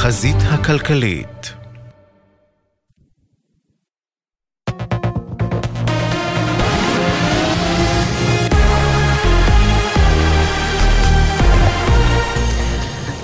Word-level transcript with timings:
החזית 0.00 0.36
הכלכלית 0.42 1.54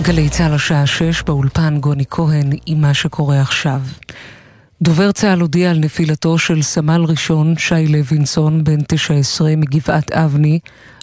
גלי 0.03 0.29
צה"ל 0.29 0.55
השעה 0.55 0.87
6 0.87 1.23
באולפן 1.23 1.81
גוני 1.81 2.05
כהן 2.11 2.51
עם 2.67 2.81
מה 2.81 2.95
שקורה 2.95 3.41
עכשיו. 3.41 3.81
דובר 4.83 5.13
צה"ל 5.13 5.41
הודיע 5.41 5.71
על 5.71 5.79
נפילתו 5.79 6.39
של 6.39 6.63
סמל 6.63 7.05
ראשון 7.09 7.55
שי 7.59 7.87
לוינסון, 7.87 8.65
בן 8.65 8.83
19 8.89 9.57
מגבעת 9.57 10.13
אבני, 10.13 10.59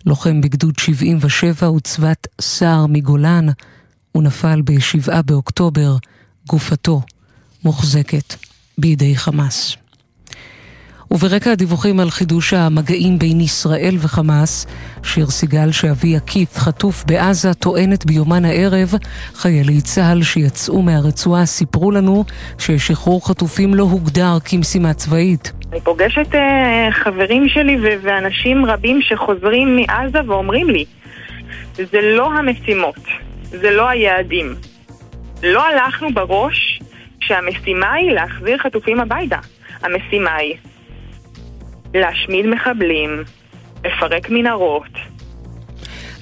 לוחם 0.05 0.41
בגדוד 0.41 0.79
77 0.79 1.71
וצבת 1.71 2.27
סער 2.41 2.85
מגולן. 2.89 3.47
הוא 4.13 4.23
נפל 4.23 4.61
ב-7 4.61 5.21
באוקטובר, 5.25 5.95
גופתו 6.47 7.01
מוחזקת 7.63 8.35
בידי 8.77 9.15
חמאס. 9.15 9.77
וברקע 11.11 11.51
הדיווחים 11.51 11.99
על 11.99 12.09
חידוש 12.09 12.53
המגעים 12.53 13.19
בין 13.19 13.41
ישראל 13.41 13.95
וחמאס, 13.99 14.67
שיר 15.03 15.25
סיגל 15.25 15.71
שאבי 15.71 16.15
עקיף 16.15 16.57
חטוף 16.57 17.03
בעזה 17.07 17.53
טוענת 17.53 18.05
ביומן 18.05 18.45
הערב, 18.45 18.93
חיילי 19.33 19.81
צה"ל 19.81 20.23
שיצאו 20.23 20.81
מהרצועה 20.81 21.45
סיפרו 21.45 21.91
לנו 21.91 22.23
ששחרור 22.57 23.27
חטופים 23.27 23.75
לא 23.75 23.83
הוגדר 23.83 24.37
כמשימה 24.45 24.93
צבאית. 24.93 25.51
אני 25.71 25.81
פוגשת 25.81 26.27
uh, 26.31 26.37
חברים 26.91 27.49
שלי 27.49 27.77
ו- 27.77 28.01
ואנשים 28.01 28.65
רבים 28.65 29.01
שחוזרים 29.01 29.75
מעזה 29.75 30.19
ואומרים 30.27 30.69
לי, 30.69 30.85
זה 31.75 32.01
לא 32.01 32.33
המשימות, 32.33 32.99
זה 33.61 33.71
לא 33.71 33.89
היעדים. 33.89 34.55
לא 35.43 35.67
הלכנו 35.67 36.13
בראש 36.13 36.79
שהמשימה 37.19 37.93
היא 37.93 38.11
להחזיר 38.11 38.57
חטופים 38.57 38.99
הביתה. 38.99 39.37
המשימה 39.81 40.35
היא 40.35 40.55
להשמיד 41.93 42.45
מחבלים, 42.45 43.23
לפרק 43.85 44.29
מנהרות. 44.29 45.12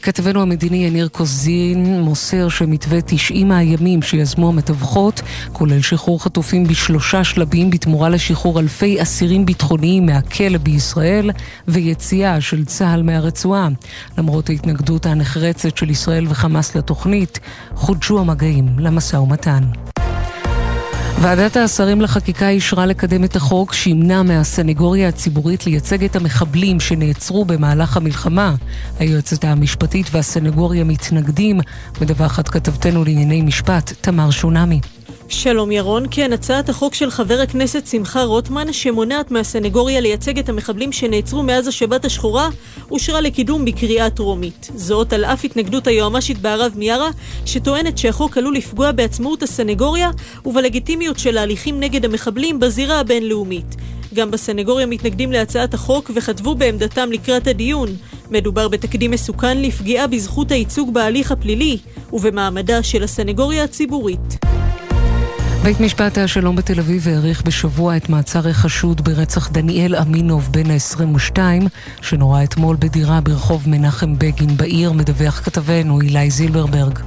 כתבנו 0.02 0.42
המדיני 0.42 0.86
יניר 0.86 1.08
קוזין 1.08 2.02
מוסר 2.02 2.50
שמתווה 2.50 3.02
90 3.02 3.52
הימים 3.52 4.02
שיזמו 4.02 4.50
המתווכות 4.50 5.22
כולל 5.54 5.82
שחרור 5.82 6.24
חטופים 6.24 6.64
בשלושה 6.64 7.24
שלבים 7.24 7.70
בתמורה 7.70 8.10
לשחרור 8.10 8.60
אלפי 8.60 9.02
אסירים 9.02 9.46
ביטחוניים 9.46 10.06
מהכלא 10.06 10.58
בישראל 10.58 11.32
ויציאה 11.68 12.42
של 12.42 12.66
צה"ל 12.66 13.04
מהרצועה. 13.04 13.68
למרות 14.18 14.50
ההתנגדות 14.50 15.06
הנחרצת 15.06 15.78
של 15.78 15.90
ישראל 15.90 16.26
וחמאס 16.30 16.76
לתוכנית, 16.76 17.40
חודשו 17.76 18.20
המגעים 18.20 18.80
למשא 18.80 19.16
ומתן. 19.16 19.91
ועדת 21.20 21.58
השרים 21.58 22.02
לחקיקה 22.02 22.50
אישרה 22.50 22.86
לקדם 22.86 23.24
את 23.24 23.36
החוק 23.36 23.74
שימנע 23.74 24.24
מהסנגוריה 24.24 25.08
הציבורית 25.08 25.66
לייצג 25.66 26.04
את 26.04 26.16
המחבלים 26.16 26.80
שנעצרו 26.80 27.46
במהלך 27.46 27.98
המלחמה. 27.98 28.56
היועצת 29.00 29.44
המשפטית 29.44 30.08
והסנגוריה 30.12 30.84
מתנגדים, 30.84 31.60
מדווחת 32.02 32.50
כתבתנו 32.50 33.04
לענייני 33.04 33.42
משפט, 33.42 33.94
תמר 34.02 34.32
שונמי. 34.32 34.82
שלום 35.32 35.72
ירון, 35.72 36.06
כן, 36.12 36.34
הצעת 36.34 36.70
החוק 36.70 36.94
של 36.94 37.12
חבר 37.12 37.40
הכנסת 37.42 37.88
שמחה 37.88 38.24
רוטמן, 38.24 38.74
שמונעת 38.74 39.32
מהסנגוריה 39.32 40.00
לייצג 40.00 40.40
את 40.40 40.50
המחבלים 40.50 40.92
שנעצרו 40.92 41.44
מאז 41.44 41.68
השבת 41.68 42.06
השחורה, 42.06 42.50
אושרה 42.92 43.22
לקידום 43.22 43.66
בקריאה 43.66 44.10
טרומית. 44.10 44.70
זאת 44.76 45.14
על 45.14 45.26
אף 45.26 45.46
התנגדות 45.46 45.88
היועמ"שית 45.88 46.38
בערב 46.38 46.72
מיארה, 46.76 47.10
שטוענת 47.46 47.98
שהחוק 47.98 48.38
עלול 48.38 48.56
לפגוע 48.56 48.92
בעצמאות 48.92 49.44
הסנגוריה 49.44 50.12
ובלגיטימיות 50.46 51.20
של 51.20 51.38
ההליכים 51.38 51.80
נגד 51.80 52.06
המחבלים 52.06 52.60
בזירה 52.60 53.00
הבינלאומית. 53.00 53.76
גם 54.14 54.32
בסנגוריה 54.32 54.86
מתנגדים 54.86 55.32
להצעת 55.32 55.74
החוק 55.74 56.12
וכתבו 56.16 56.56
בעמדתם 56.56 57.12
לקראת 57.12 57.48
הדיון. 57.48 57.90
מדובר 58.32 58.68
בתקדים 58.68 59.12
מסוכן 59.12 59.62
לפגיעה 59.62 60.08
בזכות 60.08 60.52
הייצוג 60.52 60.94
בהליך 60.94 61.32
הפלילי 61.32 61.78
ובמעמדה 62.14 62.84
של 62.84 63.04
הסנגוריה 63.04 63.64
הציבורית. 63.64 64.61
בית 65.64 65.80
משפט 65.80 66.18
השלום 66.18 66.56
בתל 66.56 66.80
אביב 66.80 67.08
האריך 67.08 67.42
בשבוע 67.42 67.98
את 67.98 68.10
מעצר 68.10 68.48
החשוד 68.48 69.02
ברצח 69.02 69.50
דניאל 69.50 69.96
אמינוב 69.96 70.50
בן 70.52 70.72
ה-22, 70.72 71.38
שנורה 72.02 72.44
אתמול 72.44 72.76
בדירה 72.80 73.22
ברחוב 73.22 73.70
מנחם 73.70 74.16
בגין 74.18 74.58
בעיר, 74.58 74.92
מדווח 74.92 75.42
כתבנו 75.44 76.02
אילי 76.02 76.32
זילברברג. 76.32 77.00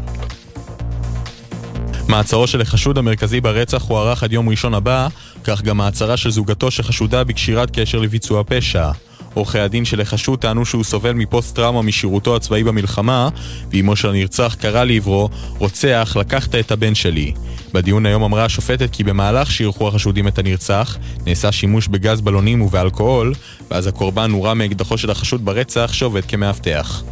מעצרו 2.08 2.46
של 2.46 2.60
החשוד 2.60 2.98
המרכזי 2.98 3.40
ברצח 3.40 3.82
הוארך 3.82 4.22
עד 4.22 4.32
יום 4.32 4.48
ראשון 4.48 4.74
הבא, 4.74 5.08
כך 5.44 5.62
גם 5.62 5.76
מעצרה 5.76 6.16
של 6.16 6.30
זוגתו 6.30 6.70
שחשודה 6.70 7.24
בקשירת 7.24 7.70
קשר 7.78 7.98
לביצוע 7.98 8.42
פשע. 8.46 8.90
עורכי 9.34 9.58
הדין 9.58 9.84
של 9.84 10.00
החשוד 10.00 10.38
טענו 10.38 10.66
שהוא 10.66 10.84
סובל 10.84 11.12
מפוסט-טראומה 11.12 11.82
משירותו 11.82 12.36
הצבאי 12.36 12.64
במלחמה, 12.64 13.28
ואימו 13.70 13.96
של 13.96 14.08
הנרצח 14.08 14.56
קרא 14.60 14.84
לעברו, 14.84 15.28
רוצח, 15.58 16.16
לקחת 16.20 16.54
את 16.54 16.70
הבן 16.72 16.94
שלי. 16.94 17.32
בדיון 17.72 18.06
היום 18.06 18.22
אמרה 18.22 18.44
השופטת 18.44 18.90
כי 18.92 19.04
במהלך 19.04 19.50
שאירחו 19.50 19.88
החשודים 19.88 20.28
את 20.28 20.38
הנרצח, 20.38 20.96
נעשה 21.26 21.52
שימוש 21.52 21.88
בגז 21.88 22.20
בלונים 22.20 22.62
ובאלכוהול, 22.62 23.34
ואז 23.70 23.86
הקורבן 23.86 24.30
נורה 24.30 24.54
מאקדחו 24.54 24.98
של 24.98 25.10
החשוד 25.10 25.44
ברצח 25.44 25.92
שעובד 25.92 26.24
כמאבטח. 26.24 27.02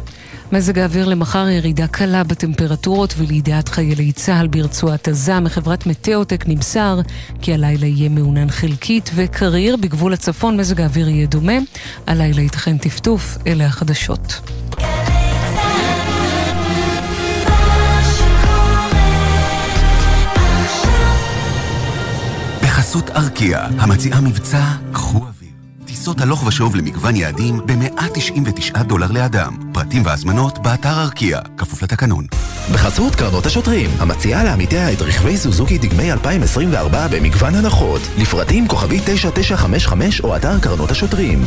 מזג 0.53 0.79
האוויר 0.79 1.05
למחר 1.05 1.47
ירידה 1.49 1.87
קלה 1.87 2.23
בטמפרטורות 2.23 3.13
ולידיעת 3.17 3.69
חיילי 3.69 4.11
צה"ל 4.11 4.47
ברצועת 4.47 5.07
עזה 5.07 5.39
מחברת 5.39 5.85
מטאוטק 5.85 6.43
נמסר 6.47 6.99
כי 7.41 7.53
הלילה 7.53 7.85
יהיה 7.85 8.09
מעונן 8.09 8.49
חלקית 8.49 9.11
וקריר 9.15 9.75
בגבול 9.77 10.13
הצפון 10.13 10.57
מזג 10.57 10.81
האוויר 10.81 11.09
יהיה 11.09 11.27
דומה. 11.27 11.53
הלילה 12.07 12.41
ייתכן 12.41 12.77
טפטוף, 12.77 13.37
אלה 13.47 13.65
החדשות. 13.65 14.49
בחסות 22.63 23.09
ארקיע, 23.09 23.67
המציעה 23.79 24.21
מבצע 24.21 24.63
קחו 24.91 25.17
אוויר. 25.17 25.42
טיסות 25.93 26.21
הלוך 26.21 26.47
ושוב 26.47 26.75
למגוון 26.75 27.15
יעדים 27.15 27.59
ב-199 27.65 28.83
דולר 28.83 29.11
לאדם. 29.11 29.57
פרטים 29.73 30.05
והזמנות 30.05 30.59
באתר 30.59 31.01
ארקיע, 31.01 31.39
כפוף 31.57 31.83
לתקנון. 31.83 32.25
בחסות 32.73 33.15
קרנות 33.15 33.45
השוטרים, 33.45 33.89
המציעה 33.99 34.43
לעמיתיה 34.43 34.93
את 34.93 35.01
רכבי 35.01 35.37
סוזוקי 35.37 35.77
דגמי 35.77 36.11
2024 36.11 37.07
במגוון 37.07 37.55
הנחות. 37.55 38.01
לפרטים 38.17 38.67
כוכבי 38.67 38.99
9955 39.05 40.21
או 40.21 40.35
אתר 40.35 40.59
קרנות 40.59 40.91
השוטרים. 40.91 41.45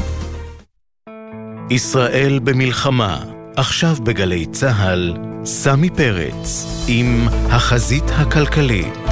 ישראל 1.70 2.38
במלחמה, 2.38 3.24
עכשיו 3.56 3.96
בגלי 4.02 4.46
צה"ל, 4.46 5.16
סמי 5.44 5.90
פרץ, 5.90 6.66
עם 6.88 7.28
החזית 7.50 8.04
הכלכלית. 8.16 9.05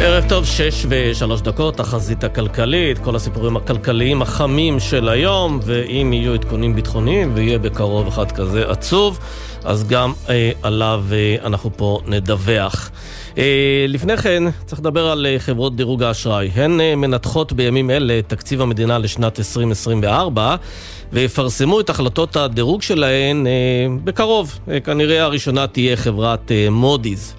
ערב 0.00 0.24
טוב, 0.28 0.44
שש 0.46 0.86
ושלוש 0.88 1.40
דקות, 1.40 1.76
תחזית 1.76 2.24
הכלכלית, 2.24 2.98
כל 2.98 3.16
הסיפורים 3.16 3.56
הכלכליים 3.56 4.22
החמים 4.22 4.80
של 4.80 5.08
היום, 5.08 5.60
ואם 5.62 6.12
יהיו 6.12 6.34
עדכונים 6.34 6.74
ביטחוניים, 6.74 7.30
ויהיה 7.34 7.58
בקרוב 7.58 8.06
אחד 8.06 8.32
כזה 8.32 8.70
עצוב, 8.70 9.18
אז 9.64 9.88
גם 9.88 10.12
אה, 10.28 10.50
עליו 10.62 11.04
אה, 11.12 11.36
אנחנו 11.44 11.70
פה 11.76 12.00
נדווח. 12.06 12.90
אה, 13.38 13.86
לפני 13.88 14.16
כן, 14.16 14.42
צריך 14.66 14.80
לדבר 14.80 15.06
על 15.06 15.26
אה, 15.26 15.38
חברות 15.38 15.76
דירוג 15.76 16.02
האשראי. 16.02 16.50
הן 16.54 16.80
אה, 16.80 16.96
מנתחות 16.96 17.52
בימים 17.52 17.90
אלה 17.90 18.20
תקציב 18.26 18.60
המדינה 18.60 18.98
לשנת 18.98 19.38
2024, 19.38 20.56
ויפרסמו 21.12 21.80
את 21.80 21.90
החלטות 21.90 22.36
הדירוג 22.36 22.82
שלהן 22.82 23.46
אה, 23.46 23.52
בקרוב. 24.04 24.58
אה, 24.70 24.80
כנראה 24.80 25.22
הראשונה 25.22 25.66
תהיה 25.66 25.96
חברת 25.96 26.52
אה, 26.52 26.70
מודי'ס. 26.70 27.34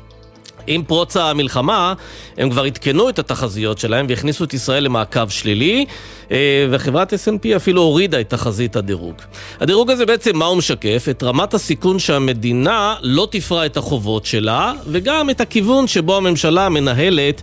עם 0.68 0.84
פרוץ 0.84 1.18
המלחמה, 1.18 1.94
הם 2.38 2.50
כבר 2.50 2.64
עדכנו 2.64 3.10
את 3.10 3.20
התחזיות 3.20 3.78
שלהם 3.78 4.06
והכניסו 4.10 4.44
את 4.44 4.54
ישראל 4.54 4.84
למעקב 4.84 5.30
שלילי, 5.30 5.86
אה, 6.32 6.68
וחברת 6.72 7.14
S&P 7.14 7.56
אפילו 7.56 7.82
הורידה 7.82 8.22
את 8.22 8.30
תחזית 8.30 8.76
הדירוג. 8.76 9.16
הדירוג 9.60 9.92
הזה 9.92 10.06
בעצם, 10.06 10.38
מה 10.38 10.46
הוא 10.46 10.58
משקף? 10.58 11.06
את 11.10 11.24
רמת 11.24 11.54
הסיכון 11.54 12.00
שהמדינה 12.00 12.96
לא 13.02 13.28
תפרע 13.32 13.66
את 13.66 13.78
החובות 13.78 14.26
שלה, 14.26 14.74
וגם 14.88 15.30
את 15.30 15.42
הכיוון 15.42 15.88
שבו 15.88 16.18
הממשלה 16.18 16.70
מנהלת 16.70 17.42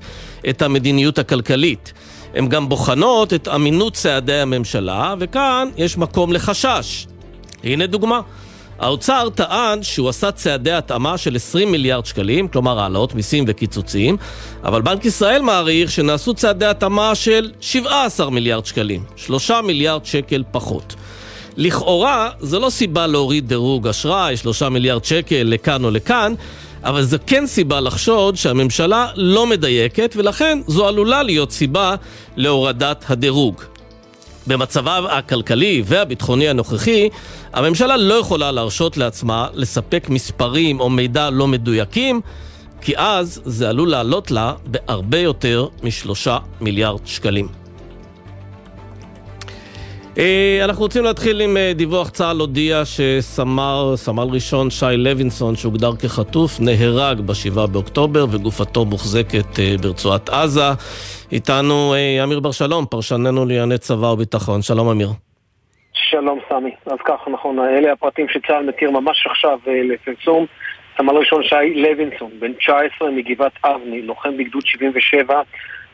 את 0.49 0.63
המדיניות 0.63 1.19
הכלכלית. 1.19 1.93
הן 2.35 2.49
גם 2.49 2.69
בוחנות 2.69 3.35
את 3.35 3.49
אמינות 3.49 3.95
צעדי 3.95 4.41
הממשלה, 4.41 5.15
וכאן 5.19 5.69
יש 5.77 5.99
מקום 5.99 6.33
לחשש. 6.33 7.07
הנה 7.65 7.87
דוגמה. 7.87 8.21
האוצר 8.79 9.29
טען 9.35 9.83
שהוא 9.83 10.09
עשה 10.09 10.33
צעדי 10.33 10.73
התאמה 10.73 11.19
של 11.19 11.37
20 11.37 11.73
מיליארד 11.73 12.07
שקלים, 12.07 12.49
כלומר 12.49 12.81
העלאות 12.81 13.15
מיסים 13.15 13.45
וקיצוצים, 13.49 14.17
אבל 14.65 14.83
בנק 14.83 15.05
ישראל 15.05 15.43
מעריך 15.43 15.91
שנעשו 15.91 16.35
צעדי 16.35 16.67
התאמה 16.67 17.15
של 17.15 17.51
17 17.61 18.31
מיליארד 18.31 18.67
שקלים, 18.67 19.05
3 19.17 19.51
מיליארד 19.51 20.05
שקל 20.05 20.43
פחות. 20.51 20.95
לכאורה, 21.57 22.31
זו 22.41 22.61
לא 22.61 22.71
סיבה 22.71 23.07
להוריד 23.07 23.49
דירוג 23.49 23.89
אשראי, 23.89 24.37
שלושה 24.37 24.69
מיליארד 24.69 25.05
שקל 25.05 25.43
לכאן 25.43 25.85
או 25.85 25.91
לכאן, 25.91 26.35
אבל 26.85 27.03
זו 27.03 27.17
כן 27.27 27.47
סיבה 27.47 27.81
לחשוד 27.81 28.37
שהממשלה 28.37 29.09
לא 29.15 29.47
מדייקת, 29.47 30.15
ולכן 30.17 30.59
זו 30.67 30.89
עלולה 30.89 31.23
להיות 31.23 31.53
סיבה 31.53 31.95
להורדת 32.37 33.05
הדירוג. 33.09 33.63
במצבה 34.47 35.19
הכלכלי 35.19 35.83
והביטחוני 35.87 36.49
הנוכחי, 36.49 37.09
הממשלה 37.53 37.97
לא 37.97 38.15
יכולה 38.15 38.53
להרשות 38.53 38.97
לעצמה 38.97 39.49
לספק 39.55 40.07
מספרים 40.09 40.81
או 40.81 40.91
מידע 40.91 41.31
לא 41.31 41.47
מדויקים, 41.47 42.21
כי 42.81 42.93
אז 42.97 43.41
זה 43.45 43.69
עלול 43.69 43.91
לעלות 43.91 44.31
לה 44.31 44.53
בהרבה 44.67 45.19
יותר 45.19 45.67
משלושה 45.83 46.39
מיליארד 46.61 47.07
שקלים. 47.07 47.66
אה, 50.19 50.61
אנחנו 50.65 50.83
רוצים 50.83 51.05
להתחיל 51.05 51.41
עם 51.41 51.57
אה, 51.57 51.73
דיווח 51.75 52.11
צה"ל 52.11 52.37
הודיע 52.41 52.83
שסמל 52.85 53.93
סמל 53.95 54.27
ראשון 54.33 54.71
שי 54.71 54.97
לוינסון 54.97 55.57
שהוגדר 55.57 55.97
כחטוף 56.03 56.51
נהרג 56.61 57.21
ב-7 57.21 57.67
באוקטובר 57.73 58.25
וגופתו 58.33 58.85
מוחזקת 58.85 59.59
אה, 59.59 59.75
ברצועת 59.83 60.29
עזה. 60.29 60.71
איתנו 61.33 61.95
אמיר 62.25 62.41
בר 62.41 62.51
שלום, 62.51 62.87
פרשננו 62.91 63.47
לענייני 63.47 63.79
צבא 63.79 64.07
וביטחון. 64.07 64.63
שלום 64.63 64.89
אמיר. 64.89 65.09
שלום 65.93 66.39
סמי. 66.49 66.75
אז 66.87 66.99
ככה 67.05 67.31
נכון, 67.31 67.59
אלה 67.59 67.93
הפרטים 67.93 68.27
שצה"ל 68.29 68.69
מכיר 68.69 68.91
ממש 68.91 69.27
עכשיו 69.27 69.59
לפרסום. 69.67 70.47
סמל 70.97 71.15
ראשון 71.15 71.43
שי 71.43 71.75
לוינסון, 71.75 72.31
בן 72.39 72.53
19 72.53 73.11
מגבעת 73.11 73.53
אבני, 73.65 74.03
לוחם 74.03 74.37
בגדוד 74.37 74.67
77 74.67 75.43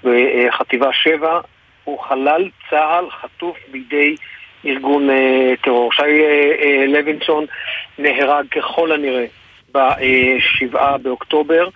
בחטיבה 0.04 0.88
7, 0.92 1.40
הוא 1.84 1.98
חלל 2.00 2.48
צה"ל 2.70 3.10
חטוף 3.10 3.56
בידי 3.68 4.16
ארגון 4.64 5.10
אה, 5.10 5.52
טרור. 5.62 5.92
שי 5.92 6.02
אה, 6.02 6.52
אה, 6.62 6.86
לוינסון 6.86 7.44
נהרג 7.98 8.46
ככל 8.50 8.92
הנראה 8.92 9.26
ב-7 9.72 10.98
באוקטובר 11.02 11.68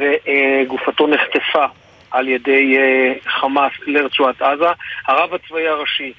וגופתו 0.00 1.06
נחטפה 1.06 1.64
על 2.10 2.28
ידי 2.28 2.78
אה, 2.78 3.12
חמאס 3.26 3.72
לרצועת 3.86 4.42
עזה. 4.42 4.68
הרב 5.06 5.34
הצבאי 5.34 5.68
הראשי 5.68 6.12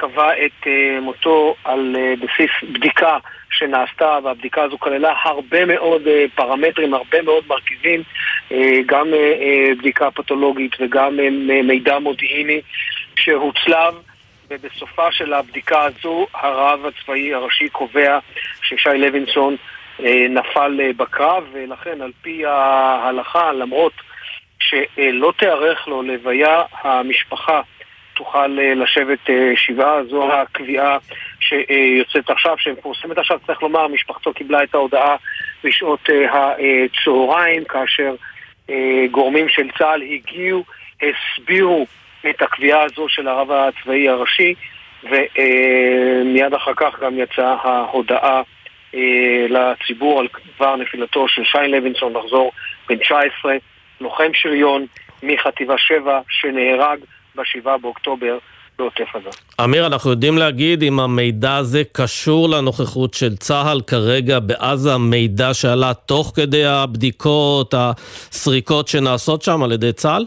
קבע 0.00 0.32
את 0.44 0.66
uh, 0.66 1.00
מותו 1.00 1.54
על 1.64 1.96
uh, 1.96 2.24
בסיס 2.24 2.50
בדיקה 2.72 3.18
שנעשתה, 3.50 4.18
והבדיקה 4.24 4.62
הזו 4.62 4.78
כללה 4.78 5.14
הרבה 5.22 5.64
מאוד 5.64 6.02
uh, 6.06 6.10
פרמטרים, 6.34 6.94
הרבה 6.94 7.22
מאוד 7.22 7.44
מרכיבים, 7.48 8.02
גם 8.86 9.06
בדיקה 9.78 10.10
פתולוגית 10.10 10.76
וגם 10.80 11.16
מידע 11.64 11.98
מודיעיני 11.98 12.60
שהוצלב. 13.16 13.94
ובסופה 14.50 15.12
של 15.12 15.32
הבדיקה 15.32 15.84
הזו 15.84 16.26
הרב 16.34 16.80
הצבאי 16.86 17.34
הראשי 17.34 17.68
קובע 17.68 18.18
ששי 18.62 18.98
לוינסון 18.98 19.56
אה, 20.04 20.26
נפל 20.30 20.80
אה, 20.80 20.90
בקרב 20.96 21.44
ולכן 21.52 22.02
על 22.02 22.12
פי 22.22 22.46
ההלכה, 22.46 23.52
למרות 23.52 23.92
שלא 24.60 25.32
תיארך 25.38 25.88
לו 25.88 26.02
לוויה, 26.02 26.62
המשפחה 26.82 27.60
תוכל 28.18 28.58
אה, 28.58 28.74
לשבת 28.74 29.30
אה, 29.30 29.52
שבעה, 29.56 30.04
זו 30.04 30.32
הקביעה 30.32 30.98
שיוצאת 31.40 32.30
עכשיו, 32.30 32.56
שמפורסמת 32.58 33.18
עכשיו, 33.18 33.38
צריך 33.46 33.62
לומר, 33.62 33.88
משפחתו 33.88 34.32
קיבלה 34.32 34.62
את 34.62 34.74
ההודעה 34.74 35.16
בשעות 35.64 36.10
אה, 36.10 36.52
הצהריים, 36.52 37.64
כאשר 37.64 38.14
גורמים 39.10 39.48
של 39.48 39.68
צה"ל 39.78 40.02
הגיעו, 40.02 40.64
הסבירו 41.02 41.86
את 42.30 42.42
הקביעה 42.42 42.82
הזו 42.82 43.08
של 43.08 43.28
הרב 43.28 43.50
הצבאי 43.50 44.08
הראשי, 44.08 44.54
ומיד 45.04 46.54
אחר 46.54 46.74
כך 46.76 47.00
גם 47.00 47.18
יצאה 47.18 47.56
ההודעה 47.62 48.42
לציבור 49.48 50.20
על 50.20 50.28
כבר 50.28 50.76
נפילתו 50.76 51.28
של 51.28 51.44
שי 51.44 51.68
לוינסון, 51.68 52.12
לחזור 52.12 52.52
בן 52.88 52.96
19, 52.96 53.56
לוחם 54.00 54.34
שריון 54.34 54.86
מחטיבה 55.22 55.78
7 55.78 56.20
שנהרג 56.28 56.98
ב-7 57.38 57.78
באוקטובר 57.80 58.38
בעוטף 58.78 59.08
עזה. 59.14 59.30
אמיר, 59.64 59.86
אנחנו 59.86 60.10
יודעים 60.10 60.38
להגיד 60.38 60.82
אם 60.82 61.00
המידע 61.00 61.56
הזה 61.56 61.82
קשור 61.92 62.48
לנוכחות 62.48 63.14
של 63.14 63.36
צה"ל 63.36 63.80
כרגע 63.86 64.38
בעזה, 64.38 64.98
מידע 64.98 65.54
שעלה 65.54 65.94
תוך 65.94 66.32
כדי 66.36 66.64
הבדיקות, 66.64 67.74
הסריקות 67.76 68.88
שנעשות 68.88 69.42
שם 69.42 69.62
על 69.62 69.72
ידי 69.72 69.92
צה"ל? 69.92 70.24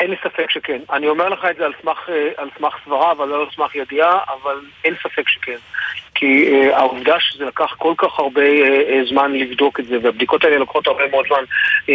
אין 0.00 0.10
לי 0.10 0.16
ספק 0.16 0.50
שכן. 0.50 0.80
אני 0.92 1.08
אומר 1.08 1.28
לך 1.28 1.44
את 1.50 1.56
זה 1.56 1.64
על 1.64 1.72
סמך, 1.82 1.98
אה, 2.08 2.28
על 2.36 2.48
סמך 2.58 2.74
סברה, 2.84 3.12
אבל 3.12 3.28
לא 3.28 3.40
על 3.40 3.46
סמך 3.56 3.74
ידיעה, 3.74 4.18
אבל 4.28 4.56
אין 4.84 4.94
ספק 5.02 5.28
שכן. 5.28 5.56
כי 6.14 6.48
uh, 6.48 6.74
העובדה 6.74 7.20
שזה 7.20 7.44
לקח 7.44 7.74
כל 7.78 7.94
כך 7.96 8.18
הרבה 8.18 8.42
uh, 8.42 9.08
זמן 9.08 9.32
לבדוק 9.32 9.80
את 9.80 9.86
זה, 9.86 9.98
והבדיקות 10.02 10.44
האלה 10.44 10.58
לוקחות 10.58 10.86
הרבה 10.86 11.08
מאוד 11.10 11.26
זמן, 11.28 11.44
uh, 11.86 11.90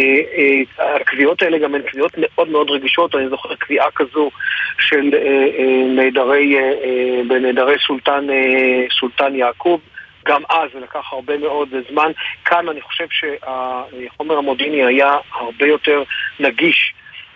uh, 0.78 0.82
הקביעות 0.82 1.42
האלה 1.42 1.58
גם 1.58 1.74
הן 1.74 1.82
קביעות 1.82 2.12
מאוד 2.16 2.48
מאוד 2.48 2.70
רגישות, 2.70 3.14
אני 3.14 3.28
זוכר 3.28 3.54
קביעה 3.54 3.90
כזו 3.90 4.30
של 4.78 5.10
נעדרי, 5.96 6.56
בנעדרי 7.28 7.74
סולטן, 7.86 8.26
סולטן 9.00 9.34
יעקוב. 9.34 9.80
גם 10.26 10.42
אז 10.48 10.70
זה 10.72 10.80
לקח 10.80 11.12
הרבה 11.12 11.38
מאוד 11.38 11.68
זמן. 11.90 12.12
כאן 12.44 12.68
אני 12.68 12.80
חושב 12.80 13.06
שהחומר 13.10 14.38
המודיעיני 14.38 14.84
היה 14.84 15.16
הרבה 15.32 15.66
יותר 15.66 16.02
נגיש 16.40 16.94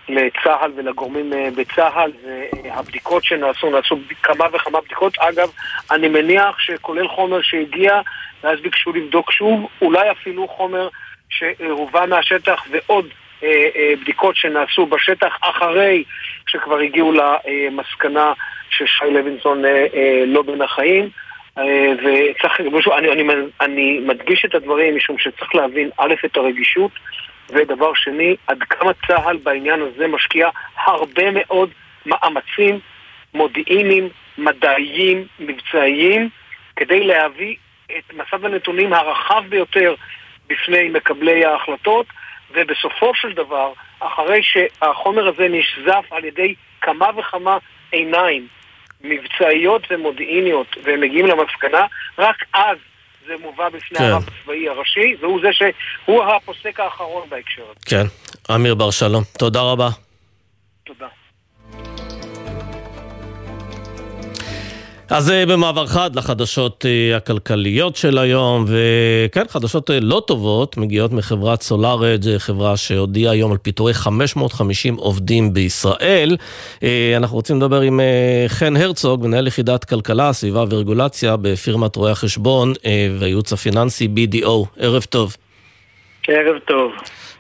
לצה"ל 0.09 0.73
ולגורמים 0.77 1.33
אה, 1.33 1.49
בצה"ל, 1.57 2.11
והבדיקות 2.23 3.25
שנעשו, 3.25 3.71
נעשו 3.71 3.97
כמה 4.23 4.45
וכמה 4.53 4.81
בדיקות. 4.81 5.19
אגב, 5.19 5.51
אני 5.91 6.09
מניח 6.09 6.59
שכולל 6.59 7.09
חומר 7.09 7.43
שהגיע, 7.43 8.01
ואז 8.43 8.61
ביקשו 8.61 8.93
לבדוק 8.93 9.33
שוב, 9.33 9.69
אולי 9.83 10.11
אפילו 10.11 10.49
חומר 10.49 10.89
שהובא 11.29 12.05
מהשטח 12.09 12.65
ועוד 12.71 13.07
אה, 13.43 13.69
אה, 13.77 13.93
בדיקות 14.01 14.37
שנעשו 14.37 14.87
בשטח 14.87 15.39
אחרי 15.41 16.05
שכבר 16.47 16.79
הגיעו 16.79 17.13
למסקנה 17.13 18.33
ששי 18.71 19.05
לוינסון 19.11 19.63
לא 20.27 20.43
בין 20.43 20.63
החיים. 20.63 21.09
וצריך, 21.99 22.61
אני, 22.99 23.13
אני, 23.13 23.23
אני 23.61 24.01
מדגיש 24.07 24.45
את 24.45 24.55
הדברים 24.55 24.97
משום 24.97 25.19
שצריך 25.19 25.55
להבין 25.55 25.91
א', 25.99 26.15
את 26.25 26.37
הרגישות 26.37 26.91
ודבר 27.51 27.95
שני, 27.95 28.37
עד 28.47 28.63
כמה 28.63 28.91
צה"ל 29.07 29.37
בעניין 29.37 29.81
הזה 29.83 30.07
משקיע 30.07 30.49
הרבה 30.77 31.31
מאוד 31.31 31.71
מאמצים 32.07 32.81
מודיעיניים, 33.35 34.09
מדעיים, 34.39 35.27
מבצעיים, 35.39 36.29
כדי 36.77 37.05
להביא 37.05 37.57
את 37.99 38.13
מסד 38.13 38.45
הנתונים 38.45 38.93
הרחב 38.93 39.45
ביותר 39.49 39.95
בפני 40.47 40.89
מקבלי 40.89 41.45
ההחלטות, 41.45 42.07
ובסופו 42.51 43.15
של 43.15 43.33
דבר, 43.33 43.73
אחרי 44.01 44.43
שהחומר 44.43 45.29
הזה 45.29 45.49
נשזף 45.49 46.05
על 46.11 46.25
ידי 46.25 46.55
כמה 46.81 47.11
וכמה 47.17 47.59
עיניים 47.93 48.47
מבצעיות 49.01 49.87
ומודיעיניות, 49.91 50.77
והם 50.83 51.01
מגיעים 51.01 51.27
למסקנה, 51.27 51.87
רק 52.19 52.37
אז 52.53 52.79
זה 53.27 53.33
מובא 53.41 53.69
בפני 53.69 53.99
כן. 53.99 54.05
הרב 54.05 54.23
הצבאי 54.23 54.69
הראשי, 54.69 55.17
והוא 55.21 55.41
זה 55.43 55.49
שהוא 55.53 56.25
הפוסק 56.25 56.81
האחרון 56.81 57.29
בהקשר 57.29 57.63
הזה. 57.63 57.81
כן. 57.87 58.07
אמיר 58.55 58.75
בר 58.75 58.91
שלום, 58.91 59.25
תודה 59.39 59.61
רבה. 59.61 59.89
תודה. 60.85 61.07
אז 65.09 65.31
אה, 65.31 65.47
במעבר 65.47 65.87
חד 65.87 66.17
לחדשות 66.17 66.87
אה, 66.87 67.17
הכלכליות 67.17 67.97
של 67.97 68.19
היום, 68.19 68.65
וכן, 68.69 69.45
חדשות 69.49 69.91
אה, 69.91 70.01
לא 70.01 70.23
טובות 70.27 70.77
מגיעות 70.77 71.13
מחברת 71.13 71.63
סולארג', 71.63 72.39
חברה 72.39 72.77
שהודיעה 72.77 73.33
היום 73.33 73.53
על 73.53 73.59
פיטורי 73.59 73.95
550 73.95 74.95
עובדים 74.95 75.55
בישראל. 75.55 76.37
אנחנו 77.17 77.37
רוצים 77.37 77.57
לדבר 77.57 77.81
עם 77.81 78.01
חן 78.49 78.77
הרצוג, 78.77 79.27
מנהל 79.27 79.47
יחידת 79.47 79.85
כלכלה, 79.85 80.33
סביבה 80.33 80.65
ורגולציה 80.71 81.37
בפירמת 81.37 81.97
רואי 81.97 82.13
החשבון 82.13 82.73
והייעוץ 83.19 83.53
הפיננסי 83.53 84.09
BDO. 84.17 84.67
ערב 84.79 85.03
טוב. 85.03 85.37
ערב 86.29 86.59
טוב. 86.59 86.93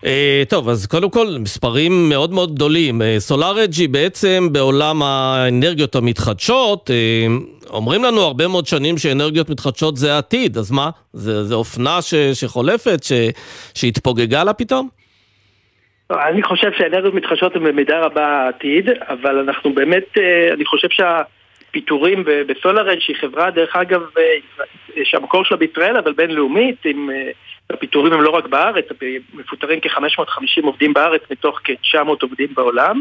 Uh, 0.04 0.06
טוב, 0.48 0.68
אז 0.68 0.86
קודם 0.86 1.10
כל, 1.10 1.26
מספרים 1.40 2.08
מאוד 2.08 2.32
מאוד 2.32 2.54
גדולים. 2.54 3.00
Uh, 3.00 3.04
סולארג' 3.18 3.72
היא 3.78 3.88
בעצם 3.88 4.48
בעולם 4.52 5.02
האנרגיות 5.02 5.94
המתחדשות, 5.94 6.90
uh, 6.90 7.70
אומרים 7.70 8.04
לנו 8.04 8.20
הרבה 8.20 8.48
מאוד 8.48 8.66
שנים 8.66 8.98
שאנרגיות 8.98 9.50
מתחדשות 9.50 9.96
זה 9.96 10.14
העתיד, 10.14 10.56
אז 10.58 10.70
מה? 10.70 10.90
זה, 11.12 11.44
זה 11.44 11.54
אופנה 11.54 12.02
ש, 12.02 12.14
שחולפת, 12.14 13.04
ש, 13.04 13.12
שהתפוגגה 13.74 14.44
לה 14.44 14.52
פתאום? 14.52 14.88
אני 16.10 16.42
חושב 16.42 16.70
שאנרגיות 16.78 17.14
מתחדשות 17.14 17.56
הן 17.56 17.64
במידה 17.64 18.00
רבה 18.00 18.26
העתיד, 18.26 18.88
אבל 19.08 19.38
אנחנו 19.38 19.74
באמת, 19.74 20.18
אני 20.52 20.64
חושב 20.64 20.88
שהפיטורים 20.90 22.24
בסולארג' 22.46 22.98
שהיא 23.00 23.16
חברה, 23.20 23.50
דרך 23.50 23.76
אגב, 23.76 24.02
שהמקור 25.04 25.44
שלה 25.44 25.56
בישראל, 25.56 25.96
אבל 25.96 26.12
בינלאומית, 26.12 26.76
עם... 26.84 27.10
הפיטורים 27.70 28.12
הם 28.12 28.22
לא 28.22 28.30
רק 28.30 28.46
בארץ, 28.46 28.84
מפוטרים 29.34 29.80
כ-550 29.80 30.62
עובדים 30.64 30.92
בארץ 30.92 31.22
מתוך 31.30 31.60
כ-900 31.64 32.08
עובדים 32.22 32.48
בעולם, 32.54 33.00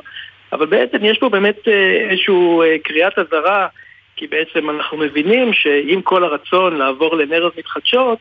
אבל 0.51 0.65
בעצם 0.65 0.97
יש 1.05 1.17
פה 1.17 1.29
באמת 1.29 1.67
אה, 1.67 2.09
איזושהי 2.09 2.35
אה, 2.61 2.75
קריאת 2.83 3.19
אזהרה, 3.19 3.67
כי 4.15 4.27
בעצם 4.27 4.69
אנחנו 4.69 4.97
מבינים 4.97 5.53
שעם 5.53 6.01
כל 6.01 6.23
הרצון 6.23 6.77
לעבור 6.77 7.15
לאנרגיות 7.15 7.57
מתחדשות, 7.57 8.19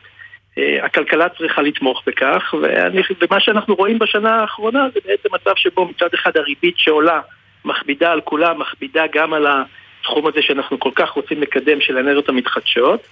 אה, 0.57 0.85
הכלכלה 0.85 1.29
צריכה 1.29 1.61
לתמוך 1.61 2.03
בכך, 2.07 2.53
ואני, 2.61 3.01
ומה 3.21 3.39
שאנחנו 3.39 3.75
רואים 3.75 3.99
בשנה 3.99 4.35
האחרונה 4.35 4.87
זה 4.93 4.99
בעצם 5.05 5.29
מצב 5.35 5.53
שבו 5.55 5.85
מצד 5.85 6.09
אחד 6.13 6.37
הריבית 6.37 6.75
שעולה 6.77 7.21
מכבידה 7.65 8.11
על 8.11 8.21
כולם, 8.21 8.59
מכבידה 8.59 9.03
גם 9.13 9.33
על 9.33 9.47
התחום 9.47 10.27
הזה 10.27 10.41
שאנחנו 10.41 10.79
כל 10.79 10.91
כך 10.95 11.09
רוצים 11.09 11.41
לקדם 11.41 11.81
של 11.81 11.97
האנרגיות 11.97 12.29
המתחדשות. 12.29 13.07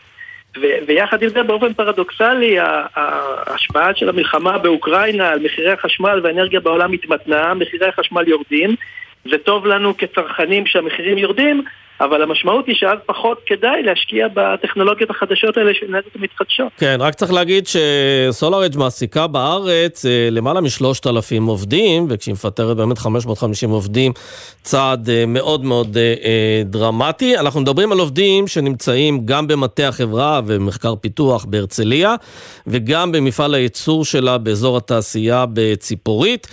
ו- 0.58 0.88
ויחד 0.88 1.24
עם 1.24 1.30
זה 1.30 1.44
באופן 1.44 1.74
פרדוקסלי 1.74 2.58
ההשפעה 2.96 3.96
של 3.96 4.10
המלחמה 4.10 4.58
באוקראינה 4.58 5.30
על 5.30 5.40
מחירי 5.40 5.72
החשמל 5.72 6.20
והאנרגיה 6.24 6.60
בעולם 6.60 6.92
מתמתנה, 6.92 7.54
מחירי 7.54 7.88
החשמל 7.88 8.28
יורדים, 8.28 8.76
זה 9.26 9.38
טוב 9.38 9.66
לנו 9.66 9.98
כצרכנים 9.98 10.66
שהמחירים 10.66 11.18
יורדים, 11.18 11.64
אבל 12.06 12.22
המשמעות 12.22 12.68
היא 12.68 12.76
שאז 12.76 12.98
פחות 13.06 13.38
כדאי 13.46 13.84
להשקיע 13.84 14.28
בטכנולוגיות 14.34 15.10
החדשות 15.10 15.58
האלה 15.58 15.74
של 15.74 15.86
אנרגיות 15.90 16.16
המתחדשות. 16.16 16.72
כן, 16.78 16.98
רק 17.00 17.16
צריך 17.16 17.34
להגיד 17.34 17.68
שסולארג' 17.68 18.78
מעסיקה 18.78 19.28
בארץ 19.28 20.06
אה, 20.06 20.28
למעלה 20.32 20.62
משלושת 20.62 21.08
אלפים 21.08 21.46
עובדים, 21.46 22.06
וכשהיא 22.10 22.34
מפטרת 22.34 22.78
באמת 22.78 22.98
550 22.98 23.70
עובדים, 23.70 24.12
צעד 24.62 25.10
אה, 25.10 25.26
מאוד 25.28 25.64
מאוד 25.66 25.98
אה, 25.98 26.62
דרמטי. 26.66 27.38
אנחנו 27.38 27.62
מדברים 27.62 27.92
על 27.92 28.00
עובדים 28.00 28.48
שנמצאים 28.48 29.26
גם 29.26 29.48
במטה 29.48 29.88
החברה 29.88 30.42
ומחקר 30.46 30.96
פיתוח 30.96 31.46
בהרצליה, 31.46 32.16
וגם 32.68 33.12
במפעל 33.12 33.54
הייצור 33.54 34.06
שלה 34.06 34.38
באזור 34.38 34.78
התעשייה 34.78 35.46
בציפורית. 35.54 36.48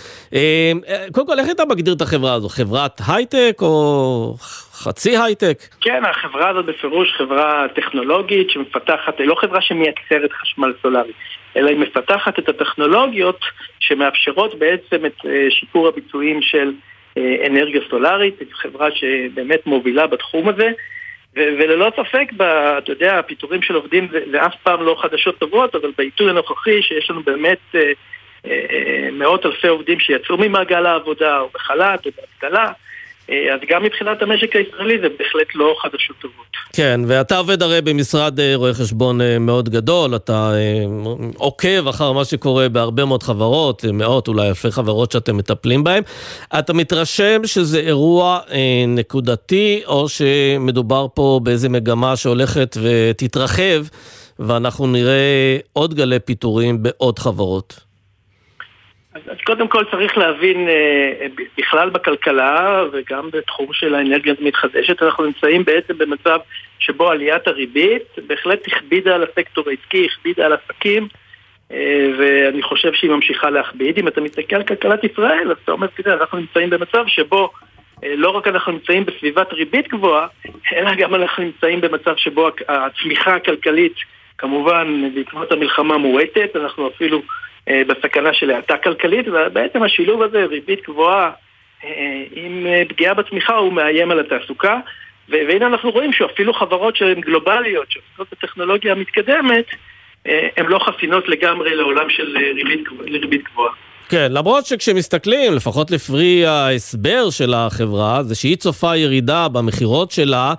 קודם 1.11 1.27
כל, 1.27 1.39
איך 1.39 1.49
אתה 1.49 1.63
מגדיר 1.65 1.93
את 1.93 2.01
החברה 2.01 2.33
הזו? 2.33 2.49
חברת 2.49 3.01
הייטק 3.07 3.57
או... 3.61 4.35
חצי 4.83 5.17
הייטק. 5.17 5.57
כן, 5.81 6.05
החברה 6.05 6.49
הזאת 6.49 6.65
בפירוש 6.65 7.13
חברה 7.17 7.65
טכנולוגית 7.75 8.49
שמפתחת, 8.49 9.19
היא 9.19 9.27
לא 9.27 9.35
חברה 9.35 9.61
שמייצרת 9.61 10.31
חשמל 10.31 10.73
סולארי, 10.81 11.11
אלא 11.57 11.69
היא 11.69 11.77
מפתחת 11.77 12.39
את 12.39 12.49
הטכנולוגיות 12.49 13.39
שמאפשרות 13.79 14.59
בעצם 14.59 15.05
את 15.05 15.25
אה, 15.25 15.47
שיפור 15.49 15.87
הביצועים 15.87 16.41
של 16.41 16.73
אה, 17.17 17.35
אנרגיה 17.47 17.81
סולארית, 17.89 18.35
חברה 18.51 18.87
שבאמת 18.91 19.65
מובילה 19.65 20.07
בתחום 20.07 20.49
הזה. 20.49 20.71
וללא 21.35 21.91
ספק, 21.95 22.31
אתה 22.77 22.91
יודע, 22.91 23.19
הפיטורים 23.19 23.61
של 23.61 23.75
עובדים 23.75 24.07
זה, 24.11 24.19
זה 24.31 24.45
אף 24.45 24.53
פעם 24.63 24.83
לא 24.83 24.95
חדשות 25.01 25.39
טובות, 25.39 25.75
אבל 25.75 25.91
בעיתוי 25.97 26.29
הנוכחי 26.29 26.81
שיש 26.81 27.09
לנו 27.09 27.23
באמת 27.23 27.59
אה, 27.75 27.91
אה, 28.45 29.09
מאות 29.11 29.45
אלפי 29.45 29.67
עובדים 29.67 29.99
שיצאו 29.99 30.37
ממעגל 30.37 30.85
העבודה 30.85 31.39
או 31.39 31.49
בחל"ת 31.53 32.05
או 32.05 32.11
באבטלה, 32.17 32.65
אה, 32.65 32.71
אז 33.53 33.59
גם 33.69 33.83
מבחינת 33.83 34.21
המשק 34.21 34.55
הישראלי 34.55 34.99
זה 35.01 35.07
בהחלט 35.19 35.47
לא 35.55 35.75
חדשות 35.81 36.15
טובות. 36.21 36.45
כן, 36.73 37.01
ואתה 37.07 37.37
עובד 37.37 37.61
הרי 37.63 37.81
במשרד 37.81 38.39
אה, 38.39 38.51
רואי 38.55 38.73
חשבון 38.73 39.21
אה, 39.21 39.39
מאוד 39.39 39.69
גדול, 39.69 40.15
אתה 40.15 40.51
עוקב 41.37 41.87
אחר 41.87 42.11
מה 42.11 42.25
שקורה 42.25 42.69
בהרבה 42.69 43.05
מאוד 43.05 43.23
חברות, 43.23 43.85
מאות 43.93 44.27
אולי 44.27 44.47
אלפי 44.47 44.71
חברות 44.71 45.11
שאתם 45.11 45.37
מטפלים 45.37 45.83
בהן. 45.83 46.03
אתה 46.59 46.73
מתרשם 46.73 47.41
שזה 47.45 47.79
אירוע 47.79 48.39
נקודתי, 48.87 49.81
או 49.87 50.09
שמדובר 50.09 51.07
פה 51.13 51.39
באיזה 51.43 51.69
מגמה 51.69 52.15
שהולכת 52.15 52.77
ותתרחב, 52.81 53.85
ואנחנו 54.39 54.87
נראה 54.87 55.57
עוד 55.73 55.93
גלי 55.93 56.19
פיטורים 56.19 56.83
בעוד 56.83 57.19
חברות? 57.19 57.88
אז, 59.25 59.31
אז 59.31 59.37
קודם 59.45 59.67
כל 59.67 59.83
צריך 59.91 60.17
להבין 60.17 60.69
אה, 60.69 61.27
בכלל 61.57 61.89
בכלכלה 61.89 62.83
וגם 62.91 63.29
בתחום 63.31 63.73
של 63.73 63.95
האנרגיה 63.95 64.33
המתחדשת, 64.41 65.03
אנחנו 65.03 65.25
נמצאים 65.25 65.65
בעצם 65.65 65.97
במצב 65.97 66.39
שבו 66.79 67.09
עליית 67.09 67.47
הריבית 67.47 68.03
בהחלט 68.27 68.67
הכבידה 68.67 69.15
על 69.15 69.23
הסקטור 69.23 69.69
העסקי, 69.69 70.05
הכבידה 70.05 70.45
על 70.45 70.53
עסקים 70.53 71.07
אה, 71.71 72.09
ואני 72.19 72.61
חושב 72.61 72.93
שהיא 72.93 73.11
ממשיכה 73.11 73.49
להכביד. 73.49 73.97
אם 73.99 74.07
אתה 74.07 74.21
מסתכל 74.21 74.55
על 74.55 74.63
כלכלת 74.63 75.03
ישראל, 75.03 75.51
אז 75.51 75.57
אתה 75.63 75.71
אומר, 75.71 75.87
תראה, 75.87 76.13
אנחנו 76.13 76.37
נמצאים 76.37 76.69
במצב 76.69 77.03
שבו 77.07 77.49
אה, 78.03 78.15
לא 78.15 78.29
רק 78.29 78.47
אנחנו 78.47 78.71
נמצאים 78.71 79.05
בסביבת 79.05 79.53
ריבית 79.53 79.87
גבוהה, 79.87 80.27
אלא 80.73 80.95
גם 80.95 81.15
אנחנו 81.15 81.43
נמצאים 81.43 81.81
במצב 81.81 82.15
שבו 82.17 82.49
הצמיחה 82.67 83.35
הכלכלית, 83.35 83.95
כמובן 84.37 85.11
בעקבות 85.15 85.51
המלחמה 85.51 85.97
מועטת, 85.97 86.55
אנחנו 86.55 86.87
אפילו 86.87 87.21
בסכנה 87.67 88.33
של 88.33 88.51
האטה 88.51 88.77
כלכלית, 88.77 89.27
ובעצם 89.27 89.83
השילוב 89.83 90.21
הזה, 90.21 90.45
ריבית 90.45 90.83
גבוהה 90.83 91.31
אה, 91.83 92.23
עם 92.31 92.67
אה, 92.67 92.83
פגיעה 92.89 93.13
בצמיחה, 93.13 93.55
הוא 93.55 93.73
מאיים 93.73 94.11
על 94.11 94.19
התעסוקה. 94.19 94.79
והנה 95.29 95.65
אנחנו 95.65 95.89
רואים 95.91 96.13
שאפילו 96.13 96.53
חברות 96.53 96.95
שהן 96.95 97.21
גלובליות, 97.21 97.91
שעוסקות 97.91 98.27
בטכנולוגיה 98.31 98.91
המתקדמת, 98.91 99.65
הן 100.25 100.65
לא 100.65 100.79
חסינות 100.79 101.27
לגמרי 101.27 101.75
לעולם 101.75 102.09
של 102.09 102.37
ריבית, 102.37 102.87
ריבית 103.01 103.43
גבוהה. 103.43 103.73
כן, 104.09 104.31
למרות 104.31 104.65
שכשמסתכלים, 104.65 105.53
לפחות 105.53 105.91
לפרי 105.91 106.45
ההסבר 106.45 107.29
של 107.29 107.53
החברה, 107.53 108.23
זה 108.23 108.35
שהיא 108.35 108.55
צופה 108.55 108.95
ירידה 108.95 109.47
במכירות 109.47 110.11
שלה 110.11 110.53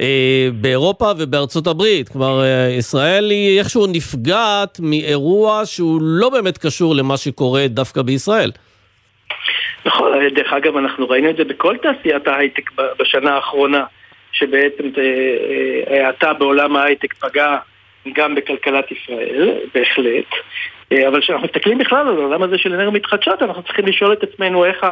אה, 0.00 0.48
באירופה 0.52 1.10
ובארצות 1.18 1.66
הברית. 1.66 2.08
כלומר, 2.08 2.42
אה, 2.42 2.68
ישראל 2.78 3.30
היא 3.30 3.58
איכשהו 3.58 3.86
נפגעת 3.86 4.80
מאירוע 4.82 5.62
שהוא 5.64 6.00
לא 6.02 6.28
באמת 6.30 6.58
קשור 6.58 6.94
למה 6.94 7.16
שקורה 7.16 7.66
דווקא 7.68 8.02
בישראל. 8.02 8.50
נכון, 9.84 10.12
דרך 10.34 10.52
אגב, 10.52 10.76
אנחנו 10.76 11.08
ראינו 11.08 11.30
את 11.30 11.36
זה 11.36 11.44
בכל 11.44 11.76
תעשיית 11.82 12.28
ההייטק 12.28 12.70
בשנה 12.98 13.34
האחרונה, 13.34 13.84
שבעצם 14.32 14.84
ההאטה 15.86 16.28
אה, 16.28 16.34
בעולם 16.34 16.76
ההייטק 16.76 17.14
פגעה 17.14 17.58
גם 18.14 18.34
בכלכלת 18.34 18.84
ישראל, 18.92 19.50
בהחלט. 19.74 20.30
אה, 20.92 21.08
אבל 21.08 21.20
כשאנחנו 21.20 21.46
מסתכלים 21.46 21.78
בכלל 21.78 22.08
על 22.08 22.16
העולם 22.16 22.42
הזה 22.42 22.58
של 22.58 22.72
אנרגיה 22.72 22.90
מתחדשות, 22.90 23.42
אנחנו 23.42 23.62
צריכים 23.62 23.86
לשאול 23.86 24.12
את 24.12 24.22
עצמנו 24.22 24.64
איך 24.64 24.84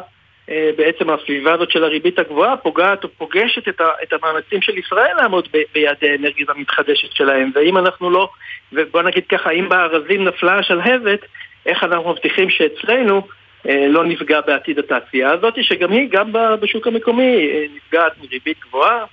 אה, 0.50 0.70
בעצם 0.76 1.10
הסביבה 1.10 1.52
הזאת 1.52 1.70
של 1.70 1.84
הריבית 1.84 2.18
הגבוהה 2.18 2.56
פוגעת 2.56 3.04
או 3.04 3.08
פוגשת 3.08 3.68
את, 3.68 3.80
את 4.02 4.12
המאמצים 4.12 4.62
של 4.62 4.78
ישראל 4.78 5.16
לעמוד 5.16 5.48
ב, 5.52 5.58
ביעדי 5.74 6.10
האנרגיה 6.10 6.46
המתחדשת 6.48 7.12
שלהם. 7.12 7.50
ואם 7.54 7.78
אנחנו 7.78 8.10
לא, 8.10 8.28
ובוא 8.72 9.02
נגיד 9.02 9.26
ככה, 9.26 9.50
אם 9.50 9.68
בארזים 9.68 10.24
נפלה 10.24 10.58
השלהבת, 10.58 11.20
איך 11.66 11.84
אנחנו 11.84 12.10
מבטיחים 12.10 12.50
שאצלנו 12.50 13.22
אה, 13.68 13.86
לא 13.88 14.04
נפגע 14.04 14.40
בעתיד 14.40 14.78
התעשייה 14.78 15.30
הזאת, 15.30 15.54
שגם 15.62 15.92
היא, 15.92 16.08
גם 16.10 16.32
בשוק 16.60 16.86
המקומי, 16.86 17.50
נפגעת 17.76 18.12
מריבית 18.18 18.56
גבוהה. 18.60 19.04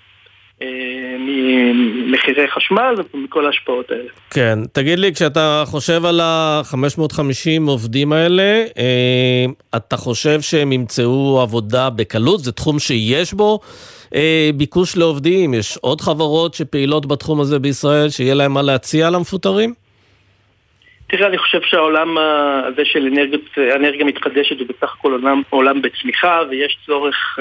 ממחירי 1.20 2.48
חשמל 2.48 2.96
ומכל 3.14 3.46
ההשפעות 3.46 3.92
האלה. 3.92 4.10
כן, 4.30 4.60
תגיד 4.74 5.00
לי, 5.00 5.14
כשאתה 5.14 5.64
חושב 5.66 6.06
על 6.06 6.20
ה-550 6.20 7.68
עובדים 7.68 8.14
האלה, 8.14 8.64
אה, 8.78 9.46
אתה 9.76 9.98
חושב 9.98 10.42
שהם 10.42 10.72
ימצאו 10.72 11.40
עבודה 11.42 11.90
בקלות? 11.90 12.40
זה 12.40 12.52
תחום 12.52 12.80
שיש 12.80 13.34
בו 13.34 13.60
אה, 14.16 14.50
ביקוש 14.56 14.98
לעובדים? 14.98 15.54
יש 15.54 15.78
עוד 15.78 16.02
חברות 16.02 16.54
שפעילות 16.54 17.06
בתחום 17.06 17.42
הזה 17.42 17.60
בישראל, 17.60 18.10
שיהיה 18.10 18.34
להם 18.34 18.54
מה 18.54 18.62
להציע 18.62 19.10
למפוטרים? 19.10 19.74
תראה, 21.08 21.28
אני 21.28 21.38
חושב 21.38 21.62
שהעולם 21.62 22.18
הזה 22.18 22.82
של 22.86 23.08
אנרגיה 23.76 24.06
מתחדשת 24.06 24.60
הוא 24.60 24.68
בסך 24.68 24.96
הכל 25.00 25.12
עולם, 25.12 25.42
עולם 25.50 25.82
בצמיחה 25.82 26.42
ויש 26.50 26.78
צורך 26.86 27.40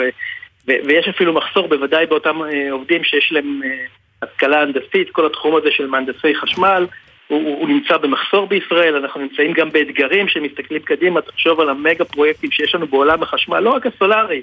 אה, 0.68 0.74
ויש 0.84 1.08
אפילו 1.08 1.32
מחסור 1.32 1.68
בוודאי 1.68 2.06
באותם 2.06 2.42
אה, 2.42 2.72
עובדים 2.72 3.04
שיש 3.04 3.32
להם 3.32 3.60
אה, 3.64 3.86
השכלה 4.22 4.62
הנדסית, 4.62 5.10
כל 5.12 5.26
התחום 5.26 5.56
הזה 5.56 5.68
של 5.70 5.86
מהנדסי 5.86 6.34
חשמל, 6.34 6.86
הוא, 7.28 7.58
הוא 7.58 7.68
נמצא 7.68 7.96
במחסור 7.96 8.46
בישראל, 8.46 8.96
אנחנו 8.96 9.20
נמצאים 9.20 9.52
גם 9.52 9.70
באתגרים 9.70 10.28
שמסתכלים 10.28 10.82
קדימה, 10.82 11.20
תחשוב 11.20 11.60
על 11.60 11.68
המגה 11.68 12.04
פרויקטים 12.04 12.50
שיש 12.50 12.74
לנו 12.74 12.86
בעולם 12.86 13.22
החשמל, 13.22 13.60
לא 13.60 13.70
רק 13.70 13.86
הסולארי, 13.86 14.42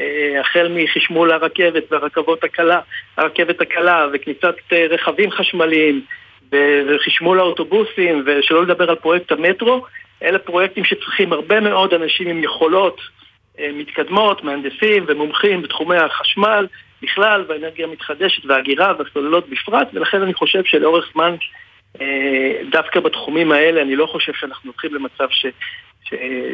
אה, 0.00 0.40
החל 0.40 0.68
מחשמול 0.76 1.32
הרכבת 1.32 1.84
והרכבות 1.90 2.44
הקלה, 2.44 2.80
הרכבת 3.16 3.60
הקלה 3.60 4.06
וכניסת 4.12 4.54
רכבים 4.90 5.30
חשמליים 5.30 6.02
וחשמול 6.52 7.40
האוטובוסים 7.40 8.22
ושלא 8.26 8.62
לדבר 8.62 8.90
על 8.90 8.96
פרויקט 8.96 9.32
המטרו, 9.32 9.86
אלה 10.22 10.38
פרויקטים 10.38 10.84
שצריכים 10.84 11.32
הרבה 11.32 11.60
מאוד 11.60 11.94
אנשים 11.94 12.28
עם 12.28 12.44
יכולות 12.44 13.00
אה, 13.00 13.19
מתקדמות, 13.74 14.44
מהנדסים 14.44 15.04
ומומחים 15.08 15.62
בתחומי 15.62 15.96
החשמל 15.96 16.66
בכלל, 17.02 17.44
והאנרגיה 17.48 17.86
המתחדשת 17.86 18.44
וההגירה 18.44 18.92
והסוללות 18.98 19.48
בפרט, 19.48 19.88
ולכן 19.92 20.22
אני 20.22 20.34
חושב 20.34 20.64
שלאורך 20.64 21.04
זמן, 21.12 21.34
אה, 22.00 22.06
דווקא 22.70 23.00
בתחומים 23.00 23.52
האלה, 23.52 23.82
אני 23.82 23.96
לא 23.96 24.06
חושב 24.06 24.32
שאנחנו 24.40 24.70
הולכים 24.70 24.94
למצב 24.94 25.26
ש... 25.30 25.46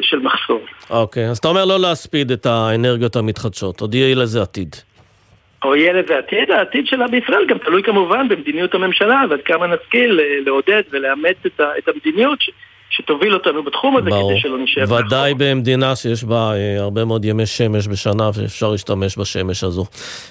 של 0.03 0.19
מחסור. 0.19 0.61
אוקיי, 0.91 1.27
okay, 1.27 1.31
אז 1.31 1.39
אתה 1.39 1.49
אומר 1.49 1.65
לא 1.65 1.81
להספיד 1.81 2.31
את 2.31 2.47
האנרגיות 2.47 3.17
המתחדשות, 3.17 3.81
עוד 3.81 3.95
יהיה 3.95 4.15
לזה 4.15 4.43
עתיד. 4.43 4.77
או 5.65 5.77
יהיה 5.77 5.93
לזה 5.93 6.19
עתיד, 6.19 6.51
העתיד 6.51 6.87
שלה 6.87 7.09
בישראל 7.09 7.47
גם 7.49 7.59
תלוי 7.59 7.83
כמובן 7.83 8.29
במדיניות 8.29 8.75
הממשלה 8.75 9.23
ועד 9.31 9.41
כמה 9.45 9.67
נשכיל 9.67 10.21
אה, 10.21 10.25
לעודד 10.47 10.83
ולאמץ 10.91 11.37
את 11.79 11.89
המדיניות 11.89 12.39
שתוביל 12.91 13.35
אותנו 13.35 13.65
בתחום 13.65 13.97
הזה, 13.97 14.11
ברור. 14.11 14.31
כדי 14.31 14.41
שלא 14.41 14.59
נשאר 14.59 14.93
ודאי 14.93 15.35
במדינה 15.35 15.97
שיש 15.97 16.25
בה 16.25 16.53
אה, 16.55 16.83
הרבה 16.83 17.05
מאוד 17.05 17.25
ימי 17.25 17.47
שמש 17.47 17.89
בשנה 17.89 18.31
ואפשר 18.35 18.71
להשתמש 18.71 19.19
בשמש 19.19 19.65
הזו. 19.65 19.85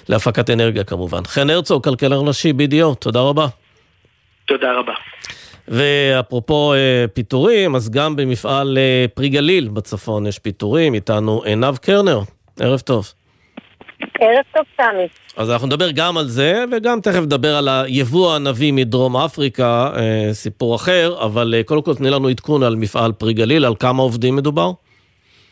להפקת 0.08 0.50
אנרגיה 0.50 0.84
כמובן. 0.84 1.24
חן 1.24 1.50
הרצוג, 1.50 1.84
כלכלר 1.84 2.20
ראשי 2.20 2.52
BDO, 2.52 2.94
תודה 2.94 3.20
רבה. 3.20 3.46
תודה 4.46 4.72
רבה. 4.78 4.92
ואפרופו 5.68 6.74
אה, 6.74 7.04
פיטורים, 7.14 7.74
אז 7.74 7.90
גם 7.90 8.16
במפעל 8.16 8.78
אה, 8.78 9.04
פרי 9.14 9.28
גליל 9.28 9.68
בצפון 9.68 10.26
יש 10.26 10.38
פיטורים, 10.38 10.94
איתנו 10.94 11.42
עינב 11.44 11.76
קרנר, 11.76 12.20
ערב 12.60 12.80
טוב. 12.80 13.12
ערב 14.20 14.44
טוב, 14.54 14.64
סמי. 14.76 15.06
אז 15.36 15.50
אנחנו 15.50 15.66
נדבר 15.66 15.90
גם 15.90 16.18
על 16.18 16.24
זה, 16.24 16.64
וגם 16.72 17.00
תכף 17.00 17.22
נדבר 17.22 17.56
על 17.56 17.68
היבוא 17.68 18.32
הענבי 18.32 18.70
מדרום 18.72 19.16
אפריקה, 19.16 19.90
אה, 19.96 20.28
סיפור 20.32 20.76
אחר, 20.76 21.14
אבל 21.24 21.54
אה, 21.56 21.62
קודם 21.62 21.82
כל 21.82 21.94
תני 21.94 22.10
לנו 22.10 22.28
עדכון 22.28 22.62
על 22.62 22.76
מפעל 22.76 23.12
פרי 23.12 23.32
גליל, 23.32 23.64
על 23.64 23.74
כמה 23.80 24.02
עובדים 24.02 24.36
מדובר? 24.36 24.70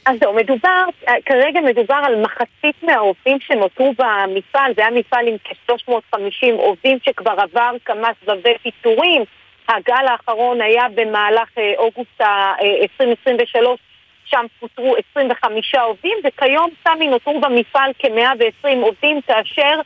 אז 0.07 0.17
זהו, 0.21 0.35
מדובר, 0.35 0.85
כרגע 1.27 1.61
מדובר 1.61 2.01
על 2.05 2.23
מחצית 2.23 2.83
מהעובדים 2.83 3.39
שנותרו 3.41 3.93
במפעל, 3.99 4.73
זה 4.77 4.83
היה 4.83 4.91
מפעל 4.91 5.29
עם 5.29 5.37
כ-350 5.45 6.53
עובדים 6.57 6.99
שכבר 7.03 7.35
עבר 7.39 7.71
כמה 7.85 8.09
סבבי 8.25 8.55
פיטורים. 8.63 9.25
הגל 9.69 10.07
האחרון 10.11 10.61
היה 10.61 10.83
במהלך 10.95 11.49
אה, 11.59 11.73
אוגוסט 11.79 12.21
ה-2023, 12.21 13.59
שם 14.25 14.47
פוטרו 14.61 14.97
25 15.11 15.75
עובדים, 15.75 16.19
וכיום 16.25 16.71
סמי 16.85 17.07
נותרו 17.07 17.41
במפעל 17.41 17.91
כ-120 17.99 18.77
עובדים, 18.83 19.21
כאשר 19.21 19.81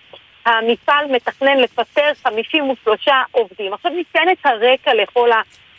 המפעל 0.47 1.07
מתכנן 1.11 1.57
לפטר 1.57 2.11
53 2.23 3.09
עובדים. 3.30 3.73
עכשיו 3.73 3.92
ניתן 3.92 4.30
את 4.33 4.47
הרקע 4.47 4.95
לכל 4.95 5.28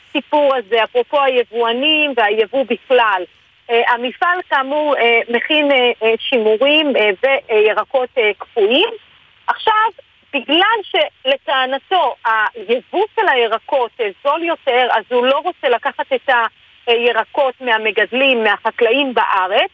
הסיפור 0.10 0.56
הזה, 0.56 0.84
אפרופו 0.84 1.22
היבואנים 1.22 2.14
והיבוא 2.16 2.66
בכלל. 2.70 3.24
Uh, 3.70 3.74
המפעל 3.88 4.40
כאמור 4.50 4.96
uh, 4.96 5.00
מכין 5.36 5.72
uh, 5.72 6.06
שימורים 6.20 6.94
וירקות 7.24 8.10
קפואים. 8.38 8.90
עכשיו, 9.48 9.90
בגלל 10.34 10.78
שלטענתו 10.84 12.16
היבוא 12.26 13.06
של 13.16 13.28
הירקות 13.28 13.92
זול 14.24 14.44
יותר, 14.44 14.88
אז 14.92 15.04
הוא 15.10 15.26
לא 15.26 15.38
רוצה 15.38 15.70
לקחת 15.70 16.14
את 16.14 16.30
הירקות 16.88 17.62
מהמגדלים, 17.62 18.44
מהחקלאים 18.44 19.14
בארץ, 19.14 19.70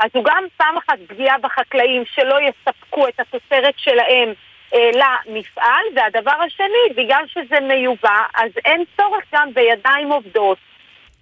אז 0.00 0.10
הוא 0.14 0.24
גם 0.24 0.44
פעם 0.56 0.76
אחת 0.76 0.98
פגיעה 1.06 1.38
בחקלאים 1.38 2.02
שלא 2.14 2.38
יספקו 2.40 3.08
את 3.08 3.20
התוצרת 3.20 3.74
שלהם 3.76 4.32
אה, 4.74 4.90
למפעל, 4.92 5.84
והדבר 5.94 6.42
השני, 6.46 7.02
בגלל 7.04 7.24
שזה 7.26 7.60
מיובא, 7.60 8.22
אז 8.34 8.50
אין 8.64 8.84
צורך 8.96 9.24
גם 9.32 9.54
בידיים 9.54 10.12
עובדות. 10.12 10.58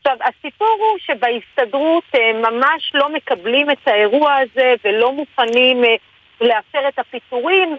עכשיו, 0.07 0.17
הסיפור 0.21 0.77
הוא 0.79 0.99
שבהסתדרות 0.99 2.05
אה, 2.15 2.33
ממש 2.33 2.91
לא 2.95 3.09
מקבלים 3.09 3.71
את 3.71 3.89
האירוע 3.89 4.35
הזה 4.35 4.75
ולא 4.85 5.13
מוכנים 5.13 5.85
אה, 5.85 5.95
לאפשר 6.41 6.89
את 6.89 6.99
הפיטורים. 6.99 7.77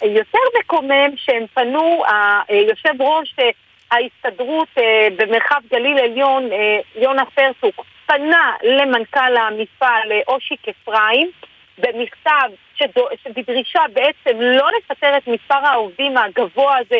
היותר 0.00 0.38
מקומם 0.60 1.16
שהם 1.16 1.46
פנו, 1.54 2.02
היושב 2.48 3.02
ראש 3.02 3.34
אה, 3.38 3.50
ההסתדרות 3.92 4.68
אה, 4.78 5.08
במרחב 5.16 5.60
גליל 5.70 5.98
עליון, 5.98 6.52
אה, 6.52 6.78
יונה 6.96 7.24
פרטוק, 7.24 7.84
פנה 8.06 8.52
למנכ"ל 8.62 9.36
המפעל 9.36 10.12
אושיק 10.28 10.68
אפרים 10.68 11.30
במכתב 11.78 12.50
שדו, 12.74 13.06
שבדרישה 13.22 13.82
בעצם 13.92 14.40
לא 14.40 14.68
לפטר 14.78 15.16
את 15.16 15.28
מספר 15.28 15.66
העובדים 15.66 16.16
הגבוה 16.16 16.78
הזה, 16.78 16.98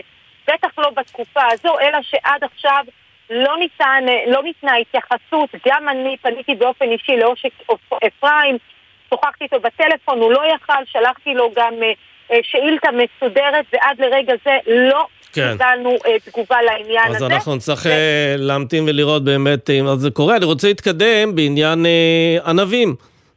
בטח 0.49 0.79
לא 0.79 0.91
בתקופה 0.91 1.43
הזו, 1.53 1.79
אלא 1.81 1.99
שעד 2.03 2.45
עכשיו 2.45 2.85
לא, 3.31 3.57
ניתן, 3.59 4.05
לא 4.27 4.43
ניתנה 4.43 4.77
התייחסות, 4.77 5.51
גם 5.67 5.89
אני 5.89 6.17
פניתי 6.23 6.55
באופן 6.55 6.91
אישי 6.91 7.17
לאושיק 7.17 7.53
אפרים, 8.07 8.59
שוחחתי 9.11 9.45
איתו 9.45 9.61
בטלפון, 9.61 10.19
הוא 10.19 10.33
לא 10.33 10.43
יכל, 10.55 10.85
שלחתי 10.85 11.35
לו 11.35 11.51
גם 11.57 11.75
אה, 12.33 12.39
שאילתה 12.43 12.89
מסודרת, 12.91 13.65
ועד 13.73 14.01
לרגע 14.01 14.35
זה 14.45 14.59
לא 14.67 15.07
כן. 15.33 15.53
קיבלנו 15.53 15.91
אה, 15.91 16.17
תגובה 16.25 16.57
לעניין 16.63 17.11
אז 17.11 17.17
הזה. 17.17 17.27
אז 17.27 17.31
אנחנו 17.33 17.57
נצטרך 17.57 17.87
ו... 17.87 17.89
אה, 17.89 18.35
להמתין 18.39 18.85
ולראות 18.89 19.25
באמת 19.25 19.71
אם 19.71 19.99
זה 19.99 20.11
קורה. 20.11 20.37
אני 20.37 20.45
רוצה 20.45 20.69
להתקדם 20.69 21.35
בעניין 21.35 21.87
ענבים. 22.47 22.95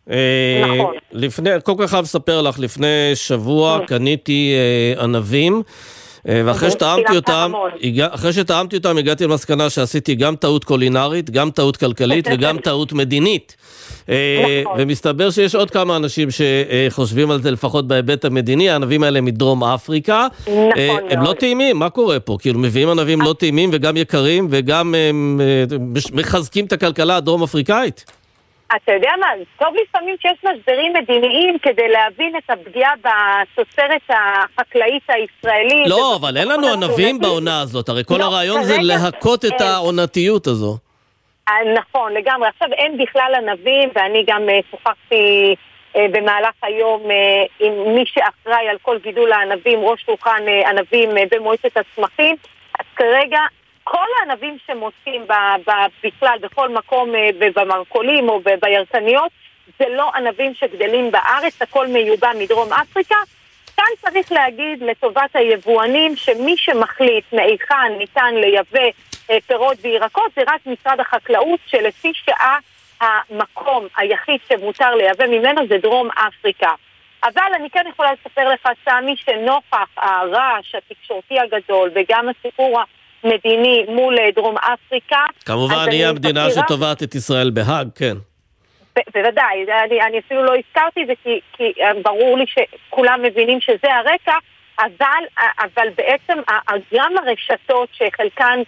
נכון. 0.07 0.95
לפני, 1.11 1.49
כל 1.63 1.73
כך 1.77 1.89
חייב 1.89 2.03
לספר 2.03 2.41
לך, 2.41 2.59
לפני 2.59 3.11
שבוע 3.13 3.79
קניתי 3.87 4.53
ענבים. 4.99 5.61
ואחרי 6.25 6.71
שטעמתי 6.71 7.15
אותם, 7.15 7.51
אחרי 8.09 8.33
שטעמתי 8.33 8.75
אותם 8.75 8.97
הגעתי 8.97 9.23
למסקנה 9.23 9.69
שעשיתי 9.69 10.15
גם 10.15 10.35
טעות 10.35 10.63
קולינרית, 10.63 11.29
גם 11.29 11.51
טעות 11.51 11.77
כלכלית 11.77 12.27
וגם 12.33 12.57
טעות 12.57 12.93
מדינית. 12.93 13.55
נכון. 14.07 14.75
ומסתבר 14.77 15.29
שיש 15.31 15.55
עוד 15.55 15.71
כמה 15.71 15.95
אנשים 15.95 16.27
שחושבים 16.31 17.31
על 17.31 17.41
זה 17.41 17.51
לפחות 17.51 17.87
בהיבט 17.87 18.25
המדיני, 18.25 18.69
הענבים 18.69 19.03
האלה 19.03 19.21
מדרום 19.21 19.63
אפריקה. 19.63 20.27
נכון 20.41 21.01
הם 21.09 21.23
לא 21.23 21.33
טעימים, 21.33 21.79
מה 21.79 21.89
קורה 21.89 22.19
פה? 22.19 22.37
כאילו 22.41 22.59
מביאים 22.59 22.89
ענבים 22.89 23.21
לא 23.21 23.35
טעימים 23.39 23.69
וגם 23.73 23.97
יקרים 23.97 24.47
וגם 24.51 24.95
מחזקים 26.13 26.65
את 26.65 26.73
הכלכלה 26.73 27.15
הדרום 27.15 27.43
אפריקאית? 27.43 28.05
אתה 28.75 28.91
יודע 28.91 29.11
מה, 29.19 29.27
טוב 29.59 29.67
לפעמים 29.83 30.15
שיש 30.21 30.37
משברים 30.37 30.93
מדיניים 30.93 31.57
כדי 31.61 31.87
להבין 31.89 32.33
את 32.37 32.49
הפגיעה 32.49 32.91
בתוצרת 32.99 34.01
החקלאית 34.09 35.03
הישראלית. 35.07 35.87
לא, 35.87 36.15
אבל 36.15 36.37
אין 36.37 36.47
לנו 36.47 36.67
ענבים 36.67 37.19
בעונה 37.19 37.61
הזאת, 37.61 37.89
הרי 37.89 38.03
כל 38.03 38.17
לא, 38.17 38.23
הרעיון 38.23 38.63
זה 38.63 38.77
להכות 38.81 39.45
את 39.45 39.61
העונתיות 39.61 40.47
הזו. 40.47 40.77
אה, 41.49 41.73
נכון, 41.73 42.13
לגמרי. 42.13 42.47
עכשיו 42.47 42.67
אין 42.73 42.97
בכלל 42.97 43.35
ענבים, 43.35 43.89
ואני 43.95 44.23
גם 44.27 44.49
אה, 44.49 44.59
שוחחתי 44.71 45.55
אה, 45.95 46.05
במהלך 46.11 46.53
היום 46.61 47.01
עם 47.59 47.95
מי 47.95 48.03
שאחראי 48.05 48.69
על 48.69 48.77
כל 48.81 48.97
גידול 48.99 49.31
הענבים, 49.31 49.79
ראש 49.79 50.01
שולחן 50.01 50.43
ענבים 50.65 51.09
במועצת 51.31 51.77
הצמחים. 51.77 52.35
אז 52.79 52.85
כרגע 52.95 53.39
כל 53.83 54.05
הענבים 54.19 54.57
שמוצאים 54.67 55.25
בכלל, 56.03 56.37
בכל 56.41 56.69
מקום, 56.69 57.11
במרכולים 57.39 58.29
או 58.29 58.39
בירקניות, 58.61 59.31
זה 59.79 59.85
לא 59.89 60.11
ענבים 60.15 60.53
שגדלים 60.53 61.11
בארץ, 61.11 61.61
הכל 61.61 61.87
מיובא 61.87 62.31
מדרום 62.39 62.73
אפריקה. 62.73 63.15
כאן 63.77 63.85
צריך 64.01 64.31
להגיד 64.31 64.83
לטובת 64.83 65.35
היבואנים 65.35 66.15
שמי 66.15 66.57
שמחליט 66.57 67.33
מהיכן 67.33 67.97
ניתן 67.97 68.35
לייבא 68.35 68.89
פירות 69.47 69.77
וירקות 69.81 70.31
זה 70.35 70.41
רק 70.47 70.61
משרד 70.65 70.99
החקלאות 70.99 71.59
שלפי 71.65 72.11
שעה 72.13 72.57
המקום 73.01 73.87
היחיד 73.97 74.39
שמותר 74.49 74.95
לייבא 74.95 75.27
ממנו 75.27 75.61
זה 75.69 75.77
דרום 75.77 76.09
אפריקה. 76.11 76.73
אבל 77.23 77.51
אני 77.55 77.69
כן 77.69 77.85
יכולה 77.89 78.09
לספר 78.13 78.49
לך, 78.49 78.69
סמי, 78.85 79.15
שנוכח 79.17 79.89
הרעש 79.97 80.75
התקשורתי 80.75 81.39
הגדול 81.39 81.91
וגם 81.95 82.29
הסיפור 82.29 82.81
המדיני 83.23 83.85
מול 83.87 84.19
אה, 84.19 84.31
דרום 84.35 84.57
אפריקה... 84.57 85.25
כמובן, 85.45 85.85
היא 85.91 86.05
המדינה 86.05 86.47
מזכירה... 86.47 86.65
שתובעת 86.65 87.03
את 87.03 87.15
ישראל 87.15 87.49
בהאג, 87.49 87.87
כן. 87.95 88.17
בוודאי, 89.13 89.65
אני, 89.85 90.01
אני 90.01 90.19
אפילו 90.19 90.43
לא 90.43 90.53
הזכרתי 90.55 91.01
את 91.01 91.07
זה 91.07 91.13
כי, 91.23 91.39
כי 91.53 91.81
אה, 91.81 91.91
ברור 92.03 92.37
לי 92.37 92.45
שכולם 92.47 93.21
מבינים 93.23 93.61
שזה 93.61 93.93
הרקע, 93.93 94.35
אבל, 94.79 95.45
אבל 95.59 95.87
בעצם 95.97 96.37
גם 96.93 97.13
הרשתות 97.17 97.89
שחלקן 97.91 98.43
אה, 98.43 98.57
אה, 98.57 98.63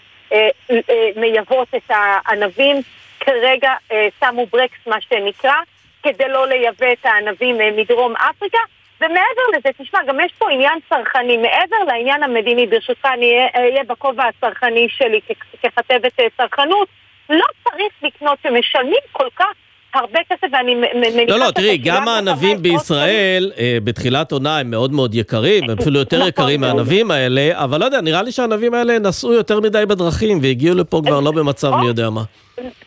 מייבאות 1.16 1.68
את 1.76 1.92
הענבים, 1.92 2.76
כרגע 3.20 3.74
אה, 3.92 4.08
שמו 4.20 4.46
ברקס 4.46 4.88
מה 4.88 5.02
שנקרא, 5.02 5.56
כדי 6.04 6.28
לא 6.30 6.48
לייבא 6.48 6.92
את 6.92 7.06
הענבים 7.06 7.58
מדרום 7.76 8.16
אפריקה. 8.16 8.60
ומעבר 9.02 9.58
לזה, 9.58 9.70
תשמע, 9.78 10.00
גם 10.08 10.20
יש 10.20 10.34
פה 10.38 10.52
עניין 10.52 10.80
צרכני. 10.90 11.38
מעבר 11.38 11.78
לעניין 11.88 12.24
המדיני, 12.24 12.68
ברשותך, 12.68 13.06
אני 13.14 13.48
אהיה 13.56 13.84
בכובע 13.84 14.24
הצרכני 14.24 14.88
שלי 14.90 15.20
ככתבת 15.64 16.20
צרכנות, 16.38 16.88
לא 17.30 17.46
צריך 17.64 17.94
לקנות, 18.04 18.38
שמשלמים 18.44 19.02
כל 19.12 19.28
כך 19.36 19.54
הרבה 19.98 20.20
כסף 20.30 20.48
ואני 20.52 20.76
מניחה... 20.76 21.38
לא, 21.38 21.40
לא, 21.40 21.52
תראי, 21.52 21.78
גם 21.78 22.08
הענבים 22.08 22.62
בישראל 22.62 23.52
אה, 23.58 23.78
בתחילת 23.84 24.32
עונה 24.32 24.58
הם 24.60 24.72
מאוד 24.72 24.92
מאוד 24.92 25.16
יקרים, 25.16 25.64
הם 25.64 25.78
אפילו 25.82 26.00
יותר 26.00 26.18
נכון, 26.18 26.30
יקרים 26.30 26.62
מהענבים 26.62 27.12
האלה, 27.12 27.52
אבל 27.54 27.80
לא 27.80 27.86
יודע, 27.86 28.02
נראה 28.02 28.22
לי 28.22 28.32
שהענבים 28.32 28.74
האלה 28.74 29.00
נסעו 29.00 29.34
יותר 29.34 29.60
מדי 29.60 29.84
בדרכים 29.88 30.40
והגיעו 30.42 30.76
לפה 30.76 31.02
כבר 31.06 31.20
לא 31.20 31.32
במצב 31.32 31.76
מי 31.76 31.88
יודע 31.88 32.10
מה. 32.10 32.22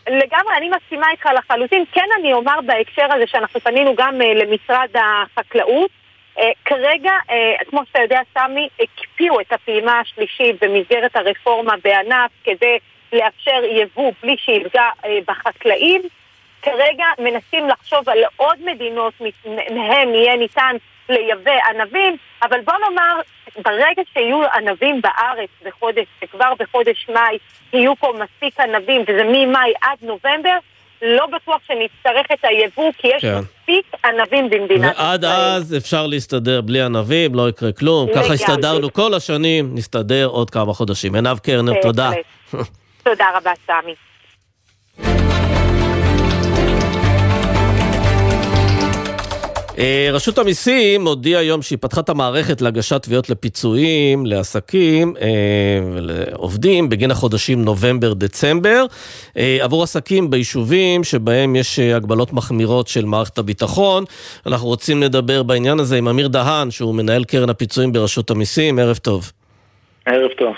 לגמרי, 0.09 0.53
אני 0.57 0.69
מסכימה 0.69 1.07
איתך 1.11 1.25
לחלוטין. 1.37 1.83
כן, 1.91 2.07
אני 2.19 2.33
אומר 2.33 2.59
בהקשר 2.65 3.05
הזה 3.15 3.23
שאנחנו 3.27 3.59
פנינו 3.59 3.95
גם 3.97 4.21
אה, 4.21 4.33
למשרד 4.33 4.89
החקלאות. 4.95 5.89
Uh, 6.37 6.41
כרגע, 6.65 7.11
כמו 7.69 7.81
שאתה 7.87 7.99
יודע, 8.01 8.19
סמי, 8.33 8.67
הקפיאו 8.79 9.41
את 9.41 9.53
הפעימה 9.53 9.99
השלישית 9.99 10.63
במסגרת 10.63 11.15
הרפורמה 11.15 11.73
בענף 11.83 12.31
כדי 12.43 12.77
לאפשר 13.13 13.61
יבוא 13.81 14.11
בלי 14.21 14.35
שיפגע 14.37 14.83
בחקלאים. 15.27 16.01
כרגע 16.61 17.05
מנסים 17.19 17.69
לחשוב 17.69 18.09
על 18.09 18.17
עוד 18.35 18.57
מדינות, 18.65 19.13
מהן 19.45 20.13
יהיה 20.13 20.35
ניתן 20.35 20.75
לייבא 21.09 21.51
ענבים, 21.69 22.17
אבל 22.43 22.59
בוא 22.65 22.73
נאמר, 22.83 23.21
ברגע 23.65 24.01
שיהיו 24.13 24.41
ענבים 24.55 25.01
בארץ 25.01 25.49
בחודש, 25.65 26.05
וכבר 26.23 26.53
בחודש 26.59 27.07
מאי 27.09 27.37
יהיו 27.73 27.95
פה 27.95 28.13
מספיק 28.19 28.59
ענבים, 28.59 29.01
וזה 29.01 29.23
ממאי 29.23 29.73
עד 29.81 29.97
נובמבר, 30.01 30.57
לא 31.01 31.25
בטוח 31.25 31.61
שנצטרך 31.67 32.25
את 32.33 32.39
היבוא, 32.43 32.91
כי 32.97 33.07
יש 33.07 33.21
כן. 33.21 33.39
מספיק 33.39 33.85
ענבים 34.05 34.49
במדינת 34.49 34.93
ישראל. 34.93 35.07
ועד 35.07 35.25
אז 35.25 35.77
אפשר 35.77 36.07
להסתדר 36.07 36.61
בלי 36.61 36.81
ענבים, 36.81 37.35
לא 37.35 37.49
יקרה 37.49 37.71
כלום. 37.71 38.07
ככה 38.09 38.19
לגמרי. 38.19 38.33
הסתדרנו 38.33 38.93
כל 38.93 39.13
השנים, 39.13 39.75
נסתדר 39.75 40.25
עוד 40.25 40.49
כמה 40.49 40.73
חודשים. 40.73 41.15
עינב 41.15 41.39
קרנר, 41.39 41.73
תודה. 41.81 42.09
תודה 43.03 43.25
רבה, 43.37 43.51
סמי. 43.67 43.95
רשות 50.13 50.37
המיסים 50.37 51.07
הודיעה 51.07 51.41
היום 51.41 51.61
שהיא 51.61 51.77
פתחה 51.81 52.01
את 52.01 52.09
המערכת 52.09 52.61
להגשת 52.61 53.03
תביעות 53.03 53.29
לפיצויים 53.29 54.25
לעסקים 54.25 55.13
אה, 55.21 55.27
ולעובדים 55.93 56.89
בגין 56.89 57.11
החודשים 57.11 57.65
נובמבר-דצמבר 57.65 58.85
אה, 59.37 59.57
עבור 59.61 59.83
עסקים 59.83 60.29
ביישובים 60.29 61.03
שבהם 61.03 61.55
יש 61.55 61.79
אה, 61.79 61.95
הגבלות 61.95 62.33
מחמירות 62.33 62.87
של 62.87 63.05
מערכת 63.05 63.37
הביטחון. 63.37 64.03
אנחנו 64.45 64.67
רוצים 64.67 65.03
לדבר 65.03 65.43
בעניין 65.43 65.79
הזה 65.79 65.97
עם 65.97 66.07
אמיר 66.07 66.27
דהן, 66.27 66.71
שהוא 66.71 66.95
מנהל 66.95 67.23
קרן 67.23 67.49
הפיצויים 67.49 67.91
ברשות 67.91 68.31
המיסים. 68.31 68.79
ערב 68.79 68.97
טוב. 68.97 69.31
ערב 70.05 70.29
טוב. 70.37 70.53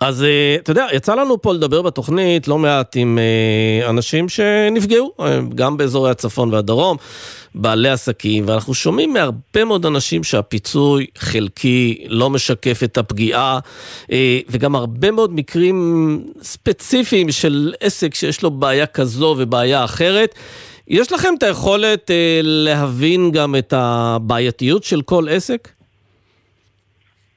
אז 0.00 0.24
אה, 0.24 0.56
אתה 0.58 0.70
יודע, 0.70 0.86
יצא 0.92 1.14
לנו 1.14 1.42
פה 1.42 1.52
לדבר 1.52 1.82
בתוכנית 1.82 2.48
לא 2.48 2.58
מעט 2.58 2.96
עם 2.96 3.18
אה, 3.18 3.90
אנשים 3.90 4.28
שנפגעו, 4.28 5.12
אה, 5.20 5.40
גם 5.54 5.76
באזורי 5.76 6.10
הצפון 6.10 6.54
והדרום, 6.54 6.96
בעלי 7.54 7.88
עסקים, 7.88 8.44
ואנחנו 8.46 8.74
שומעים 8.74 9.12
מהרבה 9.12 9.64
מאוד 9.64 9.86
אנשים 9.86 10.24
שהפיצוי 10.24 11.06
חלקי, 11.18 12.04
לא 12.08 12.30
משקף 12.30 12.80
את 12.84 12.98
הפגיעה, 12.98 13.58
אה, 14.12 14.38
וגם 14.48 14.76
הרבה 14.76 15.10
מאוד 15.10 15.34
מקרים 15.34 16.18
ספציפיים 16.42 17.32
של 17.32 17.74
עסק 17.80 18.14
שיש 18.14 18.42
לו 18.42 18.50
בעיה 18.50 18.86
כזו 18.86 19.34
ובעיה 19.38 19.84
אחרת. 19.84 20.34
יש 20.88 21.12
לכם 21.12 21.28
את 21.38 21.42
היכולת 21.42 22.10
אה, 22.10 22.40
להבין 22.42 23.30
גם 23.30 23.56
את 23.56 23.72
הבעייתיות 23.76 24.84
של 24.84 25.02
כל 25.02 25.28
עסק? 25.30 25.68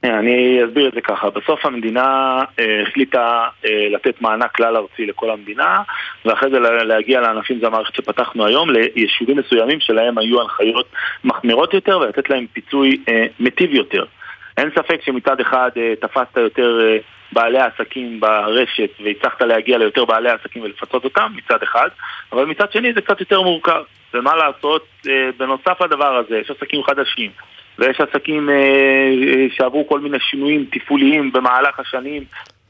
אני 0.10 0.65
אסביר 0.65 0.88
את 0.88 0.94
זה 0.94 1.02
ככה, 1.02 1.30
בסוף 1.30 1.65
המדינה 1.65 2.39
אה, 2.60 2.82
החליטה 2.82 3.48
אה, 3.65 3.88
לתת 3.91 4.22
מענק 4.22 4.56
כלל 4.56 4.78
ארצי 4.78 5.06
לכל 5.06 5.30
המדינה 5.30 5.82
ואחרי 6.26 6.50
זה 6.50 6.60
לה- 6.60 6.84
להגיע 6.84 7.22
לענפים, 7.22 7.60
זו 7.60 7.68
המערכת 7.68 7.96
שפתחנו 7.96 8.46
היום, 8.46 8.70
ליישובים 8.70 9.38
מסוימים 9.38 9.80
שלהם 9.80 10.18
היו 10.18 10.41
הנחיות 10.41 10.89
מחמירות 11.24 11.74
יותר 11.74 12.00
ולתת 12.00 12.30
להם 12.30 12.46
פיצוי 12.54 12.98
אה, 13.10 13.26
מיטיב 13.39 13.74
יותר. 13.74 14.06
אין 14.58 14.70
ספק 14.76 15.02
שמצד 15.06 15.39
אחד 15.39 15.70
אה, 15.78 15.94
תפסת 16.02 16.38
יותר 16.38 16.80
אה, 16.82 16.98
בעלי 17.32 17.60
עסקים 17.60 18.20
ברשת 18.20 18.89
והצלחת 19.04 19.41
להגיע 19.41 19.78
ליותר 19.78 20.06
בעלי 20.06 20.30
עסקים 20.30 20.63
ולפצות 20.63 21.04
אותם 21.04 21.32
מצד 21.36 21.63
אחד, 21.63 21.89
אבל 22.32 22.46
מצד 22.46 22.72
שני 22.72 22.94
זה 22.94 23.02
קצת 23.02 23.20
יותר 23.20 23.41
מורכב. 23.41 23.82
ומה 24.13 24.36
לעשות, 24.36 24.86
אה, 25.08 25.30
בנוסף 25.38 25.82
לדבר 25.82 26.15
הזה 26.15 26.38
יש 26.38 26.52
עסקים 26.52 26.84
חדשים 26.84 27.32
ויש 27.79 28.01
עסקים 28.01 28.49
אה, 28.49 28.55
אה, 28.55 29.45
שעברו 29.55 29.88
כל 29.88 29.99
מיני 29.99 30.17
שינויים 30.19 30.65
תפעוליים 30.71 31.31
במהלך 31.31 31.79
השנים 31.79 32.23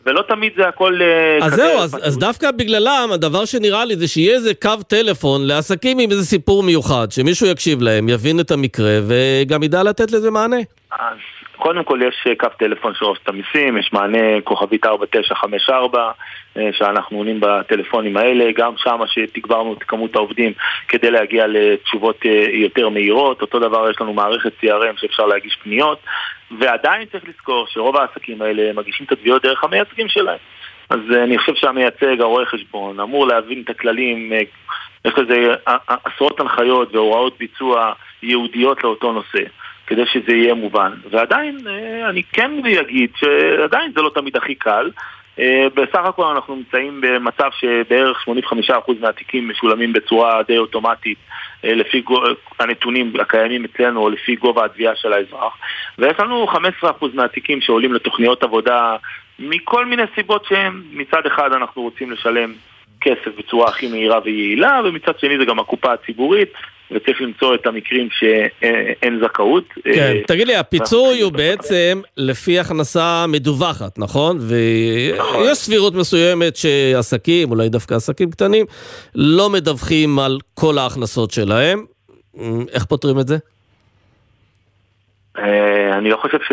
ולא 0.06 0.22
תמיד 0.28 0.52
זה 0.58 0.68
הכל 0.68 1.00
אה, 1.02 1.46
אז 1.46 1.54
זהו, 1.54 1.80
אז. 1.80 1.98
אז 2.04 2.18
דווקא 2.18 2.52
בגללם, 2.52 3.10
הדבר 3.14 3.46
שנראה 3.46 3.86
לי 3.86 3.96
זה 3.96 4.08
שיהיה 4.08 4.34
איזה 4.34 4.54
קו 4.54 4.84
טלפון 4.88 5.48
לעסקים 5.48 6.00
עם 6.00 6.12
איזה 6.12 6.26
סיפור 6.26 6.64
מיוחד, 6.64 7.08
שמישהו 7.12 7.48
יקשיב 7.48 7.82
להם, 7.82 8.10
יבין 8.10 8.40
את 8.40 8.52
המקרה 8.52 9.00
וגם 9.08 9.64
ידע 9.64 9.84
לתת 9.84 10.12
לזה 10.12 10.32
מענה. 10.32 10.58
אז 10.92 11.18
קודם 11.58 11.84
כל 11.84 12.00
יש 12.08 12.24
אה, 12.28 12.36
קו 12.36 12.48
טלפון 12.58 12.94
של 12.94 13.06
רשות 13.06 13.30
המיסים, 13.30 13.78
יש 13.78 13.94
מענה 13.94 14.42
כוכבית 14.44 14.86
4954 14.86 16.12
אה, 16.58 16.70
שאנחנו 16.72 17.18
עונים 17.18 17.40
בטלפונים 17.40 18.18
האלה, 18.18 18.52
גם 18.56 18.74
שם 18.78 19.00
שתגברנו 19.08 19.74
את 19.74 19.84
כמות 19.84 20.16
העובדים 20.16 20.54
כדי 20.88 21.12
להגיע 21.12 21.46
לתשובות 21.48 22.20
אה, 22.26 22.46
יותר 22.52 22.90
מהירות, 22.90 23.42
אותו 23.42 23.60
דבר 23.60 23.90
יש 23.90 24.02
לנו 24.02 24.14
מערכת 24.14 24.52
CRM 24.64 24.98
שאפשר 25.02 25.26
להגיש 25.26 25.58
פניות. 25.64 26.00
ועדיין 26.60 27.08
צריך 27.12 27.24
לזכור 27.28 27.66
שרוב 27.68 27.98
העסקים 27.98 28.42
האלה 28.42 28.74
מגישים 28.74 29.06
את 29.06 29.12
התביעות 29.12 29.44
דרך 29.44 29.64
המייצגים 29.64 30.08
שלהם. 30.10 30.38
אז 30.90 31.00
אני 31.24 31.38
חושב 31.38 31.56
שהמייצג, 31.56 32.22
הרואה 32.22 32.46
חשבון, 32.46 33.00
אמור 33.00 33.28
להבין 33.28 33.62
את 33.62 33.70
הכללים, 33.70 34.32
יש 35.06 35.14
לזה 35.18 35.56
עשרות 36.06 36.40
הנחיות 36.40 36.96
והוראות 36.96 37.38
ביצוע 37.38 37.94
ייעודיות 38.24 38.84
לאותו 38.84 39.12
נושא. 39.12 39.50
כדי 39.88 40.06
שזה 40.06 40.34
יהיה 40.34 40.54
מובן. 40.54 40.92
ועדיין, 41.10 41.58
אה, 41.68 42.10
אני 42.10 42.24
כן 42.24 42.52
אגיד 42.80 43.10
שעדיין 43.16 43.92
זה 43.96 44.02
לא 44.02 44.12
תמיד 44.16 44.38
הכי 44.38 44.56
קל. 44.56 44.92
אה, 45.40 45.68
בסך 45.74 46.06
הכל 46.06 46.26
אנחנו 46.26 46.56
נמצאים 46.56 47.02
במצב 47.02 47.50
שבערך 47.60 48.24
85% 48.28 49.00
מהתיקים 49.00 49.50
משולמים 49.50 49.94
בצורה 49.94 50.44
די 50.44 50.58
אוטומטית 50.58 51.18
אה, 51.66 51.74
לפי 51.74 52.04
הנתונים 52.60 53.14
הקיימים 53.20 53.66
אצלנו 53.66 54.02
או 54.02 54.10
לפי 54.10 54.36
גובה 54.36 54.66
התביעה 54.66 54.96
של 54.96 55.14
האזרח 55.14 55.58
ויש 55.98 56.20
לנו 56.20 56.48
15% 56.84 56.88
מהתיקים 57.14 57.62
שעולים 57.62 57.94
לתוכניות 57.94 58.44
עבודה 58.44 58.96
מכל 59.40 59.86
מיני 59.86 60.04
סיבות 60.16 60.46
שהם 60.46 60.84
מצד 60.92 61.26
אחד 61.26 61.54
אנחנו 61.54 61.82
רוצים 61.82 62.12
לשלם 62.12 62.54
כסף 63.02 63.38
בצורה 63.38 63.70
הכי 63.70 63.88
מהירה 63.88 64.20
ויעילה 64.24 64.82
ומצד 64.86 65.20
שני 65.20 65.38
זה 65.38 65.46
גם 65.46 65.60
הקופה 65.60 65.94
הציבורית 65.94 66.54
וצריך 66.92 67.22
למצוא 67.22 67.56
את 67.56 67.68
המקרים 67.68 68.08
שאין 68.12 69.20
זכאות. 69.24 69.64
כן, 69.84 70.14
אה, 70.16 70.22
תגיד 70.28 70.48
לי, 70.48 70.56
הפיצוי 70.56 71.22
הוא 71.22 71.32
בעצם 71.32 72.02
לפי 72.18 72.60
הכנסה 72.60 73.26
מדווחת, 73.28 74.00
נכון? 74.00 74.38
נכון. 74.38 75.42
ויש 75.42 75.58
סבירות 75.58 75.94
מסוימת 75.94 76.56
שעסקים, 76.56 77.52
אולי 77.52 77.70
דווקא 77.70 77.94
עסקים 77.94 78.32
קטנים, 78.32 78.66
לא 79.16 79.50
מדווחים 79.50 80.20
על 80.20 80.38
כל 80.54 80.78
ההכנסות 80.78 81.32
שלהם. 81.32 81.86
איך 82.74 82.86
פותרים 82.86 83.20
את 83.20 83.28
זה? 83.28 83.38
אה, 85.38 85.98
אני 85.98 86.10
לא 86.10 86.18
חושב 86.18 86.38
ש... 86.48 86.52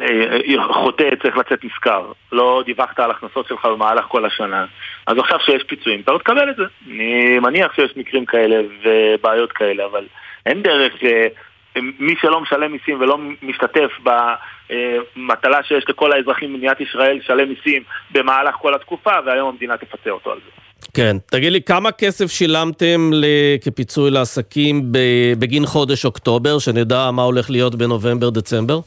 אה, 0.00 0.74
חוטא 0.74 1.04
צריך 1.22 1.36
לצאת 1.36 1.64
נשכר. 1.64 2.12
לא 2.32 2.62
דיווחת 2.66 3.00
על 3.00 3.10
הכנסות 3.10 3.48
שלך 3.48 3.64
במהלך 3.66 4.04
כל 4.04 4.24
השנה. 4.24 4.64
אז 5.06 5.18
עכשיו 5.18 5.38
שיש 5.40 5.62
פיצויים, 5.62 6.00
אתה 6.00 6.12
לא 6.12 6.18
תקבל 6.18 6.50
את 6.50 6.56
זה. 6.56 6.62
אני 6.86 7.38
מניח 7.38 7.74
שיש 7.74 7.92
מקרים 7.96 8.26
כאלה 8.26 8.56
ובעיות 8.84 9.52
כאלה, 9.52 9.84
אבל 9.84 10.04
אין 10.46 10.62
דרך 10.62 10.92
שמי 11.00 12.14
שלא 12.20 12.40
משלם 12.40 12.72
מיסים 12.72 13.00
ולא 13.00 13.18
משתתף 13.42 13.90
במטלה 14.02 15.62
שיש 15.62 15.84
לכל 15.88 16.12
האזרחים 16.12 16.52
במדינת 16.52 16.80
ישראל 16.80 17.16
לשלם 17.16 17.48
מיסים 17.48 17.82
במהלך 18.10 18.54
כל 18.54 18.74
התקופה, 18.74 19.10
והיום 19.26 19.48
המדינה 19.48 19.76
תפצה 19.76 20.10
אותו 20.10 20.30
על 20.32 20.38
זה. 20.44 20.50
כן. 20.94 21.16
תגיד 21.30 21.52
לי, 21.52 21.62
כמה 21.62 21.92
כסף 21.92 22.30
שילמתם 22.30 23.10
כפיצוי 23.64 24.10
לעסקים 24.10 24.82
בגין 25.38 25.66
חודש 25.66 26.04
אוקטובר, 26.04 26.58
שנדע 26.58 27.10
מה 27.10 27.22
הולך 27.22 27.50
להיות 27.50 27.74
בנובמבר-דצמבר? 27.74 28.80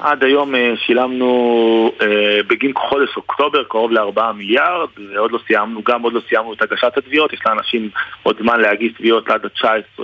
עד 0.00 0.24
היום 0.24 0.54
אה, 0.54 0.72
שילמנו 0.76 1.92
אה, 2.02 2.40
בגין 2.46 2.72
חודש 2.76 3.16
אוקטובר 3.16 3.64
קרוב 3.64 3.92
לארבעה 3.92 4.32
מיליארד, 4.32 4.88
ועוד 5.14 5.32
לא 5.32 5.38
סיימנו, 5.46 5.82
גם 5.82 6.02
עוד 6.02 6.12
לא 6.12 6.20
סיימנו 6.28 6.52
את 6.52 6.62
הגשת 6.62 6.96
התביעות, 6.96 7.32
יש 7.32 7.40
לאנשים 7.46 7.90
עוד 8.22 8.36
זמן 8.40 8.60
להגיש 8.60 8.92
תביעות 8.92 9.28
עד 9.28 9.44
ה-19 9.44 10.02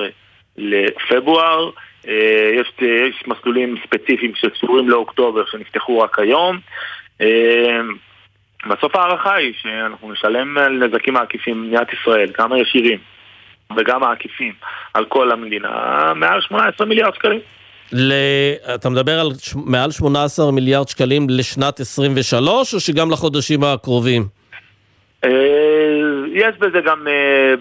לפברואר. 0.57 1.71
אה, 2.09 2.51
יש, 2.55 2.73
יש 2.81 3.25
מסלולים 3.27 3.77
ספציפיים 3.85 4.33
שקשורים 4.35 4.89
לאוקטובר 4.91 5.45
שנפתחו 5.47 5.99
רק 5.99 6.19
היום. 6.19 6.59
בסוף 8.69 8.97
ההערכה 8.97 9.35
היא 9.35 9.53
שאנחנו 9.63 10.13
נשלם 10.13 10.59
על 10.59 10.73
נזקים 10.73 11.17
העקיפים 11.17 11.63
במדינת 11.63 11.93
ישראל, 11.93 12.31
גם 12.39 12.53
הישירים 12.53 12.99
וגם 13.77 14.03
העקיפים, 14.03 14.53
על 14.95 15.05
כל 15.05 15.33
המדינה, 15.33 15.69
מעל 16.15 16.41
18 16.41 16.87
מיליארד 16.87 17.15
שקלים. 17.15 17.41
ל... 17.93 18.13
אתה 18.75 18.89
מדבר 18.89 19.21
על 19.21 19.31
ש... 19.41 19.55
מעל 19.67 19.91
18 19.91 20.53
מיליארד 20.53 20.89
שקלים 20.89 21.27
לשנת 21.31 21.81
23, 21.81 22.75
או 22.75 22.81
שגם 22.81 23.11
לחודשים 23.11 23.65
הקרובים? 23.65 24.25
אה, 25.25 25.31
יש 26.33 26.57
בזה 26.59 26.81
גם, 26.81 27.09
אה, 27.09 27.55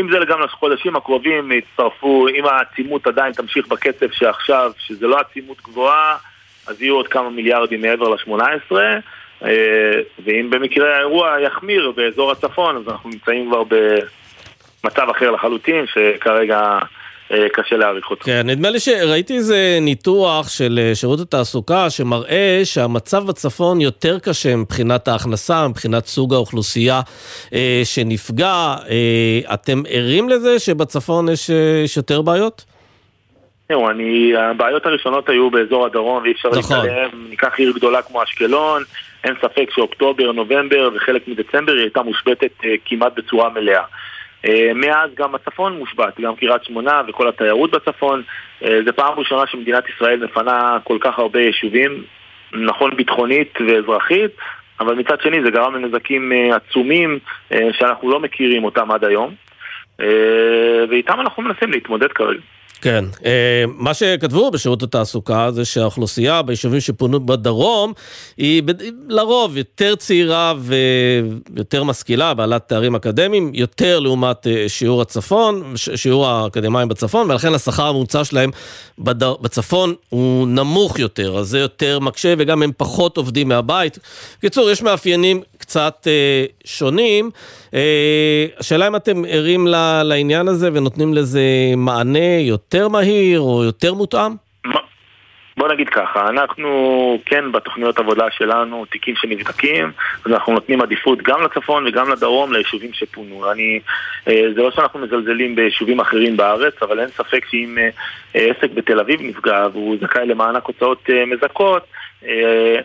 אם 0.00 0.08
זה 0.12 0.18
גם 0.28 0.40
לחודשים 0.40 0.96
הקרובים 0.96 1.52
יצטרפו, 1.52 2.28
אם 2.28 2.44
העצימות 2.46 3.06
עדיין 3.06 3.32
תמשיך 3.32 3.68
בקצב 3.68 4.06
שעכשיו, 4.12 4.72
שזה 4.86 5.06
לא 5.06 5.20
עצימות 5.20 5.62
גבוהה, 5.62 6.16
אז 6.66 6.82
יהיו 6.82 6.94
עוד 6.94 7.08
כמה 7.08 7.30
מיליארדים 7.30 7.82
מעבר 7.82 8.08
ל-18, 8.08 8.72
ואם 10.24 10.50
במקרה 10.50 10.96
האירוע 10.96 11.40
יחמיר 11.40 11.92
באזור 11.96 12.30
הצפון, 12.30 12.76
אז 12.76 12.88
אנחנו 12.88 13.10
נמצאים 13.10 13.48
כבר 13.48 13.62
במצב 13.64 15.08
אחר 15.10 15.30
לחלוטין, 15.30 15.84
שכרגע... 15.86 16.78
אה, 17.32 17.48
קשה 17.52 17.76
להעריך 17.76 18.10
אותו. 18.10 18.24
כן, 18.24 18.42
נדמה 18.46 18.70
לי 18.70 18.80
שראיתי 18.80 19.36
איזה 19.36 19.78
ניתוח 19.80 20.48
של 20.48 20.80
אה, 20.82 20.94
שירות 20.94 21.20
התעסוקה 21.20 21.90
שמראה 21.90 22.60
שהמצב 22.64 23.26
בצפון 23.26 23.80
יותר 23.80 24.18
קשה 24.18 24.56
מבחינת 24.56 25.08
ההכנסה, 25.08 25.68
מבחינת 25.68 26.06
סוג 26.06 26.34
האוכלוסייה 26.34 27.00
אה, 27.54 27.80
שנפגע. 27.84 28.74
אה, 28.90 29.54
אתם 29.54 29.82
ערים 29.88 30.28
לזה 30.28 30.58
שבצפון 30.58 31.28
יש, 31.28 31.50
יש 31.84 31.96
יותר 31.96 32.22
בעיות? 32.22 32.64
תראו, 33.68 33.90
אני, 33.90 34.32
הבעיות 34.36 34.86
הראשונות 34.86 35.28
היו 35.28 35.50
באזור 35.50 35.86
הדרום, 35.86 36.22
ואי 36.22 36.32
אפשר 36.32 36.48
נכון. 36.48 36.76
להתעלם. 36.76 37.10
ניקח 37.30 37.58
עיר 37.58 37.72
גדולה 37.72 38.02
כמו 38.02 38.22
אשקלון, 38.22 38.82
אין 39.24 39.34
ספק 39.42 39.68
שאוקטובר, 39.74 40.32
נובמבר 40.32 40.90
וחלק 40.94 41.28
מדצמבר 41.28 41.72
היא 41.72 41.80
הייתה 41.80 42.02
מושבתת 42.02 42.52
אה, 42.64 42.74
כמעט 42.84 43.12
בצורה 43.16 43.48
מלאה. 43.48 43.82
אה, 44.46 44.70
מאז 44.74 45.10
גם 45.14 45.34
הצפון 45.34 45.78
מושבת, 45.78 46.20
גם 46.20 46.36
קריית 46.36 46.64
שמונה 46.64 47.02
וכל 47.08 47.28
התיירות 47.28 47.70
בצפון. 47.70 48.22
אה, 48.64 48.78
זו 48.86 48.92
פעם 48.96 49.18
ראשונה 49.18 49.46
שמדינת 49.46 49.84
ישראל 49.88 50.24
מפנה 50.24 50.78
כל 50.84 50.98
כך 51.00 51.18
הרבה 51.18 51.40
יישובים, 51.40 52.04
נכון 52.52 52.96
ביטחונית 52.96 53.58
ואזרחית, 53.68 54.30
אבל 54.80 54.94
מצד 54.94 55.20
שני 55.20 55.42
זה 55.44 55.50
גרם 55.50 55.74
לנזקים 55.74 56.32
אה, 56.32 56.56
עצומים 56.56 57.18
שאנחנו 57.72 58.10
לא 58.10 58.20
מכירים 58.20 58.64
אותם 58.64 58.90
עד 58.90 59.04
היום. 59.04 59.34
ואיתם 60.90 61.20
אנחנו 61.20 61.42
מנסים 61.42 61.70
להתמודד 61.70 62.12
כרגע. 62.12 62.40
כן, 62.82 63.04
אה, 63.24 63.64
מה 63.66 63.94
שכתבו 63.94 64.50
בשירות 64.50 64.82
התעסוקה 64.82 65.50
זה 65.50 65.64
שהאוכלוסייה 65.64 66.42
ביישובים 66.42 66.80
שפונו 66.80 67.26
בדרום 67.26 67.92
היא 68.36 68.62
לרוב 69.08 69.56
יותר 69.56 69.94
צעירה 69.94 70.54
ויותר 70.58 71.84
משכילה, 71.84 72.34
בעלת 72.34 72.68
תארים 72.68 72.94
אקדמיים, 72.94 73.50
יותר 73.54 74.00
לעומת 74.00 74.46
אה, 74.46 74.64
שיעור 74.68 75.02
הצפון, 75.02 75.72
שיעור 75.76 76.26
האקדמאים 76.26 76.88
בצפון, 76.88 77.30
ולכן 77.30 77.54
השכר 77.54 77.86
הממוצע 77.86 78.24
שלהם 78.24 78.50
בצפון 78.98 79.94
הוא 80.08 80.48
נמוך 80.48 80.98
יותר, 80.98 81.38
אז 81.38 81.48
זה 81.48 81.58
יותר 81.58 81.98
מקשה 81.98 82.34
וגם 82.38 82.62
הם 82.62 82.70
פחות 82.76 83.16
עובדים 83.16 83.48
מהבית. 83.48 83.98
בקיצור, 84.38 84.70
יש 84.70 84.82
מאפיינים 84.82 85.42
קצת 85.72 86.06
אה, 86.06 86.44
שונים. 86.64 87.30
אה, 87.74 88.46
השאלה 88.58 88.86
אם 88.86 88.96
אתם 88.96 89.24
ערים 89.28 89.66
ל- 89.66 90.02
לעניין 90.02 90.48
הזה 90.48 90.70
ונותנים 90.72 91.14
לזה 91.14 91.40
מענה 91.76 92.38
יותר 92.40 92.88
מהיר 92.88 93.40
או 93.40 93.64
יותר 93.64 93.94
מותאם? 93.94 94.32
בוא 95.56 95.68
נגיד 95.68 95.88
ככה, 95.88 96.28
אנחנו 96.28 96.68
כן 97.26 97.52
בתוכניות 97.52 97.98
עבודה 97.98 98.26
שלנו, 98.30 98.84
תיקים 98.90 99.14
שנבדקים, 99.16 99.92
אז 100.24 100.32
אנחנו 100.32 100.52
נותנים 100.52 100.80
עדיפות 100.80 101.22
גם 101.22 101.42
לצפון 101.42 101.86
וגם 101.86 102.10
לדרום 102.10 102.52
ליישובים 102.52 102.90
שפונו. 102.92 103.52
אני, 103.52 103.80
אה, 104.28 104.42
זה 104.54 104.62
לא 104.62 104.70
שאנחנו 104.70 105.00
מזלזלים 105.00 105.54
ביישובים 105.54 106.00
אחרים 106.00 106.36
בארץ, 106.36 106.74
אבל 106.82 107.00
אין 107.00 107.08
ספק 107.08 107.44
שאם 107.50 107.78
אה, 107.78 107.88
אה, 108.36 108.50
עסק 108.50 108.70
בתל 108.74 109.00
אביב 109.00 109.20
נפגע 109.22 109.66
והוא 109.72 109.96
זכאי 110.00 110.26
למענק 110.26 110.64
הוצאות 110.64 111.10
אה, 111.10 111.26
מזכות, 111.26 111.82
אה, 111.82 112.01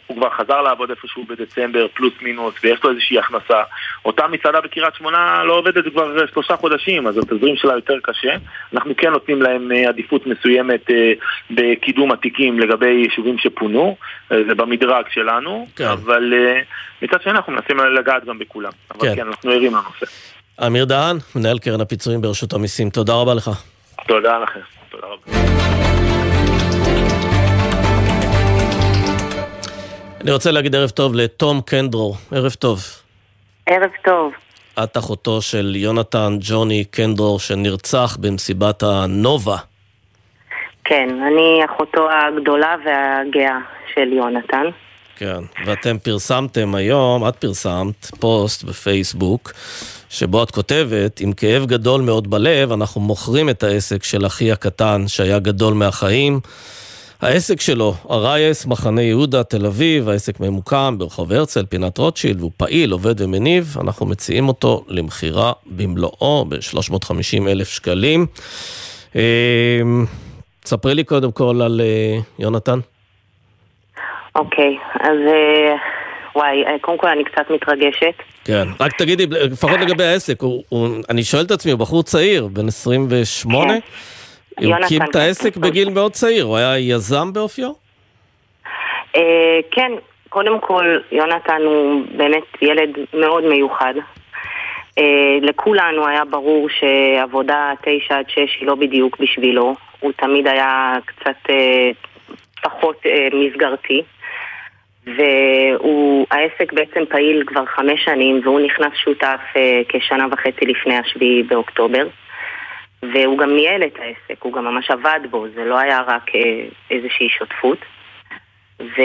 הוא 0.07 0.17
כבר 0.17 0.29
חזר 0.29 0.61
לעבוד 0.61 0.89
איפשהו 0.89 1.23
בדצמבר, 1.23 1.87
פלוס 1.93 2.13
מינוס, 2.21 2.53
ויש 2.63 2.83
לו 2.83 2.89
איזושהי 2.89 3.19
הכנסה. 3.19 3.63
אותה 4.05 4.27
מסעדה 4.27 4.61
בקריית 4.61 4.95
שמונה 4.95 5.43
לא 5.43 5.53
עובדת 5.53 5.83
כבר 5.93 6.21
אה, 6.21 6.27
שלושה 6.33 6.55
חודשים, 6.57 7.07
אז 7.07 7.17
התזרים 7.17 7.55
שלה 7.55 7.73
יותר 7.73 7.97
קשה. 8.03 8.35
אנחנו 8.73 8.93
כן 8.97 9.09
נותנים 9.09 9.41
להם 9.41 9.71
אה, 9.71 9.89
עדיפות 9.89 10.27
מסוימת 10.27 10.91
אה, 10.91 11.13
בקידום 11.51 12.11
התיקים 12.11 12.59
לגבי 12.59 12.89
יישובים 12.89 13.37
שפונו, 13.37 13.95
אה, 14.31 14.37
זה 14.47 14.55
במדרג 14.55 15.05
שלנו, 15.09 15.67
כן. 15.75 15.85
אבל 15.85 16.33
אה, 16.33 16.61
מצד 17.01 17.21
שני 17.21 17.31
אנחנו 17.31 17.53
מנסים 17.53 17.77
לגעת 17.79 18.25
גם 18.25 18.39
בכולם. 18.39 18.71
אבל 18.91 19.09
כן. 19.09 19.15
כן, 19.15 19.27
אנחנו 19.27 19.51
ערים 19.51 19.71
לנושא. 19.71 20.05
אמיר 20.67 20.85
דהן, 20.85 21.17
מנהל 21.35 21.59
קרן 21.59 21.81
הפיצויים 21.81 22.21
ברשות 22.21 22.53
המיסים, 22.53 22.89
תודה 22.89 23.13
רבה 23.13 23.33
לך. 23.33 23.49
תודה 24.07 24.39
לכם. 24.39 24.59
תודה 24.89 25.07
רבה. 25.07 25.66
אני 30.27 30.33
רוצה 30.33 30.51
להגיד 30.51 30.75
ערב 30.75 30.89
טוב 30.89 31.15
לתום 31.15 31.61
קנדרו, 31.61 32.15
ערב 32.31 32.51
טוב. 32.51 32.81
ערב 33.65 33.89
טוב. 34.05 34.33
את 34.83 34.97
אחותו 34.97 35.41
של 35.41 35.75
יונתן 35.75 36.37
ג'וני 36.39 36.85
קנדרור 36.85 37.39
שנרצח 37.39 38.17
במסיבת 38.19 38.83
הנובה. 38.83 39.57
כן, 40.83 41.09
אני 41.27 41.65
אחותו 41.65 42.07
הגדולה 42.11 42.75
והגאה 42.85 43.57
של 43.93 44.13
יונתן. 44.13 44.63
כן, 45.15 45.39
ואתם 45.65 45.97
פרסמתם 45.97 46.75
היום, 46.75 47.27
את 47.27 47.35
פרסמת 47.35 48.05
פוסט 48.19 48.63
בפייסבוק, 48.63 49.51
שבו 50.09 50.43
את 50.43 50.51
כותבת, 50.51 51.19
עם 51.19 51.33
כאב 51.33 51.65
גדול 51.65 52.01
מאוד 52.01 52.29
בלב, 52.29 52.71
אנחנו 52.71 53.01
מוכרים 53.01 53.49
את 53.49 53.63
העסק 53.63 54.03
של 54.03 54.25
אחי 54.25 54.51
הקטן 54.51 55.07
שהיה 55.07 55.39
גדול 55.39 55.73
מהחיים. 55.73 56.39
העסק 57.21 57.61
שלו, 57.61 57.93
הרייס, 58.09 58.65
מחנה 58.65 59.01
יהודה, 59.01 59.43
תל 59.43 59.65
אביב, 59.65 60.09
העסק 60.09 60.39
ממוקם 60.39 60.95
ברחוב 60.97 61.31
הרצל, 61.31 61.65
פינת 61.65 61.97
רוטשילד, 61.97 62.39
והוא 62.39 62.51
פעיל, 62.57 62.91
עובד 62.91 63.21
ומניב, 63.21 63.77
אנחנו 63.81 64.05
מציעים 64.05 64.47
אותו 64.47 64.83
למכירה 64.87 65.51
במלואו 65.65 66.45
ב-350 66.49 67.47
אלף 67.47 67.69
שקלים. 67.69 68.25
אה, 69.15 69.21
ספרי 70.65 70.95
לי 70.95 71.03
קודם 71.03 71.31
כל 71.31 71.61
על 71.61 71.81
אה, 71.83 72.19
יונתן. 72.39 72.79
אוקיי, 74.35 74.77
אז 74.99 75.17
אה, 75.27 75.75
וואי, 76.35 76.65
אה, 76.65 76.79
קודם 76.81 76.97
כל 76.97 77.07
אני 77.07 77.23
קצת 77.23 77.49
מתרגשת. 77.49 78.13
כן, 78.45 78.67
רק 78.79 78.91
תגידי, 78.97 79.27
לפחות 79.27 79.79
לגבי 79.79 80.03
העסק, 80.03 80.41
הוא, 80.41 80.63
הוא, 80.69 80.87
אני 81.09 81.23
שואל 81.23 81.45
את 81.45 81.51
עצמי, 81.51 81.71
הוא 81.71 81.79
בחור 81.79 82.03
צעיר, 82.03 82.47
בן 82.47 82.67
28? 82.67 83.73
כן. 83.73 83.79
הוא 84.57 84.75
הקים 84.75 85.01
את 85.03 85.15
העסק. 85.15 85.57
בגיל 85.57 85.89
מאוד 85.89 86.11
צעיר, 86.11 86.45
הוא 86.45 86.57
היה 86.57 86.79
יזם 86.79 87.33
באופיו? 87.33 87.71
אה, 89.15 89.59
כן, 89.71 89.91
קודם 90.29 90.59
כל, 90.59 90.97
יונתן 91.11 91.61
הוא 91.65 92.01
באמת 92.15 92.43
ילד 92.61 92.89
מאוד 93.13 93.43
מיוחד. 93.43 93.93
אה, 94.97 95.37
לכולנו 95.41 96.07
היה 96.07 96.25
ברור 96.25 96.67
שעבודה 96.69 97.71
תשע 97.81 98.17
עד 98.17 98.29
שש 98.29 98.57
היא 98.59 98.67
לא 98.67 98.75
בדיוק 98.75 99.19
בשבילו. 99.19 99.75
הוא 99.99 100.11
תמיד 100.17 100.47
היה 100.47 100.93
קצת 101.05 101.49
אה, 101.49 101.89
פחות 102.63 103.01
מסגרתי. 103.33 104.01
והעסק 105.05 106.73
בעצם 106.73 107.05
פעיל 107.09 107.43
כבר 107.47 107.65
חמש 107.65 108.05
שנים, 108.05 108.41
והוא 108.43 108.59
נכנס 108.59 108.93
שותף 108.93 109.39
כשנה 109.89 110.25
וחצי 110.31 110.65
לפני 110.65 110.97
השביעי 110.97 111.43
באוקטובר. 111.43 112.07
והוא 113.03 113.37
גם 113.37 113.55
ניהל 113.55 113.83
את 113.83 113.95
העסק, 113.99 114.43
הוא 114.43 114.53
גם 114.53 114.65
ממש 114.65 114.91
עבד 114.91 115.19
בו, 115.29 115.45
זה 115.55 115.65
לא 115.65 115.79
היה 115.79 115.99
רק 116.07 116.35
אה, 116.35 116.65
איזושהי 116.91 117.29
שותפות. 117.29 117.77
ו... 118.79 119.01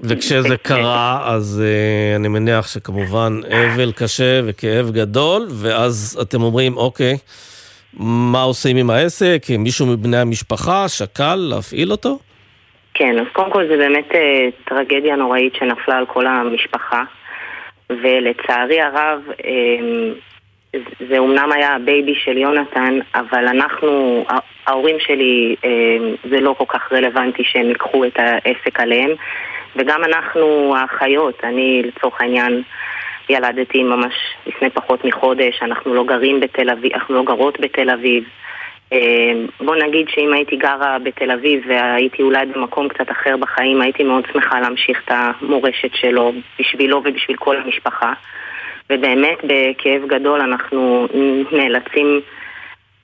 וכשזה 0.00 0.56
קרה, 0.56 1.34
אז 1.34 1.62
uh, 1.64 2.16
אני 2.16 2.28
מניח 2.28 2.68
שכמובן 2.68 3.32
אבל 3.44 3.92
קשה 3.92 4.40
וכאב 4.46 4.90
גדול, 4.90 5.46
ואז 5.62 6.18
אתם 6.22 6.42
אומרים, 6.42 6.76
אוקיי, 6.76 7.14
מה 7.94 8.42
עושים 8.42 8.76
עם 8.76 8.90
העסק? 8.90 9.42
מישהו 9.58 9.86
מבני 9.86 10.16
המשפחה 10.16 10.88
שקל 10.88 11.34
להפעיל 11.34 11.90
אותו? 11.90 12.18
כן, 12.94 13.18
אז 13.18 13.26
קודם 13.32 13.50
כל 13.52 13.66
זה 13.68 13.76
באמת 13.76 14.14
אה, 14.14 14.48
טרגדיה 14.64 15.16
נוראית 15.16 15.54
שנפלה 15.54 15.96
על 15.96 16.06
כל 16.06 16.26
המשפחה, 16.26 17.02
ולצערי 17.90 18.80
הרב, 18.80 19.20
אה, 19.44 20.12
זה 21.08 21.18
אומנם 21.18 21.52
היה 21.52 21.74
ה 21.74 21.82
baby 21.82 22.14
של 22.14 22.38
יונתן, 22.38 22.98
אבל 23.14 23.48
אנחנו, 23.48 24.24
ההורים 24.66 24.96
שלי, 25.00 25.56
אה, 25.64 25.70
זה 26.30 26.40
לא 26.40 26.54
כל 26.58 26.64
כך 26.68 26.92
רלוונטי 26.92 27.42
שהם 27.44 27.68
ייקחו 27.68 28.04
את 28.04 28.18
העסק 28.18 28.80
עליהם, 28.80 29.10
וגם 29.76 30.04
אנחנו 30.04 30.74
האחיות, 30.76 31.44
אני 31.44 31.82
לצורך 31.84 32.20
העניין 32.20 32.62
ילדתי 33.28 33.82
ממש 33.82 34.14
לפני 34.46 34.70
פחות 34.70 35.04
מחודש, 35.04 35.62
אנחנו 35.62 35.94
לא 35.94 36.04
גרים 36.04 36.40
בתל 36.40 36.70
אביב, 36.70 36.92
אנחנו 36.92 37.14
לא 37.14 37.22
גרות 37.22 37.60
בתל 37.60 37.90
אביב. 37.90 38.24
אה, 38.92 39.32
בוא 39.60 39.76
נגיד 39.76 40.08
שאם 40.08 40.32
הייתי 40.32 40.56
גרה 40.56 40.98
בתל 40.98 41.30
אביב 41.30 41.64
והייתי 41.68 42.22
אולי 42.22 42.46
במקום 42.46 42.88
קצת 42.88 43.10
אחר 43.10 43.36
בחיים, 43.36 43.80
הייתי 43.80 44.04
מאוד 44.04 44.24
שמחה 44.32 44.60
להמשיך 44.60 45.02
את 45.04 45.10
המורשת 45.10 45.94
שלו 45.94 46.32
בשבילו 46.58 47.02
ובשביל 47.04 47.36
כל 47.36 47.56
המשפחה. 47.56 48.12
ובאמת 48.90 49.38
בכאב 49.44 50.02
גדול 50.08 50.40
אנחנו 50.40 51.08
נאלצים 51.52 52.20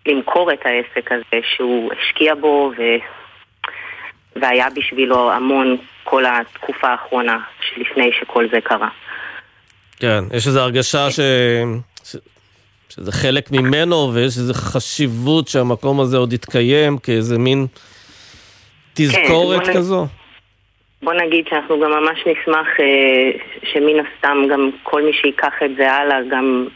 למכור 0.06 0.52
את 0.52 0.58
העסק 0.64 1.12
הזה 1.12 1.42
שהוא 1.56 1.92
השקיע 1.92 2.34
בו 2.34 2.72
ו... 2.78 2.82
והיה 4.36 4.66
בשבילו 4.76 5.32
המון 5.32 5.76
כל 6.04 6.24
התקופה 6.26 6.88
האחרונה 6.88 7.38
שלפני 7.60 8.10
שכל 8.20 8.46
זה 8.52 8.60
קרה. 8.60 8.88
כן, 10.00 10.24
יש 10.32 10.46
איזו 10.46 10.60
הרגשה 10.60 11.10
ש... 11.10 11.20
ש... 12.04 12.16
שזה 12.88 13.12
חלק 13.12 13.50
ממנו, 13.50 14.10
ויש 14.14 14.38
איזו 14.38 14.54
חשיבות 14.54 15.48
שהמקום 15.48 16.00
הזה 16.00 16.16
עוד 16.16 16.32
יתקיים 16.32 16.98
כאיזה 16.98 17.38
מין 17.38 17.66
תזכורת 18.94 19.60
כן, 19.60 19.64
בוא 19.64 19.72
נ- 19.72 19.76
כזו. 19.76 20.06
בוא 21.04 21.14
נגיד 21.14 21.48
שאנחנו 21.48 21.80
גם 21.80 21.90
ממש 21.90 22.26
נשמח 22.26 22.80
אה, 22.80 23.30
שמן 23.62 24.06
הסתם 24.06 24.38
גם 24.50 24.70
כל 24.82 25.02
מי 25.02 25.12
שיקח 25.12 25.62
את 25.64 25.76
זה 25.76 25.92
הלאה, 25.92 26.22
גם 26.30 26.66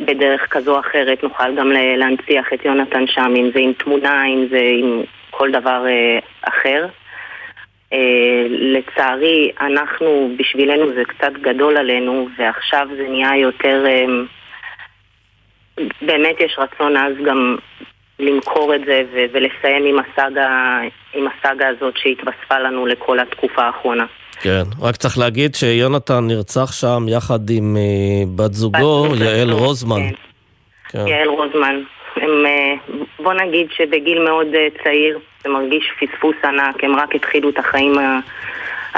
בדרך 0.00 0.46
כזו 0.50 0.74
או 0.74 0.80
אחרת, 0.80 1.22
נוכל 1.22 1.56
גם 1.56 1.72
להנציח 1.72 2.52
את 2.52 2.64
יונתן 2.64 3.06
שם, 3.06 3.34
אם 3.36 3.50
זה 3.54 3.60
עם 3.60 3.72
תמונה, 3.72 4.26
אם 4.26 4.46
זה 4.50 4.60
עם 4.78 5.02
כל 5.30 5.50
דבר 5.50 5.86
אה, 5.86 6.18
אחר. 6.42 6.86
אה, 7.92 8.46
לצערי, 8.48 9.50
אנחנו, 9.60 10.30
בשבילנו 10.36 10.92
זה 10.94 11.04
קצת 11.04 11.32
גדול 11.32 11.76
עלינו, 11.76 12.28
ועכשיו 12.38 12.88
זה 12.96 13.08
נהיה 13.08 13.36
יותר... 13.36 13.84
אה, 13.86 14.04
באמת 16.02 16.40
יש 16.40 16.58
רצון 16.58 16.96
אז 16.96 17.12
גם 17.24 17.56
למכור 18.18 18.74
את 18.74 18.80
זה 18.86 19.02
ו- 19.12 19.24
ולסיים 19.32 19.84
עם 19.84 19.96
הסאגה, 19.98 20.78
עם 21.14 21.26
הסאגה 21.26 21.68
הזאת 21.68 21.94
שהתווספה 21.96 22.58
לנו 22.58 22.86
לכל 22.86 23.18
התקופה 23.18 23.62
האחרונה. 23.62 24.06
כן, 24.40 24.62
רק 24.80 24.96
צריך 24.96 25.18
להגיד 25.18 25.54
שיונתן 25.54 26.24
נרצח 26.26 26.72
שם 26.72 27.08
יחד 27.08 27.50
עם 27.50 27.76
uh, 27.76 28.28
בת 28.36 28.52
זוגו, 28.52 29.08
בת 29.08 29.20
יעל 29.20 29.50
זוג, 29.50 29.58
רוזמן. 29.58 30.00
כן. 30.00 30.14
כן. 30.88 31.06
יעל 31.06 31.28
רוזמן. 31.28 31.80
הם, 32.16 32.30
uh, 32.46 32.92
בוא 33.22 33.32
נגיד 33.32 33.66
שבגיל 33.76 34.24
מאוד 34.24 34.46
uh, 34.46 34.84
צעיר, 34.84 35.18
זה 35.44 35.48
מרגיש 35.50 35.84
פספוס 36.00 36.36
ענק, 36.44 36.84
הם 36.84 36.96
רק 36.96 37.14
התחילו 37.14 37.50
את 37.50 37.58
החיים. 37.58 37.94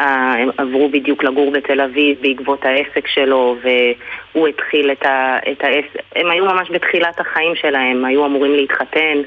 הם 0.04 0.50
עברו 0.58 0.88
בדיוק 0.88 1.24
לגור 1.24 1.50
בתל 1.50 1.80
אביב 1.80 2.18
בעקבות 2.20 2.64
העסק 2.64 3.06
שלו 3.06 3.56
והוא 3.62 4.48
התחיל 4.48 4.92
את, 4.92 5.06
ה, 5.06 5.38
את 5.52 5.64
העסק, 5.64 6.02
הם 6.16 6.30
היו 6.30 6.44
ממש 6.44 6.70
בתחילת 6.70 7.20
החיים 7.20 7.54
שלהם, 7.54 8.04
היו 8.04 8.26
אמורים 8.26 8.54
להתחתן. 8.54 9.18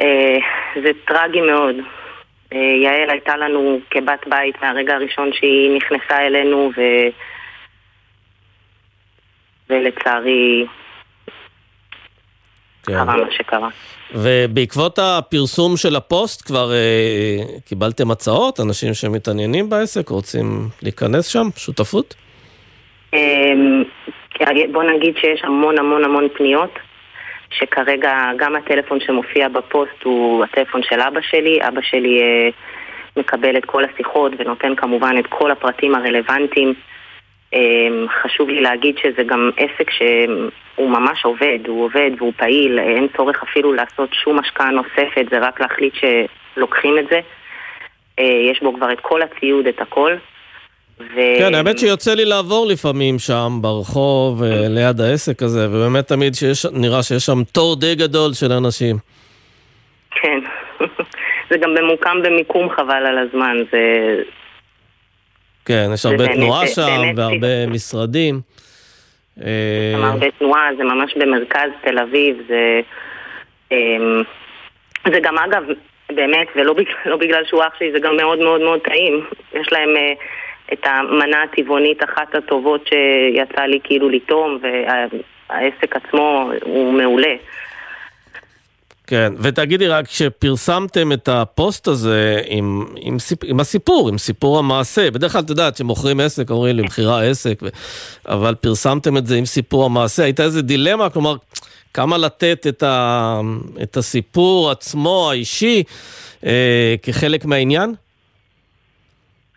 אה, 0.00 0.38
זה 0.82 0.90
טרגי 1.04 1.40
מאוד. 1.40 1.76
אה, 2.52 2.58
יעל 2.58 3.10
הייתה 3.10 3.36
לנו 3.36 3.80
כבת 3.90 4.28
בית 4.28 4.62
מהרגע 4.62 4.94
הראשון 4.94 5.32
שהיא 5.32 5.76
נכנסה 5.76 6.26
אלינו 6.26 6.70
ו... 6.76 6.82
ולצערי 9.70 10.66
כן. 12.88 12.94
קרה 12.94 13.16
מה 13.16 13.30
שקרה. 13.30 13.68
ובעקבות 14.14 14.98
הפרסום 14.98 15.76
של 15.76 15.96
הפוסט 15.96 16.46
כבר 16.46 16.72
אה, 16.72 17.38
קיבלתם 17.64 18.10
הצעות? 18.10 18.60
אנשים 18.60 18.94
שמתעניינים 18.94 19.70
בעסק, 19.70 20.08
רוצים 20.08 20.68
להיכנס 20.82 21.26
שם? 21.26 21.48
שותפות? 21.56 22.14
אה, 23.14 23.52
בוא 24.72 24.82
נגיד 24.82 25.14
שיש 25.20 25.40
המון 25.44 25.78
המון 25.78 26.04
המון 26.04 26.28
פניות, 26.36 26.78
שכרגע 27.50 28.12
גם 28.36 28.56
הטלפון 28.56 28.98
שמופיע 29.00 29.48
בפוסט 29.48 30.02
הוא 30.04 30.44
הטלפון 30.44 30.80
של 30.82 31.00
אבא 31.00 31.20
שלי. 31.30 31.58
אבא 31.68 31.80
שלי 31.82 32.22
אה, 32.22 32.48
מקבל 33.16 33.56
את 33.56 33.64
כל 33.64 33.84
השיחות 33.84 34.32
ונותן 34.38 34.74
כמובן 34.76 35.14
את 35.18 35.26
כל 35.28 35.50
הפרטים 35.50 35.94
הרלוונטיים. 35.94 36.74
אמ, 37.52 38.06
חשוב 38.22 38.48
לי 38.48 38.60
להגיד 38.60 38.98
שזה 39.02 39.22
גם 39.26 39.50
עסק 39.56 39.90
שהוא 39.90 40.90
ממש 40.90 41.24
עובד, 41.24 41.58
הוא 41.66 41.84
עובד 41.84 42.10
והוא 42.18 42.32
פעיל, 42.36 42.78
אין 42.78 43.06
צורך 43.16 43.42
אפילו 43.42 43.72
לעשות 43.72 44.14
שום 44.24 44.38
השקעה 44.38 44.70
נוספת, 44.70 45.26
זה 45.30 45.38
רק 45.38 45.60
להחליט 45.60 45.94
שלוקחים 45.94 46.98
את 46.98 47.04
זה. 47.10 47.20
אה, 48.18 48.50
יש 48.52 48.62
בו 48.62 48.74
כבר 48.74 48.92
את 48.92 49.00
כל 49.00 49.22
הציוד, 49.22 49.66
את 49.66 49.80
הכל. 49.80 50.14
ו... 51.00 51.20
כן, 51.38 51.54
האמת 51.54 51.78
שיוצא 51.78 52.14
לי 52.14 52.24
לעבור 52.24 52.66
לפעמים 52.66 53.18
שם 53.18 53.48
ברחוב, 53.60 54.42
אה, 54.42 54.68
ליד 54.68 55.00
העסק 55.00 55.42
הזה, 55.42 55.68
ובאמת 55.70 56.06
תמיד 56.06 56.34
שיש, 56.34 56.66
נראה 56.72 57.02
שיש 57.02 57.22
שם 57.26 57.44
תור 57.52 57.76
די 57.76 57.94
גדול 57.94 58.32
של 58.32 58.52
אנשים. 58.52 58.96
כן, 60.10 60.38
זה 61.50 61.58
גם 61.58 61.70
ממוקם 61.74 62.22
במיקום 62.24 62.70
חבל 62.70 63.06
על 63.06 63.18
הזמן, 63.18 63.56
זה, 63.72 64.14
כן, 65.68 65.90
יש 65.94 66.06
הרבה 66.06 66.16
באמת, 66.16 66.36
תנועה 66.36 66.66
שם 66.66 66.82
באמת 66.82 67.18
והרבה 67.18 67.38
באמת. 67.38 67.74
משרדים. 67.74 68.40
יש 69.36 69.44
שם 69.94 70.04
הרבה 70.04 70.30
תנועה, 70.38 70.68
זה 70.76 70.84
ממש 70.84 71.14
במרכז 71.16 71.70
תל 71.84 71.98
אביב, 71.98 72.36
זה, 72.48 72.80
אמ, 73.72 74.22
זה 75.12 75.20
גם 75.20 75.38
אגב, 75.38 75.62
באמת, 76.12 76.46
ולא 76.56 76.72
בגלל, 76.72 76.94
לא 77.10 77.16
בגלל 77.16 77.44
שהוא 77.44 77.62
אח 77.62 77.78
שלי, 77.78 77.92
זה 77.92 77.98
גם 77.98 78.16
מאוד 78.16 78.38
מאוד 78.38 78.60
מאוד 78.60 78.80
טעים. 78.80 79.24
יש 79.52 79.72
להם 79.72 79.96
אה, 79.96 80.12
את 80.72 80.86
המנה 80.86 81.42
הטבעונית 81.42 82.04
אחת 82.04 82.34
הטובות 82.34 82.88
שיצא 82.88 83.62
לי 83.62 83.78
כאילו 83.84 84.08
לטעום, 84.08 84.58
והעסק 84.62 85.96
עצמו 85.96 86.50
הוא 86.62 86.92
מעולה. 86.92 87.34
כן, 89.08 89.32
ותגידי 89.38 89.88
רק, 89.88 90.06
כשפרסמתם 90.06 91.12
את 91.12 91.28
הפוסט 91.28 91.88
הזה 91.88 92.40
עם, 92.46 92.84
עם, 92.96 93.18
סיפ, 93.18 93.38
עם 93.44 93.60
הסיפור, 93.60 94.08
עם 94.08 94.18
סיפור 94.18 94.58
המעשה, 94.58 95.10
בדרך 95.10 95.32
כלל 95.32 95.40
את 95.40 95.50
יודעת, 95.50 95.74
כשמוכרים 95.74 96.20
עסק 96.20 96.50
אומרים 96.50 96.76
לי 96.76 96.82
מכירה 96.82 97.24
עסק, 97.24 97.58
ו... 97.62 97.68
אבל 98.28 98.54
פרסמתם 98.54 99.16
את 99.16 99.26
זה 99.26 99.36
עם 99.36 99.44
סיפור 99.44 99.84
המעשה, 99.84 100.24
הייתה 100.24 100.42
איזה 100.42 100.62
דילמה, 100.62 101.10
כלומר, 101.10 101.36
כמה 101.94 102.18
לתת 102.18 102.66
את, 102.68 102.82
ה, 102.82 103.40
את 103.82 103.96
הסיפור 103.96 104.70
עצמו, 104.70 105.28
האישי, 105.30 105.82
אה, 106.46 106.94
כחלק 107.02 107.44
מהעניין? 107.44 107.94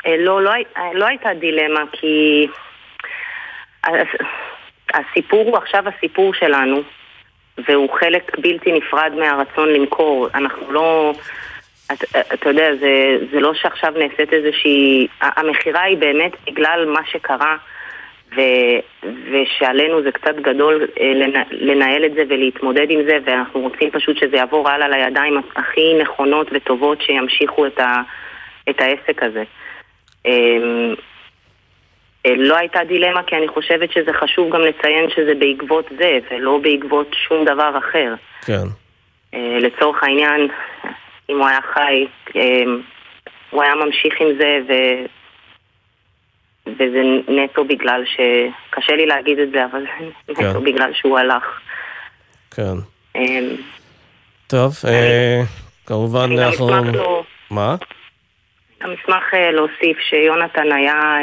אה, 0.05 0.17
לא, 0.17 0.43
לא, 0.43 0.51
לא 0.93 1.05
הייתה 1.05 1.29
דילמה, 1.39 1.81
כי 1.91 2.47
הסיפור 4.93 5.45
הוא 5.45 5.57
עכשיו 5.57 5.83
הסיפור 5.87 6.33
שלנו. 6.33 7.00
והוא 7.57 7.89
חלק 7.99 8.37
בלתי 8.39 8.71
נפרד 8.71 9.11
מהרצון 9.19 9.69
למכור. 9.69 10.27
אנחנו 10.33 10.71
לא... 10.71 11.13
אתה, 11.93 12.19
אתה 12.33 12.49
יודע, 12.49 12.75
זה, 12.75 13.17
זה 13.31 13.39
לא 13.39 13.53
שעכשיו 13.53 13.93
נעשית 13.97 14.33
איזושהי... 14.33 15.07
המכירה 15.21 15.81
היא 15.81 15.97
באמת 15.97 16.31
בגלל 16.47 16.85
מה 16.85 17.01
שקרה, 17.05 17.57
ו, 18.35 18.41
ושעלינו 19.03 20.01
זה 20.01 20.11
קצת 20.11 20.35
גדול 20.35 20.87
אה, 20.99 21.13
לנהל 21.51 22.05
את 22.05 22.13
זה 22.13 22.23
ולהתמודד 22.29 22.85
עם 22.89 23.03
זה, 23.03 23.17
ואנחנו 23.25 23.59
רוצים 23.59 23.91
פשוט 23.91 24.17
שזה 24.17 24.37
יעבור 24.37 24.69
הלאה 24.69 24.87
לידיים 24.87 25.41
הכי 25.55 25.93
נכונות 26.01 26.47
וטובות 26.51 27.01
שימשיכו 27.01 27.65
את, 27.65 27.79
ה, 27.79 28.01
את 28.69 28.81
העסק 28.81 29.23
הזה. 29.23 29.43
אה, 32.25 32.35
לא 32.37 32.57
הייתה 32.57 32.79
דילמה 32.87 33.23
כי 33.23 33.35
אני 33.35 33.47
חושבת 33.47 33.91
שזה 33.91 34.13
חשוב 34.13 34.53
גם 34.53 34.61
לציין 34.61 35.09
שזה 35.09 35.33
בעקבות 35.39 35.85
זה 35.97 36.19
ולא 36.31 36.59
בעקבות 36.61 37.07
שום 37.27 37.45
דבר 37.45 37.77
אחר. 37.77 38.13
כן. 38.45 38.63
אה, 39.33 39.57
לצורך 39.59 40.03
העניין, 40.03 40.47
אם 41.29 41.37
הוא 41.39 41.47
היה 41.47 41.59
חי, 41.73 42.05
אה, 42.35 42.63
הוא 43.49 43.63
היה 43.63 43.75
ממשיך 43.75 44.21
עם 44.21 44.27
זה 44.37 44.59
ו... 44.67 44.73
וזה 46.65 47.01
נטו 47.27 47.65
בגלל 47.65 48.03
ש... 48.05 48.19
קשה 48.69 48.95
לי 48.95 49.05
להגיד 49.05 49.39
את 49.39 49.51
זה, 49.51 49.65
אבל 49.65 49.85
זה 50.27 50.33
כן. 50.35 50.49
נטו 50.49 50.61
בגלל 50.61 50.93
שהוא 50.93 51.19
הלך. 51.19 51.59
כן. 52.55 52.75
טוב, 54.47 54.73
כמובן 55.85 56.39
אנחנו... 56.39 56.69
מה? 57.51 57.75
אני 58.81 58.95
אשמח 58.95 59.33
להוסיף 59.33 59.97
שיונתן 59.99 60.71
היה... 60.71 61.17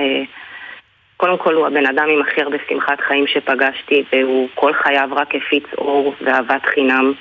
קודם 1.19 1.39
כל 1.39 1.55
הוא 1.55 1.67
הבן 1.67 1.87
אדם 1.87 2.09
עם 2.09 2.23
הכי 2.23 2.43
הרבה 2.43 2.57
שמחת 2.69 3.01
חיים 3.01 3.27
שפגשתי 3.27 4.05
והוא 4.13 4.49
כל 4.55 4.73
חייו 4.73 5.09
רק 5.13 5.35
הפיץ 5.35 5.65
אור 5.79 6.15
ואהבת 6.21 6.67
חינם 6.75 7.13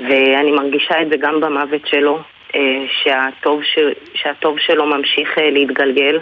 ואני 0.00 0.50
מרגישה 0.50 1.02
את 1.02 1.08
זה 1.10 1.16
גם 1.16 1.40
במוות 1.40 1.86
שלו 1.86 2.18
אה, 2.54 2.60
שהטוב, 3.02 3.62
ש... 3.62 3.78
שהטוב 4.14 4.58
שלו 4.58 4.86
ממשיך 4.86 5.38
אה, 5.38 5.50
להתגלגל 5.50 6.18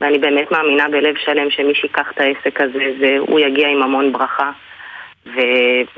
ואני 0.00 0.18
באמת 0.18 0.50
מאמינה 0.50 0.88
בלב 0.88 1.14
שלם 1.24 1.50
שמי 1.50 1.74
שיקח 1.74 2.06
את 2.14 2.20
העסק 2.20 2.60
הזה 2.60 2.84
והוא 3.00 3.40
יגיע 3.40 3.68
עם 3.68 3.82
המון 3.82 4.12
ברכה 4.12 4.50
ו... 5.26 5.40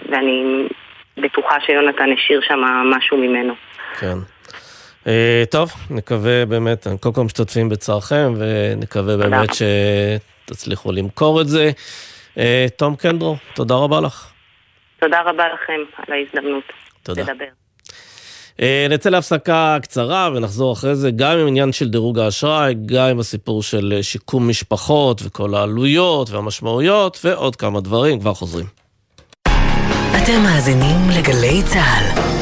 ואני 0.08 0.68
בטוחה 1.16 1.56
שיונתן 1.66 2.12
השאיר 2.12 2.40
שם 2.40 2.60
משהו 2.96 3.16
ממנו. 3.16 3.54
כן. 4.00 4.16
Uh, 5.04 5.06
טוב, 5.50 5.70
נקווה 5.90 6.46
באמת, 6.46 6.86
קודם 7.00 7.14
כל 7.14 7.22
משתתפים 7.22 7.68
בצערכם 7.68 8.32
ונקווה 8.38 9.16
באמת 9.16 9.54
ש... 9.54 9.62
תצליחו 10.52 10.92
למכור 10.92 11.40
את 11.40 11.48
זה. 11.48 11.70
אה, 12.38 12.66
תום 12.76 12.96
קנדרו, 12.96 13.36
תודה 13.54 13.74
רבה 13.74 14.00
לך. 14.00 14.30
תודה 15.00 15.20
רבה 15.20 15.44
לכם 15.54 15.80
על 15.96 16.14
ההזדמנות. 16.14 16.64
תודה. 17.02 17.22
לדבר. 17.22 17.44
אה, 18.60 18.86
נצא 18.90 19.10
להפסקה 19.10 19.78
קצרה 19.82 20.30
ונחזור 20.34 20.72
אחרי 20.72 20.94
זה 20.94 21.10
גם 21.10 21.38
עם 21.38 21.46
עניין 21.46 21.72
של 21.72 21.88
דירוג 21.88 22.18
האשראי, 22.18 22.74
גם 22.86 23.08
עם 23.08 23.20
הסיפור 23.20 23.62
של 23.62 23.98
שיקום 24.02 24.48
משפחות 24.48 25.20
וכל 25.24 25.54
העלויות 25.54 26.30
והמשמעויות 26.30 27.18
ועוד 27.24 27.56
כמה 27.56 27.80
דברים, 27.80 28.20
כבר 28.20 28.34
חוזרים. 28.34 28.66
אתם 30.22 30.42
מאזינים 30.42 30.96
לגלי 31.18 31.62
צה"ל. 31.62 32.41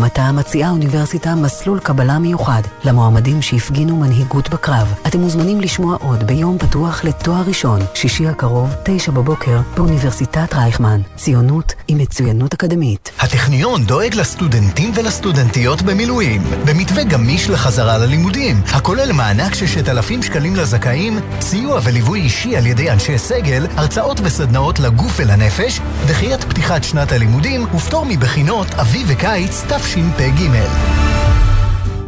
הקמתה 0.00 0.32
מציעה 0.32 0.68
האוניברסיטה 0.68 1.34
מסלול 1.34 1.78
קבלה 1.80 2.18
מיוחד 2.18 2.62
למועמדים 2.84 3.42
שהפגינו 3.42 3.96
מנהיגות 3.96 4.50
בקרב. 4.50 4.94
אתם 5.06 5.20
מוזמנים 5.20 5.60
לשמוע 5.60 5.96
עוד 6.00 6.26
ביום 6.26 6.58
פתוח 6.58 7.04
לתואר 7.04 7.42
ראשון, 7.46 7.80
שישי 7.94 8.28
הקרוב, 8.28 8.74
תשע 8.84 9.12
בבוקר, 9.12 9.60
באוניברסיטת 9.76 10.54
רייכמן. 10.54 11.00
ציונות 11.16 11.74
עם 11.88 11.98
מצוינות 11.98 12.54
אקדמית. 12.54 13.10
הטכניון 13.18 13.84
דואג 13.84 14.14
לסטודנטים 14.14 14.92
ולסטודנטיות 14.94 15.82
במילואים, 15.82 16.42
במתווה 16.66 17.04
גמיש 17.04 17.50
לחזרה 17.50 17.98
ללימודים, 17.98 18.62
הכולל 18.72 19.12
מענק 19.12 19.54
ששת 19.54 19.88
אלפים 19.88 20.22
שקלים 20.22 20.56
לזכאים, 20.56 21.18
סיוע 21.40 21.80
וליווי 21.84 22.20
אישי 22.20 22.56
על 22.56 22.66
ידי 22.66 22.90
אנשי 22.90 23.18
סגל, 23.18 23.66
הרצאות 23.76 24.20
וסדנאות 24.24 24.80
לגוף 24.80 25.12
ולנפש, 25.16 25.80
דחיית 26.06 26.44
פתיחת 26.44 26.84
שנת 26.84 27.12
הלימודים 27.12 27.66
ופטור 27.74 28.06
מבחינות 28.08 28.66
אביב 28.74 29.06
וקיץ 29.10 29.64
תשפ"ג. 29.90 30.42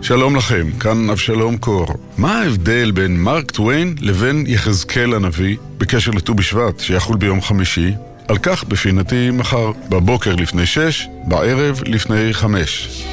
שלום 0.02 0.36
לכם, 0.36 0.70
כאן 0.80 1.10
אבשלום 1.10 1.56
קור. 1.56 1.86
מה 2.16 2.38
ההבדל 2.38 2.90
בין 2.90 3.16
מרק 3.16 3.50
טוויין 3.50 3.94
לבין 4.00 4.44
יחזקאל 4.46 5.14
הנביא 5.14 5.56
בקשר 5.78 6.10
לט"ו 6.10 6.34
בשבט 6.34 6.80
שיחול 6.80 7.16
ביום 7.16 7.40
חמישי? 7.40 7.92
על 8.28 8.38
כך 8.38 8.64
בפינתי 8.64 9.30
מחר, 9.30 9.72
בבוקר 9.88 10.34
לפני 10.34 10.66
שש, 10.66 11.08
בערב 11.28 11.80
לפני 11.86 12.32
חמש. 12.32 13.04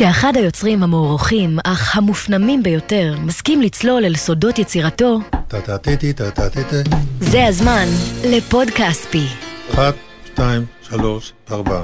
כשאחד 0.00 0.36
היוצרים 0.36 0.82
המוערוכים, 0.82 1.58
אך 1.64 1.96
המופנמים 1.96 2.62
ביותר, 2.62 3.14
מסכים 3.22 3.62
לצלול 3.62 4.04
אל 4.04 4.16
סודות 4.16 4.58
יצירתו, 4.58 5.20
זה 7.20 7.46
הזמן 7.46 7.86
לפוד 8.24 8.68
כספי. 8.70 9.26
אחת, 9.70 9.94
שתיים, 10.26 10.64
שלוש, 10.82 11.32
ארבע. 11.50 11.82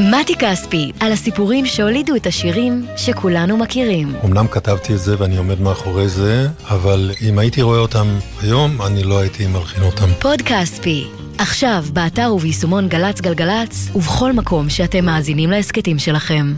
מתי 0.00 0.36
כספי, 0.36 0.92
על 1.00 1.12
הסיפורים 1.12 1.66
שהולידו 1.66 2.16
את 2.16 2.26
השירים 2.26 2.86
שכולנו 2.96 3.56
מכירים. 3.56 4.14
אמנם 4.24 4.46
כתבתי 4.46 4.92
את 4.94 4.98
זה 4.98 5.14
ואני 5.18 5.36
עומד 5.36 5.60
מאחורי 5.60 6.08
זה, 6.08 6.48
אבל 6.68 7.10
אם 7.28 7.38
הייתי 7.38 7.62
רואה 7.62 7.78
אותם 7.78 8.06
היום, 8.42 8.82
אני 8.82 9.02
לא 9.02 9.18
הייתי 9.18 9.46
מלחין 9.46 9.82
אותם. 9.82 10.08
פוד 10.20 10.42
כספי, 10.42 11.06
עכשיו, 11.38 11.84
באתר 11.92 12.32
וביישומון 12.34 12.88
גל"צ 12.88 13.20
גלגלצ, 13.20 13.88
ובכל 13.94 14.32
מקום 14.32 14.68
שאתם 14.68 15.04
מאזינים 15.04 15.50
להסכתים 15.50 15.98
שלכם. 15.98 16.54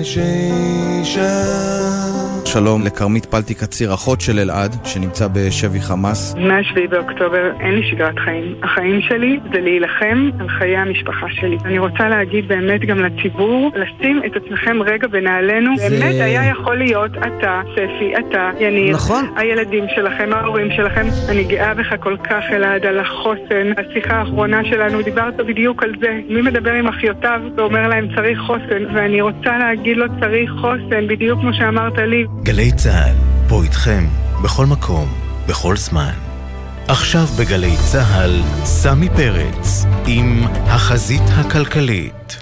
יש 0.00 0.18
אישה 0.18 1.93
שלום 2.54 2.82
לכרמית 2.82 3.26
פלטי 3.26 3.54
קציר, 3.54 3.94
אחות 3.94 4.20
של 4.20 4.38
אלעד, 4.38 4.76
שנמצא 4.84 5.28
בשבי 5.28 5.80
חמאס. 5.80 6.34
מ-7 6.34 6.90
באוקטובר 6.90 7.52
אין 7.60 7.74
לי 7.74 7.90
שגרת 7.90 8.18
חיים. 8.18 8.54
החיים 8.62 9.00
שלי 9.00 9.38
זה 9.52 9.60
להילחם 9.60 10.30
על 10.40 10.48
חיי 10.48 10.76
המשפחה 10.76 11.26
שלי. 11.30 11.56
אני 11.64 11.78
רוצה 11.78 12.08
להגיד 12.08 12.48
באמת 12.48 12.80
גם 12.80 12.98
לציבור, 12.98 13.70
לשים 13.76 14.22
את 14.26 14.36
עצמכם 14.36 14.82
רגע 14.82 15.08
בנעלינו. 15.08 15.76
זה... 15.76 15.88
באמת 15.90 16.14
היה 16.20 16.44
יכול 16.50 16.76
להיות 16.76 17.10
אתה, 17.10 17.62
ספי, 17.72 18.12
אתה, 18.18 18.50
יניר. 18.60 18.94
נכון. 18.94 19.24
הילדים 19.36 19.84
שלכם, 19.94 20.30
ההורים 20.32 20.68
שלכם. 20.76 21.06
אני 21.28 21.44
גאה 21.44 21.74
בך 21.74 21.94
כל 22.00 22.16
כך, 22.16 22.44
אלעד, 22.52 22.86
על 22.86 22.98
החוסן. 22.98 23.72
השיחה 23.76 24.14
האחרונה 24.14 24.64
שלנו, 24.64 25.02
דיברת 25.02 25.36
בדיוק 25.36 25.82
על 25.82 25.92
זה. 26.00 26.20
מי 26.28 26.42
מדבר 26.42 26.72
עם 26.72 26.86
אחיותיו 26.86 27.40
ואומר 27.56 27.88
להם 27.88 28.08
צריך 28.16 28.38
חוסן, 28.38 28.94
ואני 28.94 29.20
רוצה 29.20 29.58
להגיד 29.58 29.96
לו 29.96 30.06
צריך 30.20 30.50
חוסן, 30.60 31.06
בדיוק 31.08 31.40
כמו 31.40 31.54
שאמרת 31.54 31.98
לי. 31.98 32.24
גלי 32.44 32.72
צה"ל, 32.72 33.14
פה 33.48 33.62
איתכם, 33.62 34.04
בכל 34.44 34.66
מקום, 34.66 35.08
בכל 35.48 35.76
זמן. 35.76 36.12
עכשיו 36.88 37.26
בגלי 37.38 37.76
צה"ל, 37.92 38.40
סמי 38.64 39.08
פרץ, 39.08 39.84
עם 40.06 40.42
החזית 40.66 41.22
הכלכלית. 41.28 42.36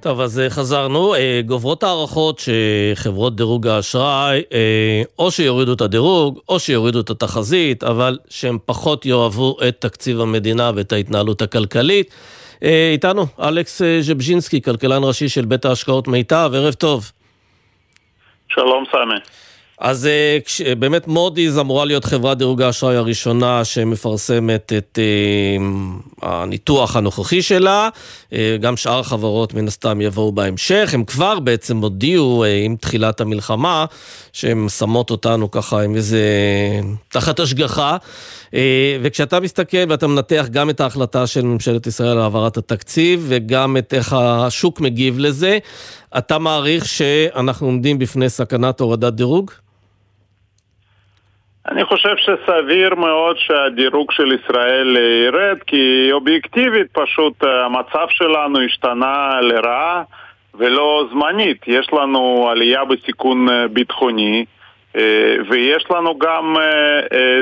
טוב, 0.00 0.20
אז 0.20 0.38
אה, 0.38 0.50
חזרנו. 0.50 1.14
אה, 1.14 1.40
גוברות 1.46 1.82
הערכות 1.82 2.42
שחברות 2.94 3.36
דירוג 3.36 3.66
האשראי, 3.66 4.42
אה, 4.52 5.02
או 5.18 5.30
שיורידו 5.30 5.72
את 5.72 5.80
הדירוג, 5.80 6.38
או 6.48 6.60
שיורידו 6.60 7.00
את 7.00 7.10
התחזית, 7.10 7.84
אבל 7.84 8.18
שהם 8.28 8.58
פחות 8.66 9.06
יאהבו 9.06 9.56
את 9.68 9.76
תקציב 9.78 10.20
המדינה 10.20 10.70
ואת 10.74 10.92
ההתנהלות 10.92 11.42
הכלכלית. 11.42 12.10
איתנו 12.92 13.26
אלכס 13.42 13.82
ז'בז'ינסקי, 14.00 14.62
כלכלן 14.62 15.04
ראשי 15.04 15.28
של 15.28 15.44
בית 15.44 15.64
ההשקעות 15.64 16.08
מיטב, 16.08 16.50
ערב 16.54 16.74
טוב. 16.74 17.10
שלום 18.48 18.84
סמי. 18.92 19.20
אז 19.80 20.06
אה, 20.06 20.74
באמת 20.74 21.06
מודי'ס 21.08 21.58
אמורה 21.58 21.84
להיות 21.84 22.04
חברת 22.04 22.38
דירוג 22.38 22.62
האשראי 22.62 22.96
הראשונה 22.96 23.64
שמפרסמת 23.64 24.72
את 24.78 24.98
uh, 24.98 25.62
הניתוח 26.22 26.96
הנוכחי 26.96 27.42
שלה. 27.42 27.88
Uh, 28.30 28.34
גם 28.60 28.76
שאר 28.76 28.98
החברות 28.98 29.54
מן 29.54 29.68
הסתם 29.68 30.00
יבואו 30.00 30.32
בהמשך. 30.32 30.90
הם 30.94 31.04
כבר 31.04 31.40
בעצם 31.40 31.76
הודיעו 31.76 32.44
עם 32.64 32.76
תחילת 32.76 33.20
המלחמה 33.20 33.84
שהן 34.32 34.68
שמות 34.68 35.10
אותנו 35.10 35.50
ככה 35.50 35.82
עם 35.82 35.94
איזה... 35.94 36.20
תחת 37.08 37.40
השגחה. 37.40 37.96
Uh, 38.48 38.54
וכשאתה 39.02 39.40
מסתכל 39.40 39.76
ואתה 39.88 40.06
מנתח 40.06 40.44
גם 40.50 40.70
את 40.70 40.80
ההחלטה 40.80 41.26
של 41.26 41.42
ממשלת 41.42 41.86
ישראל 41.86 42.08
על 42.08 42.18
העברת 42.18 42.56
התקציב 42.56 43.26
וגם 43.28 43.76
את 43.76 43.94
איך 43.94 44.12
השוק 44.12 44.80
מגיב 44.80 45.18
לזה, 45.18 45.58
אתה 46.18 46.38
מעריך 46.38 46.84
שאנחנו 46.84 47.66
עומדים 47.66 47.98
בפני 47.98 48.28
סכנת 48.28 48.80
הורדת 48.80 49.12
דירוג? 49.12 49.50
אני 51.70 51.84
חושב 51.84 52.14
שסביר 52.16 52.94
מאוד 52.94 53.36
שהדירוג 53.38 54.12
של 54.12 54.32
ישראל 54.32 54.96
ירד, 55.26 55.58
כי 55.66 56.12
אובייקטיבית 56.12 56.86
פשוט 56.92 57.34
המצב 57.42 58.06
שלנו 58.08 58.60
השתנה 58.60 59.40
לרעה 59.40 60.02
ולא 60.54 61.04
זמנית. 61.10 61.62
יש 61.66 61.88
לנו 61.92 62.48
עלייה 62.50 62.84
בסיכון 62.84 63.46
ביטחוני, 63.72 64.44
ויש 65.48 65.86
לנו 65.90 66.18
גם 66.18 66.56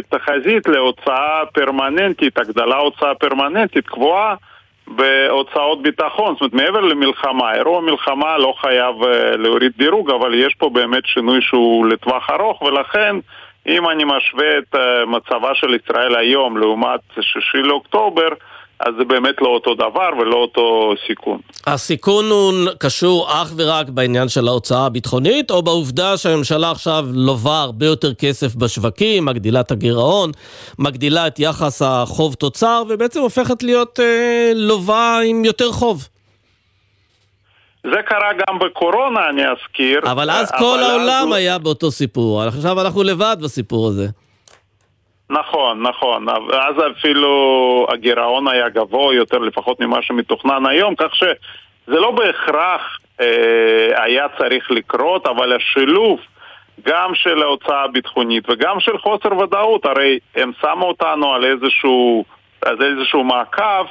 תחזית 0.08 0.68
להוצאה 0.68 1.42
פרמננטית, 1.54 2.38
הגדלה 2.38 2.76
הוצאה 2.76 3.14
פרמננטית 3.14 3.86
קבועה 3.86 4.34
בהוצאות 4.86 5.82
ביטחון, 5.82 6.34
זאת 6.34 6.40
אומרת 6.40 6.54
מעבר 6.54 6.80
למלחמה, 6.80 7.54
אירוע 7.54 7.80
מלחמה 7.80 8.38
לא 8.38 8.54
חייב 8.60 8.94
להוריד 9.38 9.72
דירוג, 9.76 10.10
אבל 10.10 10.34
יש 10.34 10.54
פה 10.58 10.70
באמת 10.70 11.06
שינוי 11.06 11.42
שהוא 11.42 11.86
לטווח 11.86 12.30
ארוך 12.30 12.62
ולכן 12.62 13.16
אם 13.68 13.88
אני 13.88 14.04
משווה 14.04 14.58
את 14.58 14.74
מצבה 15.06 15.54
של 15.54 15.74
ישראל 15.74 16.16
היום 16.16 16.56
לעומת 16.58 17.00
6 17.20 17.54
לאוקטובר, 17.54 18.28
אז 18.80 18.94
זה 18.98 19.04
באמת 19.04 19.34
לא 19.40 19.48
אותו 19.48 19.74
דבר 19.74 20.08
ולא 20.20 20.36
אותו 20.36 20.94
סיכון. 21.06 21.38
הסיכון 21.66 22.24
הוא 22.30 22.52
קשור 22.78 23.28
אך 23.28 23.52
ורק 23.56 23.88
בעניין 23.88 24.28
של 24.28 24.48
ההוצאה 24.48 24.86
הביטחונית, 24.86 25.50
או 25.50 25.62
בעובדה 25.62 26.16
שהממשלה 26.16 26.70
עכשיו 26.70 27.04
לובה 27.12 27.60
הרבה 27.60 27.86
יותר 27.86 28.14
כסף 28.14 28.54
בשווקים, 28.54 29.24
מגדילה 29.24 29.60
את 29.60 29.70
הגירעון, 29.70 30.30
מגדילה 30.78 31.26
את 31.26 31.38
יחס 31.38 31.82
החוב-תוצר, 31.82 32.82
ובעצם 32.88 33.20
הופכת 33.20 33.62
להיות 33.62 34.00
אה, 34.00 34.52
לובה 34.54 35.18
עם 35.24 35.44
יותר 35.44 35.72
חוב. 35.72 36.08
זה 37.84 38.02
קרה 38.06 38.30
גם 38.32 38.58
בקורונה, 38.58 39.20
אני 39.28 39.42
אזכיר. 39.42 40.00
אבל 40.12 40.30
אז 40.30 40.50
אבל 40.50 40.58
כל 40.58 40.78
העולם 40.82 41.26
הוא... 41.26 41.34
היה 41.34 41.58
באותו 41.58 41.90
סיפור, 41.90 42.42
עכשיו 42.42 42.80
אנחנו 42.80 43.02
לבד 43.02 43.36
בסיפור 43.40 43.88
הזה. 43.88 44.06
נכון, 45.30 45.82
נכון, 45.82 46.26
אז 46.52 46.74
אפילו 46.90 47.86
הגירעון 47.90 48.48
היה 48.48 48.68
גבוה 48.68 49.14
יותר 49.14 49.38
לפחות 49.38 49.80
ממה 49.80 50.02
שמתוכנן 50.02 50.66
היום, 50.66 50.94
כך 50.94 51.14
שזה 51.14 52.00
לא 52.00 52.10
בהכרח 52.10 52.98
אה, 53.20 54.04
היה 54.04 54.26
צריך 54.38 54.70
לקרות, 54.70 55.26
אבל 55.26 55.56
השילוב 55.56 56.20
גם 56.86 57.14
של 57.14 57.42
ההוצאה 57.42 57.84
הביטחונית 57.84 58.50
וגם 58.50 58.80
של 58.80 58.98
חוסר 58.98 59.38
ודאות, 59.38 59.86
הרי 59.86 60.18
הם 60.36 60.50
שמו 60.60 60.84
אותנו 60.84 61.34
על 61.34 61.44
איזשהו, 61.44 62.24
על 62.62 62.76
איזשהו 62.82 63.24
מעקב 63.24 63.86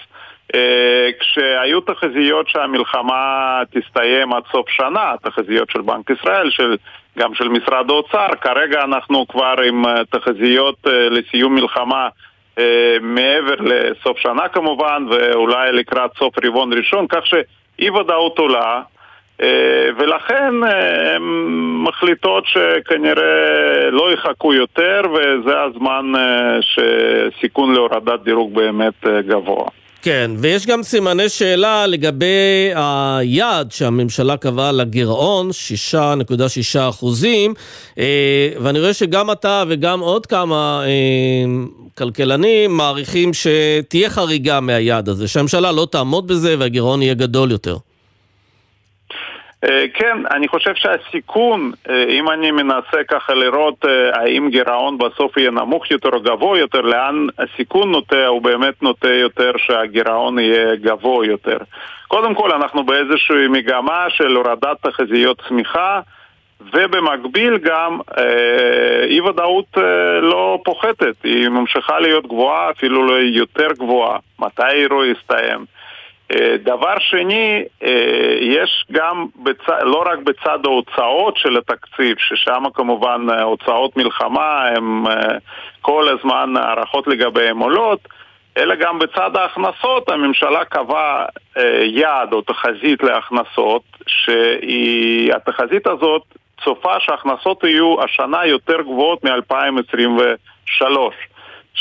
כשהיו 1.20 1.82
תחזיות 1.82 2.50
שהמלחמה 2.50 3.62
תסתיים 3.72 4.34
עד 4.34 4.43
סוף 4.52 4.70
שנה, 4.70 5.14
תחזיות 5.22 5.70
של 5.70 5.82
בנק 5.82 6.10
ישראל, 6.10 6.50
של, 6.50 6.76
גם 7.18 7.36
של 7.36 7.48
משרד 7.48 7.89
האוצר, 7.89 8.28
כרגע 8.41 8.84
אנחנו 8.84 9.28
כבר 9.28 9.56
עם 9.68 9.86
אה, 9.86 10.06
תחזיות 10.10 10.76
אה, 10.88 11.10
לסיום 11.10 11.56
מלחמה 11.56 12.08
מעבר 13.02 13.56
לסוף 13.60 14.18
שנה 14.18 14.48
כמובן, 14.48 15.06
ואולי 15.10 15.72
לקראת 15.72 16.12
סוף 16.20 16.34
רבעון 16.46 16.74
ראשון, 16.74 17.06
כך 17.10 17.26
שאי 17.26 17.89
ודאות 17.89 18.39
עולה, 18.39 18.82
ולכן 19.98 20.54
הן 21.16 21.24
מחליטות 21.84 22.43
שכנראה 22.46 23.89
לא 23.91 24.14
יחכו 24.14 24.54
יותר, 24.54 25.02
וזה 25.14 25.62
הזמן 25.62 26.06
שסיכון 26.62 27.74
להורדת 27.74 28.20
דירוג 28.24 28.54
באמת 28.54 29.08
גבוה. 29.28 29.66
כן, 30.06 30.32
ויש 30.38 30.66
גם 30.66 30.84
סימני 30.84 31.30
שאלה 31.30 31.88
לגבי 31.88 32.72
היעד 32.76 33.72
שהממשלה 33.72 34.38
קבעה 34.38 34.72
לגירעון, 34.72 35.49
6.6 35.93 36.80
אחוזים, 36.89 37.53
אה, 37.99 38.49
ואני 38.62 38.80
רואה 38.80 38.93
שגם 38.93 39.32
אתה 39.32 39.64
וגם 39.68 39.99
עוד 39.99 40.26
כמה 40.26 40.84
אה, 40.86 40.89
כלכלנים 41.97 42.78
מעריכים 42.78 43.32
שתהיה 43.34 44.10
חריגה 44.10 44.60
מהיעד 44.60 45.10
הזה, 45.10 45.28
שהממשלה 45.28 45.72
לא 45.72 45.88
תעמוד 45.91 46.28
בזה 46.28 46.56
והגירעון 46.60 47.01
יהיה 47.01 47.14
גדול 47.14 47.51
יותר. 47.51 47.78
אה, 49.70 49.86
כן, 49.93 50.18
אני 50.32 50.47
חושב 50.47 50.76
שהסיכון, 50.76 51.72
אה, 51.89 52.03
אם 52.09 52.30
אני 52.30 52.51
מנסה 52.51 53.03
ככה 53.07 53.34
לראות 53.34 53.86
אה, 53.86 54.22
האם 54.22 54.49
גירעון 54.49 54.97
בסוף 54.97 55.38
יהיה 55.38 55.51
נמוך 55.51 55.91
יותר 55.91 56.09
או 56.09 56.22
גבוה 56.22 56.59
יותר, 56.59 56.82
לאן 56.82 57.28
הסיכון 57.39 57.91
נוטה, 57.91 58.28
הוא 58.28 58.41
באמת 58.41 58.82
נוטה 58.84 59.09
יותר 59.09 59.51
שהגירעון 59.57 60.39
יהיה 60.39 60.76
גבוה 60.76 61.26
יותר. 61.26 61.57
קודם 62.07 62.36
כל, 62.36 62.51
אנחנו 62.51 62.84
באיזושהי 62.84 63.47
מגמה 63.47 64.05
של 64.09 64.36
הורדת 64.36 64.78
תחזיות 64.82 65.41
צמיחה, 65.47 65.99
ובמקביל 66.74 67.57
גם 67.57 67.99
אי 69.09 69.22
ודאות 69.22 69.78
לא 70.22 70.59
פוחתת, 70.66 71.16
היא 71.24 71.49
ממשיכה 71.49 71.99
להיות 71.99 72.28
גבוהה, 72.28 72.72
אפילו 72.72 73.05
לא 73.07 73.13
יותר 73.13 73.68
גבוהה. 73.78 74.18
מתי 74.39 74.63
האירוע 74.63 75.07
יסתיים? 75.07 75.66
אה, 76.32 76.57
דבר 76.63 76.99
שני, 76.99 77.63
אה, 77.84 78.36
יש 78.41 78.86
גם, 78.91 79.26
בצ... 79.43 79.69
לא 79.82 80.03
רק 80.05 80.19
בצד 80.19 80.59
ההוצאות 80.65 81.38
של 81.38 81.57
התקציב, 81.57 82.17
ששם 82.19 82.63
כמובן 82.73 83.26
אה, 83.30 83.41
הוצאות 83.43 83.97
מלחמה 83.97 84.67
הן 84.67 85.03
כל 85.82 86.07
הזמן 86.09 86.57
הערכות 86.57 87.07
לגביהן 87.07 87.57
עולות, 87.57 87.99
אלא 88.57 88.76
גם 88.76 88.99
בצד 88.99 89.36
ההכנסות 89.36 90.09
הממשלה 90.09 90.65
קבעה 90.65 91.26
יעד 91.82 92.34
או 92.34 92.41
תחזית 92.41 93.03
להכנסות, 93.03 93.84
שהתחזית 94.07 95.88
הזאת 95.88 96.21
צופה 96.63 96.99
שההכנסות 96.99 97.63
יהיו 97.63 98.03
השנה 98.03 98.45
יותר 98.45 98.82
גבוהות 98.82 99.23
מ-2023. 99.23 100.84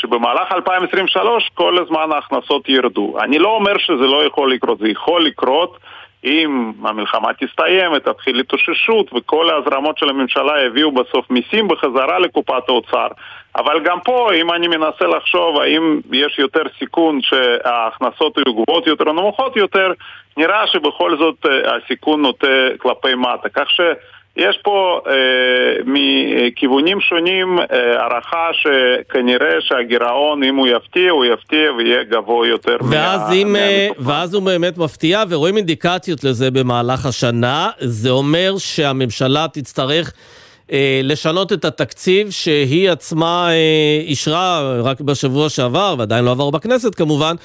שבמהלך 0.05 0.51
2023 0.51 1.49
כל 1.53 1.77
הזמן 1.77 2.11
ההכנסות 2.11 2.69
ירדו. 2.69 3.15
אני 3.19 3.39
לא 3.39 3.49
אומר 3.49 3.77
שזה 3.77 4.07
לא 4.07 4.25
יכול 4.25 4.53
לקרות, 4.53 4.79
זה 4.79 4.87
יכול 4.87 5.25
לקרות 5.25 5.77
אם 6.25 6.71
המלחמה 6.83 7.33
תסתיים, 7.33 7.99
תתחיל 7.99 8.39
התאוששות 8.39 9.13
וכל 9.13 9.49
ההזרמות 9.49 9.97
של 9.97 10.09
הממשלה 10.09 10.63
יביאו 10.65 10.91
בסוף 10.91 11.29
מיסים 11.29 11.67
בחזרה 11.67 12.19
לקופת 12.19 12.69
האוצר. 12.69 13.07
אבל 13.55 13.79
גם 13.83 13.99
פה, 13.99 14.29
אם 14.41 14.51
אני 14.51 14.67
מנסה 14.67 15.05
לחשוב 15.17 15.61
האם 15.61 15.99
יש 16.11 16.39
יותר 16.39 16.61
סיכון 16.79 17.19
שההכנסות 17.21 18.37
יהיו 18.37 18.53
גבוהות 18.53 18.87
יותר 18.87 19.03
או 19.07 19.13
נמוכות 19.13 19.57
יותר, 19.57 19.91
נראה 20.37 20.67
שבכל 20.67 21.17
זאת 21.17 21.45
אה, 21.45 21.75
הסיכון 21.75 22.21
נוטה 22.21 22.47
כלפי 22.77 23.15
מטה. 23.15 23.49
כך 23.49 23.69
ש... 23.69 23.81
יש 24.37 24.59
פה 24.63 24.99
אה, 25.07 25.13
מכיוונים 25.85 27.01
שונים 27.01 27.59
אה, 27.59 27.65
הערכה 28.01 28.47
שכנראה 28.53 29.61
שהגירעון, 29.61 30.43
אם 30.43 30.55
הוא 30.55 30.67
יפתיע, 30.67 31.11
הוא 31.11 31.25
יפתיע 31.25 31.71
ויהיה 31.77 32.03
גבוה 32.03 32.47
יותר. 32.47 32.77
ואז, 32.89 33.21
מה, 33.21 33.33
אם, 33.33 33.55
אה, 33.55 33.87
ואז 33.99 34.33
הוא 34.33 34.43
באמת 34.43 34.77
מפתיע, 34.77 35.23
ורואים 35.29 35.57
אינדיקציות 35.57 36.23
לזה 36.23 36.51
במהלך 36.51 37.05
השנה, 37.05 37.69
זה 37.79 38.09
אומר 38.09 38.53
שהממשלה 38.57 39.45
תצטרך... 39.53 40.13
אה, 40.71 41.01
לשנות 41.03 41.53
את 41.53 41.65
התקציב 41.65 42.29
שהיא 42.29 42.89
עצמה 42.89 43.47
אה, 43.49 44.01
אישרה 44.05 44.77
רק 44.83 45.01
בשבוע 45.01 45.49
שעבר, 45.49 45.95
ועדיין 45.97 46.25
לא 46.25 46.31
עבר 46.31 46.49
בכנסת 46.49 46.95
כמובן, 46.95 47.35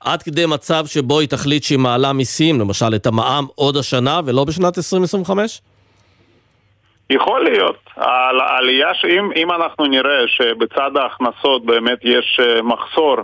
עד 0.00 0.22
כדי 0.22 0.46
מצב 0.46 0.86
שבו 0.86 1.20
היא 1.20 1.28
תחליט 1.28 1.62
שהיא 1.62 1.78
מעלה 1.78 2.12
מיסים, 2.12 2.60
למשל 2.60 2.94
את 2.94 3.06
המע"מ 3.06 3.46
עוד 3.54 3.76
השנה 3.76 4.20
ולא 4.24 4.44
בשנת 4.44 4.78
2025? 4.78 5.60
יכול 7.10 7.44
להיות. 7.44 7.76
העלייה 7.96 8.94
שאם 8.94 9.52
אנחנו 9.52 9.86
נראה 9.86 10.28
שבצד 10.28 10.96
ההכנסות 10.96 11.64
באמת 11.64 11.98
יש 12.02 12.40
אה, 12.42 12.62
מחסור 12.62 13.16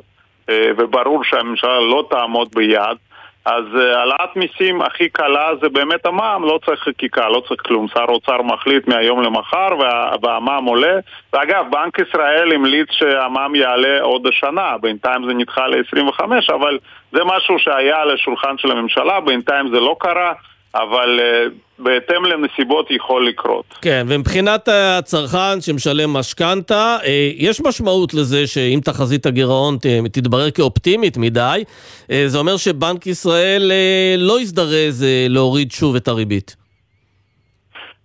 אה, 0.50 0.70
וברור 0.78 1.24
שהממשלה 1.24 1.80
לא 1.80 2.06
תעמוד 2.10 2.48
ביעד, 2.54 2.96
אז 3.44 3.64
אה, 3.76 3.98
העלאת 3.98 4.36
מיסים 4.36 4.82
הכי 4.82 5.08
קלה 5.08 5.50
זה 5.62 5.68
באמת 5.68 6.06
המע"מ, 6.06 6.44
לא 6.44 6.60
צריך 6.64 6.80
חקיקה, 6.82 7.28
לא 7.28 7.42
צריך 7.48 7.62
כלום. 7.66 7.88
שר 7.88 8.04
האוצר 8.08 8.42
מחליט 8.42 8.88
מהיום 8.88 9.22
למחר 9.22 9.68
וה, 9.78 10.12
והמע"מ 10.22 10.64
עולה. 10.64 10.98
ואגב, 11.32 11.64
בנק 11.70 11.98
ישראל 11.98 12.52
המליץ 12.52 12.88
שהמע"מ 12.90 13.54
יעלה 13.54 14.00
עוד 14.00 14.26
השנה, 14.26 14.78
בינתיים 14.78 15.26
זה 15.26 15.34
נדחה 15.34 15.66
ל-25, 15.66 16.20
אבל 16.54 16.78
זה 17.12 17.20
משהו 17.24 17.58
שהיה 17.58 18.00
על 18.00 18.10
השולחן 18.10 18.58
של 18.58 18.70
הממשלה, 18.70 19.20
בינתיים 19.20 19.68
זה 19.68 19.80
לא 19.80 19.96
קרה. 20.00 20.32
אבל 20.74 21.20
uh, 21.20 21.52
בהתאם 21.78 22.24
לנסיבות 22.24 22.90
יכול 22.90 23.28
לקרות. 23.28 23.64
כן, 23.82 24.06
ומבחינת 24.08 24.68
הצרכן 24.68 25.60
שמשלם 25.60 26.10
משכנתה, 26.12 26.96
uh, 27.00 27.04
יש 27.36 27.60
משמעות 27.60 28.14
לזה 28.14 28.46
שאם 28.46 28.80
תחזית 28.84 29.26
הגירעון 29.26 29.78
תתברר 30.12 30.50
כאופטימית 30.50 31.16
מדי, 31.16 31.64
uh, 31.66 32.12
זה 32.26 32.38
אומר 32.38 32.56
שבנק 32.56 33.06
ישראל 33.06 33.70
uh, 33.70 34.20
לא 34.20 34.40
יזדרז 34.40 35.02
uh, 35.02 35.32
להוריד 35.32 35.72
שוב 35.72 35.96
את 35.96 36.08
הריבית. 36.08 36.56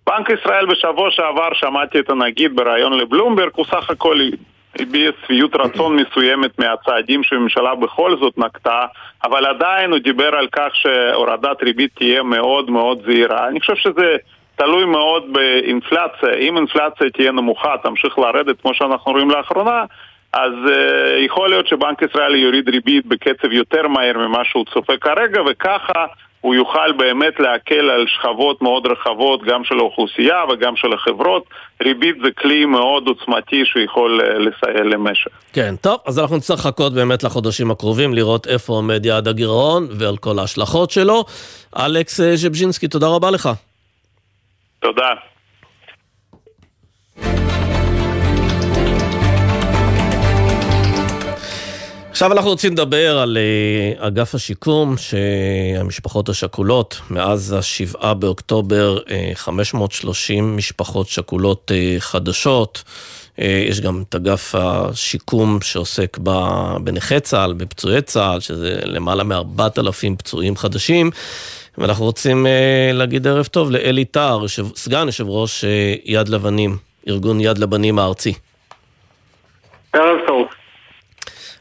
בנק 0.06 0.30
ישראל 0.30 0.66
בשבוע 0.66 1.10
שעבר, 1.10 1.48
שמעתי 1.54 1.98
את 1.98 2.10
הנגיד 2.10 2.56
בריאיון 2.56 2.92
לבלומברג, 2.92 3.50
הוא 3.54 3.64
סך 3.64 3.90
הכל 3.90 4.20
הביע 4.80 5.10
שביעות 5.26 5.56
רצון 5.56 5.96
מסוימת 5.96 6.58
מהצעדים 6.58 7.22
שהממשלה 7.22 7.74
בכל 7.74 8.16
זאת 8.20 8.38
נקטה, 8.38 8.86
אבל 9.24 9.46
עדיין 9.46 9.90
הוא 9.90 9.98
דיבר 9.98 10.36
על 10.36 10.46
כך 10.52 10.68
שהורדת 10.72 11.62
ריבית 11.62 11.90
תהיה 11.94 12.22
מאוד 12.22 12.70
מאוד 12.70 13.02
זהירה. 13.06 13.48
אני 13.48 13.60
חושב 13.60 13.74
שזה 13.76 14.16
תלוי 14.56 14.84
מאוד 14.84 15.32
באינפלציה. 15.32 16.34
אם 16.38 16.56
אינפלציה 16.56 17.10
תהיה 17.10 17.32
נמוכה, 17.32 17.74
תמשיך 17.82 18.18
לרדת 18.18 18.60
כמו 18.60 18.74
שאנחנו 18.74 19.12
רואים 19.12 19.30
לאחרונה, 19.30 19.84
אז 20.32 20.52
uh, 20.66 20.70
יכול 21.24 21.48
להיות 21.48 21.66
שבנק 21.66 22.02
ישראל 22.02 22.34
יוריד 22.34 22.68
ריבית 22.68 23.06
בקצב 23.06 23.52
יותר 23.52 23.88
מהר 23.88 24.18
ממה 24.18 24.44
שהוא 24.44 24.64
צופה 24.74 24.96
כרגע, 24.96 25.42
וככה 25.50 26.06
הוא 26.46 26.54
יוכל 26.54 26.92
באמת 26.92 27.40
להקל 27.40 27.90
על 27.90 28.06
שכבות 28.06 28.62
מאוד 28.62 28.86
רחבות, 28.86 29.40
גם 29.42 29.64
של 29.64 29.78
האוכלוסייה 29.78 30.44
וגם 30.52 30.76
של 30.76 30.92
החברות. 30.92 31.44
ריבית 31.82 32.16
זה 32.24 32.28
כלי 32.38 32.64
מאוד 32.64 33.06
עוצמתי 33.06 33.62
שיכול 33.64 34.20
אה, 34.20 34.38
לסייע 34.38 34.84
למשק. 34.84 35.30
כן, 35.52 35.74
טוב, 35.80 35.98
אז 36.06 36.18
אנחנו 36.18 36.36
נצטרך 36.36 36.58
לחכות 36.58 36.92
באמת 36.94 37.24
לחודשים 37.24 37.70
הקרובים, 37.70 38.14
לראות 38.14 38.46
איפה 38.46 38.72
עומד 38.72 39.06
יעד 39.06 39.28
הגירעון 39.28 39.88
ועל 39.98 40.16
כל 40.16 40.38
ההשלכות 40.38 40.90
שלו. 40.90 41.24
אלכס 41.76 42.20
אה, 42.20 42.36
ז'בז'ינסקי, 42.36 42.88
תודה 42.88 43.06
רבה 43.06 43.30
לך. 43.30 43.48
תודה. 44.80 45.08
עכשיו 52.16 52.32
אנחנו 52.32 52.50
רוצים 52.50 52.72
לדבר 52.72 53.18
על 53.18 53.36
uh, 53.36 54.06
אגף 54.06 54.34
השיקום, 54.34 54.94
שהמשפחות 54.96 56.28
השכולות, 56.28 57.00
מאז 57.10 57.54
השבעה 57.58 58.14
באוקטובר, 58.14 58.98
uh, 58.98 59.10
אה, 59.10 59.30
530 59.34 60.56
משפחות 60.56 61.08
שכולות 61.08 61.70
uh, 61.70 62.00
חדשות. 62.00 62.84
יש 63.38 63.80
גם 63.80 64.02
את 64.08 64.14
אגף 64.14 64.54
השיקום 64.54 65.58
שעוסק 65.62 66.18
בנכי 66.80 67.20
צה"ל, 67.20 67.52
בפצועי 67.52 68.02
צה"ל, 68.02 68.40
שזה 68.40 68.78
למעלה 68.84 69.24
מ-4,000 69.24 70.16
פצועים 70.18 70.56
חדשים. 70.56 71.10
ואנחנו 71.78 72.04
רוצים 72.04 72.46
להגיד 72.92 73.26
ערב 73.26 73.46
טוב 73.46 73.70
לאלי 73.70 74.04
טהר, 74.04 74.48
סגן 74.76 75.06
יושב 75.06 75.28
ראש 75.28 75.64
יד 76.04 76.28
לבנים, 76.28 76.76
ארגון 77.08 77.40
יד 77.40 77.58
לבנים 77.58 77.98
הארצי. 77.98 78.32
ערב 79.92 80.16
טוב. 80.26 80.46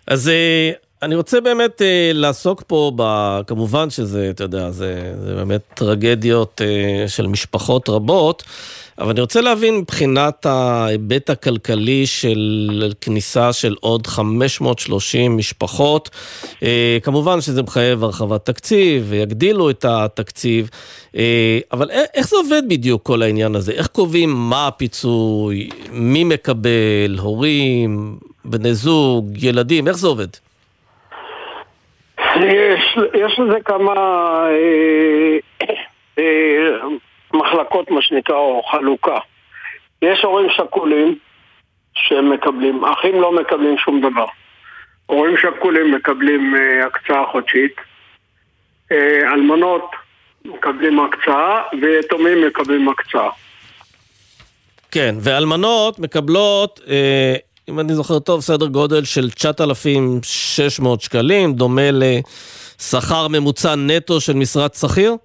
אז 0.07 0.29
אה, 0.29 0.71
אני 1.01 1.15
רוצה 1.15 1.41
באמת 1.41 1.81
אה, 1.81 2.11
לעסוק 2.13 2.63
פה, 2.67 2.91
ב, 2.95 3.03
כמובן 3.47 3.89
שזה, 3.89 4.29
אתה 4.29 4.43
יודע, 4.43 4.71
זה, 4.71 5.13
זה 5.25 5.35
באמת 5.35 5.61
טרגדיות 5.73 6.61
אה, 6.61 7.07
של 7.07 7.27
משפחות 7.27 7.89
רבות, 7.89 8.43
אבל 8.99 9.09
אני 9.09 9.21
רוצה 9.21 9.41
להבין 9.41 9.77
מבחינת 9.77 10.45
ההיבט 10.45 11.29
הכלכלי 11.29 12.05
של 12.05 12.93
כניסה 13.01 13.53
של 13.53 13.75
עוד 13.79 14.07
530 14.07 15.37
משפחות, 15.37 16.09
כמובן 17.03 17.41
שזה 17.41 17.63
מחייב 17.63 18.03
הרחבת 18.03 18.45
תקציב 18.45 19.05
ויגדילו 19.09 19.69
את 19.69 19.85
התקציב, 19.85 20.69
אבל 21.71 21.89
איך 22.13 22.27
זה 22.27 22.35
עובד 22.35 22.61
בדיוק 22.69 23.03
כל 23.03 23.21
העניין 23.21 23.55
הזה? 23.55 23.71
איך 23.71 23.87
קובעים 23.87 24.33
מה 24.33 24.67
הפיצוי, 24.67 25.69
מי 25.91 26.23
מקבל, 26.23 27.17
הורים, 27.17 28.17
בני 28.45 28.73
זוג, 28.73 29.43
ילדים, 29.43 29.87
איך 29.87 29.97
זה 29.97 30.07
עובד? 30.07 30.27
יש, 32.35 32.97
יש 33.13 33.39
לזה 33.39 33.57
כמה 33.65 33.93
אה, 34.47 35.37
אה, 36.19 36.87
מחלקות, 37.33 37.91
מה 37.91 38.01
שנקרא, 38.01 38.35
או 38.35 38.63
חלוקה. 38.71 39.17
יש 40.01 40.23
הורים 40.23 40.49
שכולים 40.49 41.17
שמקבלים, 41.95 42.85
אחים 42.85 43.21
לא 43.21 43.31
מקבלים 43.31 43.77
שום 43.77 44.01
דבר. 44.01 44.25
הורים 45.05 45.35
שכולים 45.37 45.95
מקבלים 45.95 46.55
אה, 46.55 46.85
הקצאה 46.85 47.25
חודשית, 47.31 47.75
אה, 48.91 49.33
אלמנות 49.33 49.91
מקבלים 50.45 50.99
הקצאה 50.99 51.61
ויתומים 51.81 52.47
מקבלים 52.47 52.89
הקצאה. 52.89 53.29
כן, 54.91 55.15
ואלמנות 55.21 55.99
מקבלות, 55.99 56.79
אה, 56.87 57.35
אם 57.69 57.79
אני 57.79 57.93
זוכר 57.93 58.19
טוב, 58.19 58.41
סדר 58.41 58.65
גודל 58.65 59.03
של 59.03 59.29
9,600 59.31 61.01
שקלים, 61.01 61.53
דומה 61.53 61.89
לשכר 61.91 63.27
ממוצע 63.27 63.75
נטו 63.75 64.21
של 64.21 64.33
משרת 64.33 64.73
שכיר? 64.73 65.15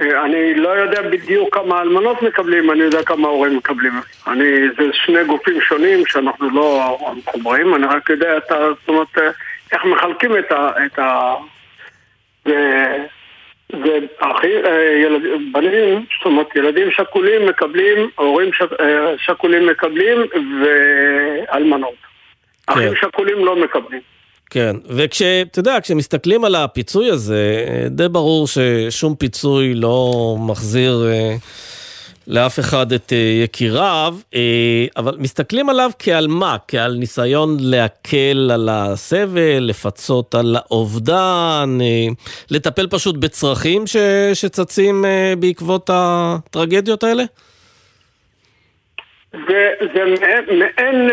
אה, 0.00 0.24
אני 0.24 0.54
לא 0.54 0.68
יודע 0.68 1.02
בדיוק 1.02 1.54
כמה 1.54 1.80
אלמנות 1.80 2.22
מקבלים, 2.22 2.70
אני 2.70 2.80
יודע 2.80 3.02
כמה 3.02 3.28
הורים 3.28 3.56
מקבלים. 3.56 3.92
אני, 4.26 4.44
זה 4.78 4.84
שני 4.92 5.24
גופים 5.24 5.60
שונים 5.60 6.06
שאנחנו 6.06 6.50
לא 6.50 6.98
מחוברים, 7.16 7.74
אני 7.74 7.86
רק 7.86 8.10
יודע 8.10 8.36
את 8.36 8.52
ה... 8.52 8.56
זאת 8.80 8.88
אומרת, 8.88 9.18
אה, 9.18 9.30
איך 9.72 9.84
מחלקים 9.84 10.38
את 10.38 10.52
ה... 10.52 10.70
את 10.86 10.98
ה 10.98 11.34
זה, 12.44 13.06
אחי, 14.18 14.52
אה, 14.64 15.08
זאת 16.18 16.24
אומרת, 16.24 16.56
ילדים 16.56 16.90
שכולים 16.90 17.48
מקבלים, 17.48 18.10
הורים 18.16 18.52
ש, 18.52 18.62
שכולים 19.18 19.66
מקבלים 19.66 20.18
ואלמנות. 20.60 21.94
כן. 22.66 22.72
אחים 22.72 22.92
שכולים 23.00 23.44
לא 23.44 23.56
מקבלים. 23.56 24.00
כן, 24.50 24.76
וכשאתה 24.88 25.58
יודע, 25.58 25.78
כשמסתכלים 25.82 26.44
על 26.44 26.54
הפיצוי 26.54 27.10
הזה, 27.10 27.64
די 27.90 28.08
ברור 28.08 28.46
ששום 28.46 29.14
פיצוי 29.14 29.74
לא 29.74 30.36
מחזיר 30.38 31.06
אה, 31.08 31.34
לאף 32.28 32.58
אחד 32.58 32.92
את 32.92 33.12
אה, 33.12 33.42
יקיריו, 33.44 34.14
אה, 34.34 34.40
אבל 34.96 35.14
מסתכלים 35.18 35.68
עליו 35.68 35.90
כעל 35.98 36.26
מה? 36.28 36.56
כעל 36.68 36.94
ניסיון 36.94 37.56
להקל 37.60 38.50
על 38.54 38.68
הסבל, 38.72 39.58
לפצות 39.60 40.34
על 40.34 40.56
האובדן, 40.56 41.78
אה, 41.80 42.06
לטפל 42.50 42.86
פשוט 42.90 43.16
בצרכים 43.16 43.86
ש, 43.86 43.96
שצצים 44.34 45.04
בעקבות 45.38 45.90
הטרגדיות 45.92 47.02
האלה? 47.02 47.22
זה, 49.32 49.72
זה 49.94 50.04
מעין, 50.58 51.10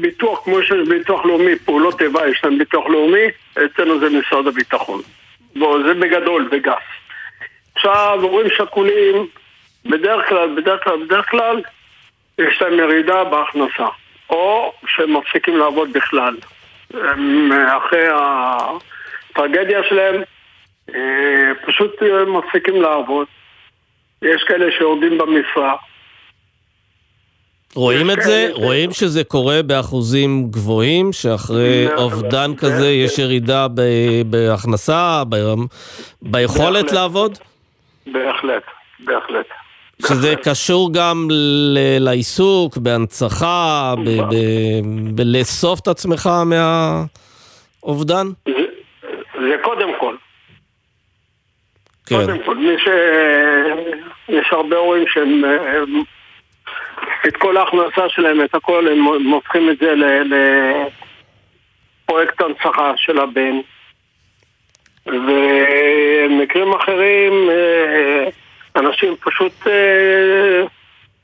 ביטוח 0.00 0.44
כמו 0.44 0.62
שיש 0.62 0.88
ביטוח 0.88 1.24
לאומי, 1.24 1.56
פעולות 1.64 2.02
איבה 2.02 2.28
יש 2.28 2.40
להם 2.44 2.58
ביטוח 2.58 2.86
לאומי, 2.86 3.26
אצלנו 3.52 4.00
זה 4.00 4.06
משרד 4.10 4.46
הביטחון. 4.46 5.00
בוא, 5.56 5.78
זה 5.86 5.94
בגדול, 5.94 6.48
בגס. 6.52 6.82
עכשיו, 7.74 8.18
הורים 8.22 8.46
שכולים, 8.56 9.26
בדרך 9.84 10.28
כלל, 10.28 10.60
בדרך 10.60 10.84
כלל, 10.84 11.04
בדרך 11.04 11.30
כלל, 11.30 11.60
יש 12.38 12.62
להם 12.62 12.72
ירידה 12.72 13.24
בהכנסה. 13.24 13.86
או 14.30 14.72
שהם 14.86 15.16
מפסיקים 15.16 15.56
לעבוד 15.56 15.92
בכלל. 15.92 16.36
הם, 16.94 17.50
אחרי 17.52 18.06
הטרגדיה 19.30 19.80
שלהם, 19.88 20.22
אה, 20.94 21.52
פשוט 21.66 22.02
אה, 22.02 22.24
מפסיקים 22.24 22.82
לעבוד. 22.82 23.26
יש 24.22 24.44
כאלה 24.48 24.66
שיורדים 24.78 25.18
במשרה. 25.18 25.76
רואים 27.74 28.10
את 28.10 28.22
זה? 28.22 28.48
רואים 28.52 28.90
שזה 28.92 29.24
קורה 29.24 29.62
באחוזים 29.62 30.50
גבוהים, 30.50 31.12
שאחרי 31.12 31.86
אובדן 31.96 32.56
כזה 32.56 32.90
יש 32.90 33.18
ירידה 33.18 33.66
בהכנסה, 34.26 35.22
ביכולת. 36.22 36.92
לעבוד? 36.92 37.38
בהחלט, 38.06 38.62
בהחלט. 39.00 39.46
שזה 40.02 40.34
קשור 40.44 40.90
גם 40.94 41.28
ל- 41.30 41.98
לעיסוק, 42.04 42.76
בהנצחה, 42.76 43.94
ב- 44.04 44.20
ב- 44.20 45.14
בלאסוף 45.14 45.80
את 45.80 45.88
עצמך 45.88 46.30
מהאובדן? 47.82 48.26
זה 49.34 49.56
קודם 49.62 49.88
כל. 50.00 50.16
כן. 52.06 52.16
קודם 52.16 52.38
כל, 52.44 52.56
ש... 52.78 52.88
יש 54.28 54.46
הרבה 54.52 54.76
הורים 54.76 55.04
שהם... 55.08 55.42
הם- 55.44 56.02
את 57.28 57.36
כל 57.36 57.56
ההכנסה 57.56 58.08
שלהם, 58.08 58.44
את 58.44 58.54
הכל, 58.54 58.88
הם 58.88 59.04
הופכים 59.32 59.70
את 59.70 59.76
זה 59.78 59.94
לפרויקט 62.04 62.40
הנצחה 62.40 62.92
של 62.96 63.18
הבן. 63.20 63.56
ומקרים 65.06 66.72
אחרים, 66.74 67.32
אה, 67.50 68.24
אנשים 68.76 69.14
פשוט 69.24 69.52
אה, 69.66 69.72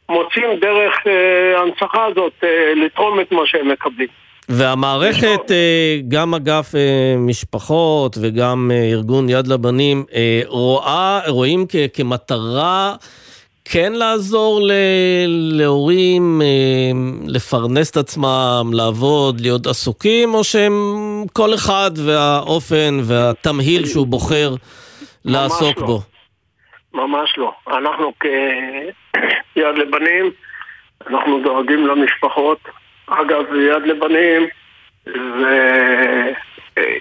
מוצאים 0.08 0.60
דרך 0.60 0.94
אה, 1.06 1.12
ההנצחה 1.58 2.04
הזאת 2.10 2.32
אה, 2.44 2.48
לתרום 2.84 3.20
את 3.20 3.32
מה 3.32 3.40
שהם 3.44 3.68
מקבלים. 3.72 4.08
והמערכת, 4.48 5.50
אה, 5.50 5.98
גם 6.08 6.34
אגף 6.34 6.72
משפחות 7.18 8.16
וגם 8.20 8.70
ארגון 8.92 9.28
יד 9.28 9.46
לבנים, 9.46 10.04
אה, 10.14 10.40
רואה, 10.46 11.20
רואים 11.28 11.66
כ- 11.68 11.76
כמטרה 11.94 12.94
כן 13.64 13.92
לעזור 13.92 14.60
ל- 14.62 14.72
להורים 15.58 16.42
לפרנס 17.26 17.90
את 17.90 17.96
עצמם, 17.96 18.70
לעבוד, 18.72 19.40
להיות 19.40 19.66
עסוקים, 19.66 20.34
או 20.34 20.44
שהם 20.44 20.74
כל 21.32 21.54
אחד 21.54 21.90
והאופן 21.96 23.00
והתמהיל 23.02 23.86
שהוא 23.86 24.06
בוחר 24.06 24.54
לעסוק 25.24 25.78
לא. 25.78 25.86
בו? 25.86 26.00
ממש 26.94 27.38
לא. 27.38 27.52
אנחנו 27.68 28.12
כיד 28.20 29.78
לבנים, 29.80 30.30
אנחנו 31.06 31.42
דואגים 31.42 31.86
למשפחות. 31.86 32.58
אגב, 33.06 33.44
יד 33.54 33.82
לבנים, 33.82 34.48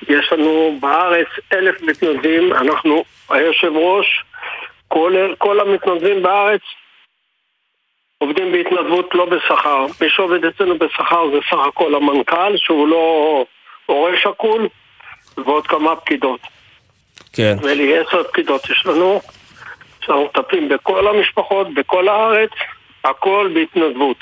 ויש 0.06 0.32
לנו 0.32 0.78
בארץ 0.80 1.28
אלף 1.54 1.82
מתנדבים, 1.82 2.54
אנחנו, 2.54 3.04
היושב 3.30 3.72
ראש, 3.76 4.24
כל, 4.88 5.34
כל 5.38 5.60
המתנדבים 5.60 6.24
בארץ 6.24 6.62
עובדים 8.18 8.52
בהתנדבות 8.52 9.16
לא 9.16 9.26
בשכר. 9.26 9.86
מי 10.02 10.10
שעובד 10.10 10.46
אצלנו 10.46 10.78
בשכר 10.78 11.30
זה 11.32 11.38
סך 11.50 11.68
הכל 11.68 11.96
המנכ"ל, 11.96 12.58
שהוא 12.58 12.88
לא 12.88 13.46
הורה 13.86 14.12
שכול, 14.18 14.68
ועוד 15.38 15.68
כמה 15.68 15.96
פקידות. 15.96 16.40
כן. 17.34 17.54
נדמה 17.58 17.74
לי 17.74 17.98
עשר 17.98 18.24
פקידות 18.24 18.70
יש 18.70 18.86
לנו, 18.86 19.22
שאנחנו 20.02 20.26
מטפלים 20.26 20.70
בכל 20.70 21.08
המשפחות, 21.08 21.68
בכל 21.74 22.08
הארץ, 22.08 22.50
הכל 23.04 23.52
בהתנדבות. 23.54 24.18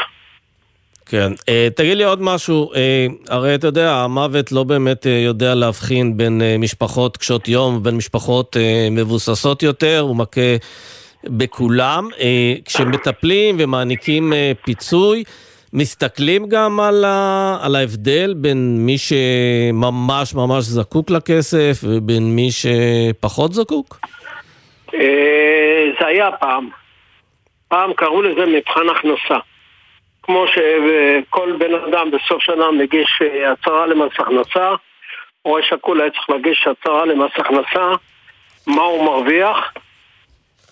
כן. 1.09 1.31
אה, 1.49 1.67
תגיד 1.75 1.97
לי 1.97 2.03
עוד 2.03 2.21
משהו, 2.21 2.73
אה, 2.75 3.07
הרי 3.29 3.55
אתה 3.55 3.67
יודע, 3.67 3.93
המוות 3.93 4.51
לא 4.51 4.63
באמת 4.63 5.07
אה, 5.07 5.11
יודע 5.11 5.55
להבחין 5.55 6.17
בין 6.17 6.41
משפחות 6.59 7.17
קשות 7.17 7.47
יום 7.47 7.75
ובין 7.75 7.95
משפחות 7.95 8.57
מבוססות 8.91 9.63
יותר, 9.63 9.99
הוא 9.99 10.15
מכה 10.15 10.55
בכולם. 11.23 12.09
כשמטפלים 12.65 13.55
ומעניקים 13.59 14.33
פיצוי, 14.63 15.23
מסתכלים 15.73 16.49
גם 16.49 16.79
על, 16.79 17.75
ההבדל 17.75 18.33
בין 18.37 18.77
מי 18.85 18.97
שממש 18.97 20.33
ממש 20.33 20.63
זקוק 20.63 21.09
לכסף 21.09 21.79
ובין 21.83 22.35
מי 22.35 22.49
שפחות 22.51 23.53
זקוק? 23.53 23.99
אה, 24.93 25.85
זה 25.99 26.07
היה 26.07 26.31
פעם. 26.31 26.69
פעם 27.67 27.93
קראו 27.93 28.21
לזה 28.21 28.45
מבחן 28.45 28.89
הכנסה. 28.89 29.37
כמו 30.23 30.45
שכל 30.47 31.53
בן 31.59 31.73
אדם 31.73 32.11
בסוף 32.11 32.41
שנה 32.43 32.71
מגיש 32.71 33.19
אה, 33.21 33.51
הצהרה 33.51 33.85
למס 33.87 34.11
הכנסה, 34.19 34.71
הורה 35.41 35.61
שכול 35.63 36.01
היה 36.01 36.11
צריך 36.11 36.29
להגיש 36.29 36.67
הצהרה 36.67 37.05
למס 37.05 37.31
הכנסה, 37.35 37.91
מה 38.67 38.81
הוא 38.81 39.05
מרוויח, 39.05 39.73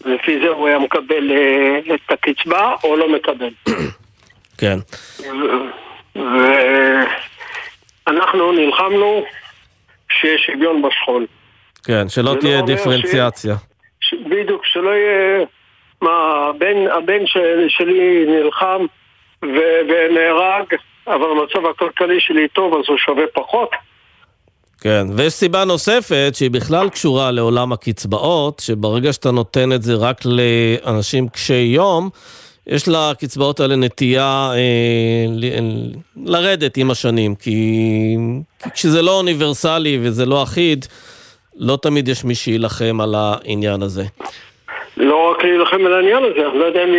לפי 0.05 0.39
זה 0.39 0.47
הוא 0.47 0.67
היה 0.67 0.79
מקבל 0.79 1.31
אה, 1.31 1.79
את 1.95 2.11
הקצבה 2.11 2.73
או 2.83 2.95
לא 2.97 3.09
מקבל. 3.15 3.49
כן. 4.59 4.77
ואנחנו 8.07 8.51
נלחמנו 8.51 9.23
שיהיה 10.11 10.37
שוויון 10.37 10.81
בשכול. 10.81 11.25
כן, 11.85 12.09
שלא 12.09 12.35
תהיה 12.39 12.55
לא 12.55 12.61
אומר 12.61 12.75
דיפרנציאציה. 12.75 13.55
ש- 13.55 13.74
בדיוק, 14.29 14.65
שלא 14.65 14.89
יהיה... 14.89 15.45
מה, 16.01 16.45
הבן, 16.49 16.87
הבן 16.97 17.25
של, 17.25 17.65
שלי 17.67 18.25
נלחם 18.27 18.85
ו- 19.43 19.81
ונהרג, 19.89 20.65
אבל 21.07 21.25
המצב 21.31 21.65
הכלכלי 21.69 22.19
שלי 22.19 22.47
טוב, 22.47 22.73
אז 22.73 22.83
הוא 22.87 22.97
שווה 22.97 23.23
פחות. 23.33 23.69
כן, 24.81 25.05
ויש 25.15 25.33
סיבה 25.33 25.65
נוספת 25.65 26.31
שהיא 26.33 26.51
בכלל 26.51 26.89
קשורה 26.89 27.31
לעולם 27.31 27.73
הקצבאות, 27.73 28.59
שברגע 28.59 29.13
שאתה 29.13 29.31
נותן 29.31 29.71
את 29.71 29.81
זה 29.81 29.93
רק 29.95 30.21
לאנשים 30.25 31.29
קשי 31.29 31.53
יום, 31.53 32.09
יש 32.67 32.87
לקצבאות 32.87 33.59
האלה 33.59 33.75
נטייה 33.75 34.51
אה, 34.53 35.25
ל- 35.27 35.93
לרדת 36.25 36.77
עם 36.77 36.91
השנים, 36.91 37.35
כי, 37.35 38.17
כשזה 38.73 39.01
לא 39.01 39.17
אוניברסלי 39.17 39.99
וזה 40.01 40.25
לא 40.25 40.43
אחיד, 40.43 40.85
לא 41.57 41.77
תמיד 41.81 42.07
יש 42.07 42.23
מי 42.25 42.35
שיילחם 42.35 43.01
על 43.01 43.15
העניין 43.15 43.81
הזה. 43.81 44.03
לא 44.97 45.31
רק 45.31 45.43
להילחם 45.43 45.85
על 45.85 45.93
העניין 45.93 46.23
הזה, 46.23 46.47
אני 46.47 46.59
לא 46.59 46.65
יודע 46.65 46.83
אם, 46.83 46.93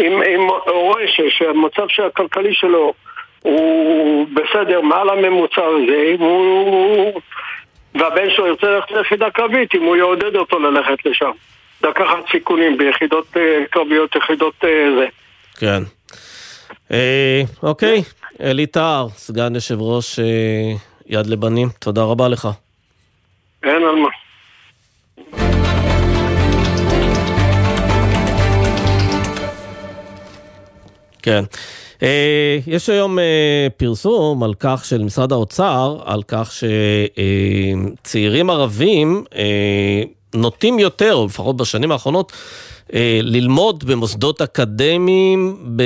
אם, 0.00 0.22
אם 0.22 0.40
הורה 0.66 1.02
שהמצב 1.28 1.86
הכלכלי 2.06 2.54
שלו 2.54 2.94
הוא 3.42 4.26
בסדר 4.34 4.80
מעל 4.80 5.08
הממוצע 5.08 5.62
הזה, 5.62 6.14
הוא... 6.18 7.20
והבן 7.94 8.30
שלו 8.30 8.46
ירצה 8.46 8.66
ללכת 8.66 8.90
ליחידה 8.90 9.30
קרבית, 9.30 9.74
אם 9.74 9.82
הוא 9.82 9.96
יעודד 9.96 10.36
אותו 10.36 10.58
ללכת 10.58 11.06
לשם. 11.06 11.30
לקחת 11.84 12.30
סיכונים 12.32 12.78
ביחידות 12.78 13.26
אה, 13.36 13.64
קרביות, 13.70 14.16
יחידות 14.16 14.54
אה, 14.64 14.88
זה. 14.98 15.06
כן. 15.58 15.82
אה, 16.92 17.42
אוקיי, 17.62 18.02
אלי 18.40 18.66
טהר, 18.66 19.08
סגן 19.08 19.54
יושב 19.54 19.80
ראש 19.80 20.18
אה, 20.18 20.24
יד 21.06 21.26
לבנים, 21.26 21.68
תודה 21.80 22.02
רבה 22.02 22.28
לך. 22.28 22.48
אין 23.62 23.82
על 23.82 23.94
מה. 23.94 24.08
כן. 31.22 31.44
אה, 32.02 32.58
יש 32.66 32.88
היום 32.88 33.18
אה, 33.18 33.66
פרסום 33.76 34.42
על 34.42 34.54
כך 34.60 34.84
של 34.84 35.02
משרד 35.02 35.32
האוצר, 35.32 35.98
על 36.04 36.22
כך 36.28 36.52
שצעירים 38.02 38.50
ערבים 38.50 39.24
אה, 39.34 40.02
נוטים 40.34 40.78
יותר, 40.78 41.14
או 41.14 41.26
לפחות 41.26 41.56
בשנים 41.56 41.92
האחרונות, 41.92 42.32
ללמוד 43.22 43.84
במוסדות 43.84 44.42
אקדמיים 44.42 45.56
ב... 45.76 45.82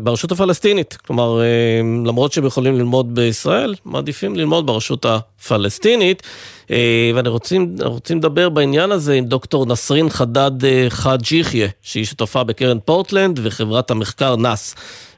ברשות 0.00 0.32
הפלסטינית. 0.32 0.98
כלומר, 1.06 1.40
אה, 1.40 1.80
למרות 2.06 2.32
שהם 2.32 2.46
יכולים 2.46 2.74
ללמוד 2.78 3.14
בישראל, 3.14 3.74
מעדיפים 3.84 4.36
ללמוד 4.36 4.66
ברשות 4.66 5.06
הפלסטינית. 5.06 6.22
אה, 6.70 7.10
ואני 7.14 7.28
רוצים, 7.28 7.74
רוצים 7.82 8.18
לדבר 8.18 8.48
בעניין 8.48 8.92
הזה 8.92 9.14
עם 9.14 9.24
דוקטור 9.24 9.66
נסרין 9.66 10.08
חדד 10.08 10.50
חאג' 10.88 11.32
יחיא, 11.32 11.66
שהיא 11.82 12.04
שותפה 12.04 12.44
בקרן 12.44 12.78
פורטלנד 12.84 13.40
וחברת 13.42 13.90
המחקר 13.90 14.36
נאס. 14.36 14.74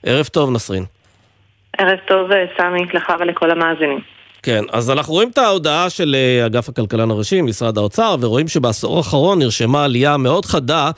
ערב 0.07 0.27
טוב, 0.27 0.51
נסרין. 0.51 0.85
ערב 1.79 1.99
טוב, 2.09 2.31
סמי, 2.57 2.85
לך 2.95 3.13
ולכל 3.21 3.51
המאזינים. 3.51 4.18
כן, 4.43 4.65
אז 4.73 4.91
אנחנו 4.91 5.15
רואים 5.15 5.31
את 5.31 5.39
ההודעה 5.39 5.91
של 5.91 6.17
אה, 6.19 6.47
אגף 6.47 6.69
הכלכלן 6.69 7.11
הראשי, 7.11 7.41
משרד 7.41 7.79
האוצר, 7.79 8.17
ורואים 8.21 8.49
שבעשור 8.49 8.97
האחרון 8.97 9.39
נרשמה 9.39 9.85
עלייה 9.85 10.17
מאוד 10.17 10.45
חדה 10.45 10.91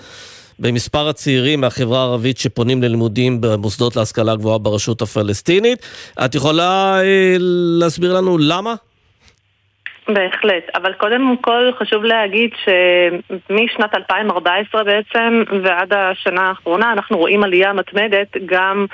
במספר 0.59 1.09
הצעירים 1.09 1.61
מהחברה 1.61 2.01
הערבית 2.01 2.38
שפונים 2.38 2.82
ללימודים 2.82 3.41
במוסדות 3.41 3.97
להשכלה 3.97 4.36
גבוהה 4.36 4.59
ברשות 4.59 5.03
הפלסטינית. 5.03 5.78
את 6.24 6.34
יכולה 6.34 7.01
אה, 7.03 7.36
להסביר 7.78 8.14
לנו 8.14 8.38
למה? 8.38 8.74
בהחלט, 10.14 10.70
אבל 10.74 10.92
קודם 10.92 11.36
כל 11.40 11.70
חשוב 11.78 12.04
להגיד 12.04 12.50
שמשנת 12.64 13.94
2014 13.94 14.84
בעצם 14.84 15.42
ועד 15.62 15.92
השנה 15.92 16.48
האחרונה 16.48 16.92
אנחנו 16.92 17.18
רואים 17.18 17.44
עלייה 17.44 17.72
מתמדת 17.72 18.36
גם 18.46 18.86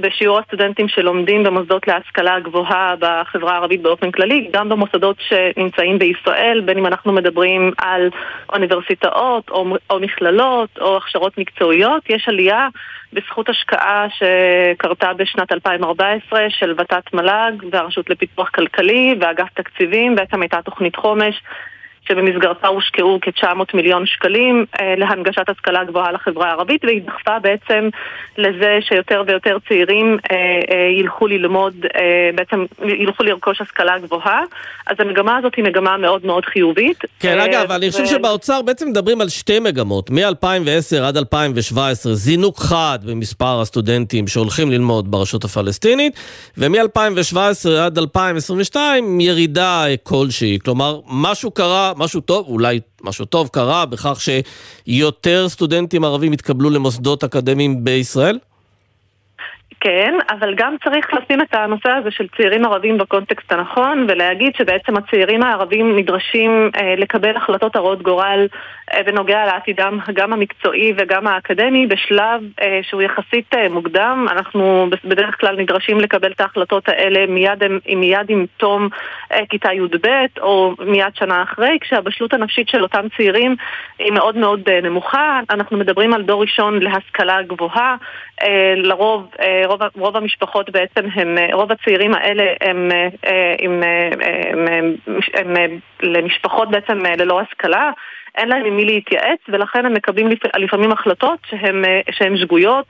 בשיעור 0.00 0.38
הסטודנטים 0.38 0.88
שלומדים 0.88 1.42
במוסדות 1.42 1.88
להשכלה 1.88 2.40
גבוהה 2.40 2.94
בחברה 2.98 3.52
הערבית 3.52 3.82
באופן 3.82 4.10
כללי, 4.10 4.48
גם 4.52 4.68
במוסדות 4.68 5.16
שנמצאים 5.28 5.98
בישראל, 5.98 6.60
בין 6.64 6.78
אם 6.78 6.86
אנחנו 6.86 7.12
מדברים 7.12 7.72
על 7.78 8.08
אוניברסיטאות 8.52 9.50
או, 9.50 9.76
או 9.90 10.00
מכללות 10.00 10.70
או 10.80 10.96
הכשרות 10.96 11.38
מקצועיות, 11.38 12.10
יש 12.10 12.28
עלייה 12.28 12.68
בזכות 13.12 13.48
השקעה 13.48 14.06
שקרתה 14.10 15.12
בשנת 15.12 15.52
2014 15.52 16.46
של 16.48 16.74
ות"ת 16.78 17.14
מל"ג 17.14 17.52
והרשות 17.70 18.10
לפיתוח 18.10 18.48
כלכלי 18.48 19.14
ואגף 19.20 19.48
תקציבים, 19.54 20.14
בעצם 20.14 20.42
הייתה 20.42 20.59
תוכנית 20.62 20.96
חומש 20.96 21.42
שבמסגרתה 22.08 22.68
הושקעו 22.68 23.18
כ-900 23.22 23.64
מיליון 23.74 24.06
שקלים 24.06 24.64
אה, 24.80 24.94
להנגשת 24.96 25.48
השכלה 25.48 25.84
גבוהה 25.84 26.12
לחברה 26.12 26.48
הערבית, 26.48 26.84
והיא 26.84 27.02
דחפה 27.02 27.38
בעצם 27.38 27.88
לזה 28.38 28.78
שיותר 28.80 29.22
ויותר 29.26 29.56
צעירים 29.68 30.18
אה, 30.30 30.36
אה, 30.36 31.00
ילכו 31.00 31.26
ללמוד, 31.26 31.74
בעצם 32.34 32.64
ילכו 32.84 33.22
לרכוש 33.22 33.60
השכלה 33.60 33.98
גבוהה. 33.98 34.40
אז 34.86 34.96
המגמה 34.98 35.36
הזאת 35.36 35.54
היא 35.54 35.64
מגמה 35.64 35.96
מאוד 35.96 36.26
מאוד 36.26 36.44
חיובית. 36.44 36.98
כן, 37.20 37.40
אגב, 37.40 37.66
ו... 37.70 37.74
אני 37.74 37.90
חושב 37.90 38.06
שבאוצר 38.06 38.62
בעצם 38.62 38.88
מדברים 38.88 39.20
על 39.20 39.28
שתי 39.28 39.60
מגמות. 39.60 40.10
מ-2010 40.10 41.02
עד 41.02 41.16
2017 41.16 42.14
זינוק 42.14 42.58
חד 42.58 42.98
במספר 43.06 43.60
הסטודנטים 43.60 44.26
שהולכים 44.26 44.70
ללמוד 44.70 45.10
ברשות 45.10 45.44
הפלסטינית, 45.44 46.20
ומ-2017 46.58 47.68
עד 47.80 47.98
2022 47.98 49.20
ירידה 49.20 49.84
כלשהי. 50.02 50.58
כלומר, 50.64 51.00
משהו 51.06 51.50
קרה, 51.50 51.89
משהו 51.96 52.20
טוב, 52.20 52.46
אולי 52.48 52.80
משהו 53.02 53.24
טוב 53.24 53.48
קרה 53.48 53.86
בכך 53.86 54.18
שיותר 54.20 55.48
סטודנטים 55.48 56.04
ערבים 56.04 56.32
התקבלו 56.32 56.70
למוסדות 56.70 57.24
אקדמיים 57.24 57.84
בישראל? 57.84 58.38
כן, 59.80 60.14
אבל 60.30 60.54
גם 60.54 60.74
צריך 60.84 61.06
לשים 61.14 61.40
את 61.40 61.54
הנושא 61.54 61.88
הזה 61.88 62.10
של 62.10 62.26
צעירים 62.36 62.64
ערבים 62.64 62.98
בקונטקסט 62.98 63.52
הנכון 63.52 64.06
ולהגיד 64.08 64.52
שבעצם 64.58 64.96
הצעירים 64.96 65.42
הערבים 65.42 65.96
נדרשים 65.96 66.70
אה, 66.76 66.94
לקבל 66.96 67.36
החלטות 67.36 67.76
הרות 67.76 68.02
גורל 68.02 68.46
בנוגע 69.06 69.46
לעתידם 69.46 69.98
גם 70.12 70.32
המקצועי 70.32 70.92
וגם 70.96 71.26
האקדמי 71.26 71.86
בשלב 71.86 72.42
אה, 72.60 72.80
שהוא 72.82 73.02
יחסית 73.02 73.54
אה, 73.54 73.68
מוקדם. 73.68 74.26
אנחנו 74.30 74.90
בדרך 75.04 75.40
כלל 75.40 75.56
נדרשים 75.56 76.00
לקבל 76.00 76.32
את 76.32 76.40
ההחלטות 76.40 76.88
האלה 76.88 77.26
מיד, 77.26 77.62
מיד 77.96 78.26
עם 78.28 78.46
תום 78.56 78.88
אה, 79.32 79.40
כיתה 79.48 79.72
י"ב 79.72 80.08
או 80.40 80.74
מיד 80.86 81.16
שנה 81.16 81.42
אחרי, 81.42 81.78
כשהבשלות 81.80 82.32
הנפשית 82.32 82.68
של 82.68 82.82
אותם 82.82 83.06
צעירים 83.16 83.56
היא 83.98 84.12
מאוד 84.12 84.36
מאוד 84.36 84.68
אה, 84.68 84.80
נמוכה. 84.80 85.40
אנחנו 85.50 85.78
מדברים 85.78 86.14
על 86.14 86.22
דור 86.22 86.42
ראשון 86.42 86.82
להשכלה 86.82 87.42
גבוהה. 87.42 87.96
אה, 88.42 88.74
לרוב, 88.76 89.26
אה, 89.40 89.62
רוב, 89.66 89.80
רוב 89.94 90.16
המשפחות 90.16 90.70
בעצם 90.70 91.06
הם, 91.14 91.38
אה, 91.38 91.48
רוב 91.52 91.72
הצעירים 91.72 92.14
האלה 92.14 92.44
הם, 92.60 92.90
הם, 93.58 93.82
הם, 93.82 93.82
הם, 94.22 94.94
הם, 95.34 95.56
הם 95.56 95.78
למשפחות 96.02 96.70
בעצם 96.70 96.98
ללא 97.18 97.40
השכלה. 97.40 97.90
אין 98.34 98.48
להם 98.48 98.64
עם 98.64 98.76
מי 98.76 98.84
להתייעץ, 98.84 99.38
ולכן 99.48 99.86
הם 99.86 99.94
מקבלים 99.94 100.28
לפעמים 100.58 100.92
החלטות 100.92 101.38
שהן 102.10 102.36
שגויות. 102.36 102.86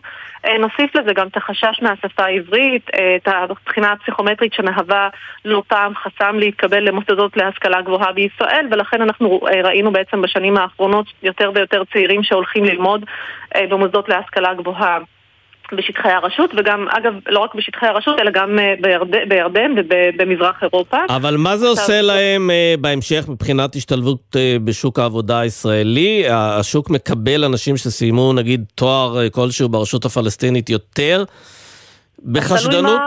נוסיף 0.59 0.97
לזה 0.97 1.12
גם 1.12 1.26
את 1.26 1.36
החשש 1.36 1.82
מהשפה 1.82 2.24
העברית, 2.24 2.91
את 3.16 3.28
הבחינה 3.28 3.93
הפסיכומטרית 3.93 4.53
שמהווה 4.53 5.09
לא 5.45 5.62
פעם 5.68 5.93
חסם 5.95 6.38
להתקבל 6.38 6.88
למוסדות 6.88 7.36
להשכלה 7.36 7.82
גבוהה 7.82 8.12
בישראל, 8.12 8.66
ולכן 8.70 9.03
אנחנו 9.03 9.41
ראינו 9.64 9.93
בעצם 9.93 10.22
בשנים 10.22 10.57
האחרונות 10.57 11.07
יותר 11.22 11.51
ויותר 11.55 11.82
צעירים 11.93 12.22
שהולכים 12.22 12.64
ללמוד 12.64 13.05
במוסדות 13.59 14.09
להשכלה 14.09 14.55
גבוהה. 14.55 14.99
בשטחי 15.73 16.09
הרשות, 16.09 16.51
וגם, 16.57 16.87
אגב, 16.89 17.15
לא 17.29 17.39
רק 17.39 17.55
בשטחי 17.55 17.87
הרשות, 17.87 18.21
אלא 18.21 18.31
גם 18.31 18.59
אה, 18.59 18.75
בירד... 18.81 19.09
בירדן 19.29 19.71
ובמזרח 19.77 20.63
אירופה. 20.63 20.97
אבל 21.09 21.37
מה 21.37 21.57
זה 21.57 21.69
עושה 21.69 22.03
להם 22.03 22.51
uh, 22.51 22.81
בהמשך 22.81 23.25
מבחינת 23.29 23.75
השתלבות 23.75 24.37
uh, 24.37 24.59
בשוק 24.65 24.99
העבודה 24.99 25.41
הישראלי? 25.41 26.25
השוק 26.31 26.91
מקבל 26.91 27.45
אנשים 27.45 27.77
שסיימו, 27.77 28.33
נגיד, 28.33 28.65
תואר 28.75 29.31
כלשהו 29.31 29.69
ברשות 29.69 30.05
הפלסטינית 30.05 30.71
יותר 30.71 31.25
בחשדנות? 32.25 33.01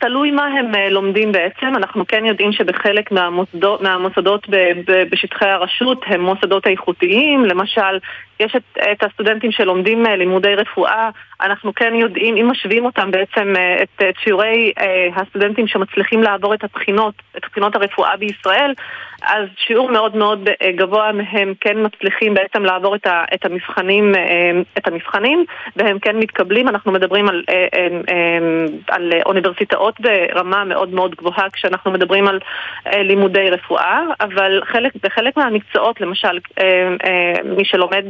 תלוי 0.00 0.30
מה... 0.30 0.46
הם 0.46 0.74
אה, 0.74 0.90
לומדים 0.90 1.32
בעצם. 1.32 1.76
אנחנו 1.76 2.06
כן 2.06 2.24
יודעים 2.24 2.52
שבחלק 2.52 3.12
מהמוסדות, 3.12 3.80
מהמוסדות 3.80 4.46
בשטחי 5.10 5.48
הרשות 5.48 6.02
הם 6.06 6.20
מוסדות 6.20 6.66
איכותיים. 6.66 7.44
למשל, 7.44 7.98
יש 8.40 8.56
את, 8.56 8.78
את 8.92 9.02
הסטודנטים 9.02 9.52
שלומדים 9.52 10.06
אה, 10.06 10.16
לימודי 10.16 10.54
רפואה, 10.54 11.10
אנחנו 11.40 11.74
כן 11.74 11.94
יודעים, 11.94 12.36
אם 12.36 12.50
משווים 12.50 12.84
אותם 12.84 13.10
בעצם, 13.10 13.52
אה, 13.56 13.82
את, 13.82 14.02
את 14.08 14.14
שיעורי 14.24 14.72
הסטודנטים 15.16 15.66
שמצליחים 15.66 16.22
לעבור 16.22 16.54
את 16.54 16.64
הבחינות, 16.64 17.14
את 17.36 17.42
בחינות 17.50 17.76
הרפואה 17.76 18.16
בישראל, 18.16 18.72
אז 19.22 19.46
שיעור 19.56 19.90
מאוד 19.90 20.16
מאוד 20.16 20.48
גבוה 20.76 21.12
מהם 21.12 21.54
כן 21.60 21.76
מצליחים 21.82 22.34
בעצם 22.34 22.64
לעבור 22.64 22.94
את, 22.94 23.06
ה, 23.06 23.24
את, 23.34 23.44
המבחנים, 23.44 24.12
את 24.78 24.88
המבחנים, 24.88 25.44
והם 25.76 25.98
כן 25.98 26.16
מתקבלים. 26.16 26.68
אנחנו 26.68 26.92
מדברים 26.92 27.28
על, 27.28 27.44
על 28.88 29.12
אוניברסיטאות 29.26 29.94
ברמה 30.00 30.64
מאוד 30.64 30.94
מאוד 30.94 31.14
גבוהה 31.14 31.50
כשאנחנו 31.52 31.90
מדברים 31.90 32.26
על 32.28 32.38
לימודי 32.86 33.50
רפואה, 33.50 34.00
אבל 34.20 34.60
חלק, 34.64 34.92
בחלק 35.02 35.36
מהמקצועות, 35.36 36.00
למשל 36.00 36.38
מי 37.44 37.64
שלומד 37.64 38.04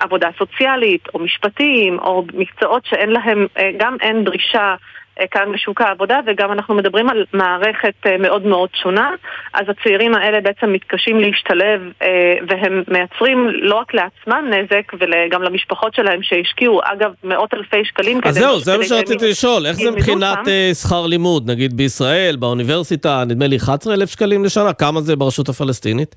עבודה 0.00 0.28
סוציאלית 0.38 1.08
או 1.14 1.18
משפטים 1.18 1.98
או 1.98 2.24
מקצועות 2.34 2.82
שאין 2.86 3.10
להם, 3.10 3.46
גם 3.78 3.96
אין 4.00 4.24
דרישה 4.24 4.74
אה, 5.20 5.26
כאן 5.30 5.52
בשוק 5.52 5.80
העבודה, 5.80 6.20
וגם 6.26 6.52
אנחנו 6.52 6.74
מדברים 6.74 7.08
על 7.08 7.24
מערכת 7.32 7.94
אה, 8.06 8.18
מאוד 8.18 8.46
מאוד 8.46 8.68
שונה, 8.82 9.10
אז 9.54 9.66
הצעירים 9.68 10.14
האלה 10.14 10.40
בעצם 10.40 10.72
מתקשים 10.72 11.20
להשתלב, 11.20 11.80
אה, 12.02 12.08
והם 12.48 12.82
מייצרים 12.88 13.48
לא 13.52 13.74
רק 13.74 13.94
לעצמם 13.94 14.50
נזק, 14.50 14.92
וגם 15.00 15.42
למשפחות 15.42 15.94
שלהם 15.94 16.22
שהשקיעו, 16.22 16.80
אגב, 16.84 17.10
מאות 17.24 17.54
אלפי 17.54 17.84
שקלים 17.84 18.20
אז 18.24 18.34
זהו, 18.34 18.60
זה 18.60 18.78
מה 18.78 18.84
שרציתי 18.84 19.28
לשאול, 19.28 19.66
איך 19.66 19.76
זה 19.76 19.90
מבחינת 19.90 20.38
שכר 20.82 21.06
לימוד, 21.06 21.50
נגיד 21.50 21.76
בישראל, 21.76 22.36
באוניברסיטה, 22.36 23.24
נדמה 23.26 23.46
לי 23.46 23.56
11,000 23.56 24.10
שקלים 24.10 24.44
לשנה, 24.44 24.72
כמה 24.72 25.00
זה 25.00 25.16
ברשות 25.16 25.48
הפלסטינית? 25.48 26.16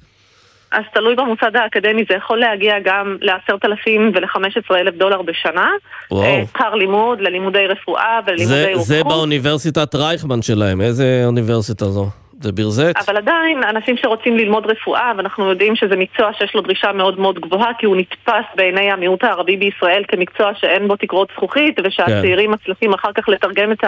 אז 0.72 0.84
תלוי 0.93 1.15
במוסד 1.15 1.55
האקדמי, 1.55 2.03
זה 2.09 2.15
יכול 2.15 2.39
להגיע 2.39 2.74
גם 2.86 3.17
ל-10,000 3.22 3.89
ול-15,000 4.15 4.91
דולר 4.97 5.22
בשנה. 5.22 5.70
וואו. 6.11 6.24
אה, 6.24 6.43
שכר 6.49 6.76
לימוד 6.76 7.22
ללימודי 7.22 7.67
רפואה 7.67 8.20
וללימודי 8.28 8.65
רוקחות. 8.65 8.86
זה 8.86 9.03
באוניברסיטת 9.03 9.95
רייכמן 9.95 10.41
שלהם, 10.41 10.82
איזה 10.82 11.24
אוניברסיטה 11.26 11.86
זו? 11.86 12.05
זה 12.41 12.51
בירזט? 12.51 12.93
אבל 13.07 13.17
עדיין, 13.17 13.63
אנשים 13.69 13.95
שרוצים 14.01 14.37
ללמוד 14.37 14.65
רפואה, 14.65 15.11
ואנחנו 15.17 15.49
יודעים 15.49 15.75
שזה 15.75 15.95
מקצוע 15.95 16.29
שיש 16.37 16.55
לו 16.55 16.61
דרישה 16.61 16.91
מאוד 16.93 17.19
מאוד 17.19 17.39
גבוהה, 17.39 17.71
כי 17.79 17.85
הוא 17.85 17.95
נתפס 17.95 18.45
בעיני 18.55 18.91
המיעוט 18.91 19.23
הערבי 19.23 19.57
בישראל 19.57 20.03
כמקצוע 20.07 20.51
שאין 20.59 20.87
בו 20.87 20.95
תקרות 20.95 21.27
זכוכית, 21.35 21.75
ושהצעירים 21.85 22.51
מצליחים 22.51 22.93
אחר 22.93 23.09
כך 23.17 23.29
לתרגם 23.29 23.71
את 23.71 23.83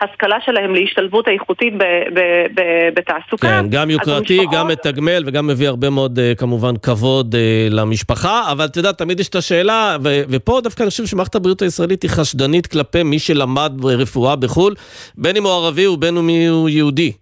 ההשכלה 0.00 0.36
שלהם 0.44 0.74
להשתלבות 0.74 1.28
איכותית 1.28 1.74
ב- 1.74 1.82
ב- 2.14 2.46
ב- 2.54 2.88
בתעסוקה. 2.94 3.48
כן, 3.48 3.66
גם 3.70 3.90
יוקרתי, 3.90 4.38
המשפחות- 4.38 4.54
גם 4.54 4.68
מתגמל 4.68 5.22
וגם 5.26 5.46
מביא 5.46 5.68
הרבה 5.68 5.90
מאוד 5.90 6.18
אה, 6.18 6.32
כמובן 6.36 6.76
כבוד 6.82 7.34
אה, 7.34 7.40
למשפחה, 7.70 8.52
אבל 8.52 8.64
אתה 8.64 8.78
יודע, 8.78 8.92
תמיד 8.92 9.20
יש 9.20 9.28
את 9.28 9.34
השאלה, 9.34 9.96
ו- 10.04 10.22
ופה 10.28 10.60
דווקא 10.62 10.82
אני 10.82 10.90
חושב 10.90 11.06
שמערכת 11.06 11.34
הבריאות 11.34 11.62
הישראלית 11.62 12.02
היא 12.02 12.10
חשדנית 12.10 12.66
כלפי 12.66 13.02
מי 13.02 13.18
שלמד 13.18 13.72
רפואה 13.84 14.36
בחו"ל, 14.36 14.74
בין 15.18 15.36
אם 15.36 15.42
הוא 15.44 15.52
ערבי 15.52 15.86
ובין 15.86 16.16
אם 16.16 16.28
הוא 16.50 16.68
יהודי. 16.68 17.12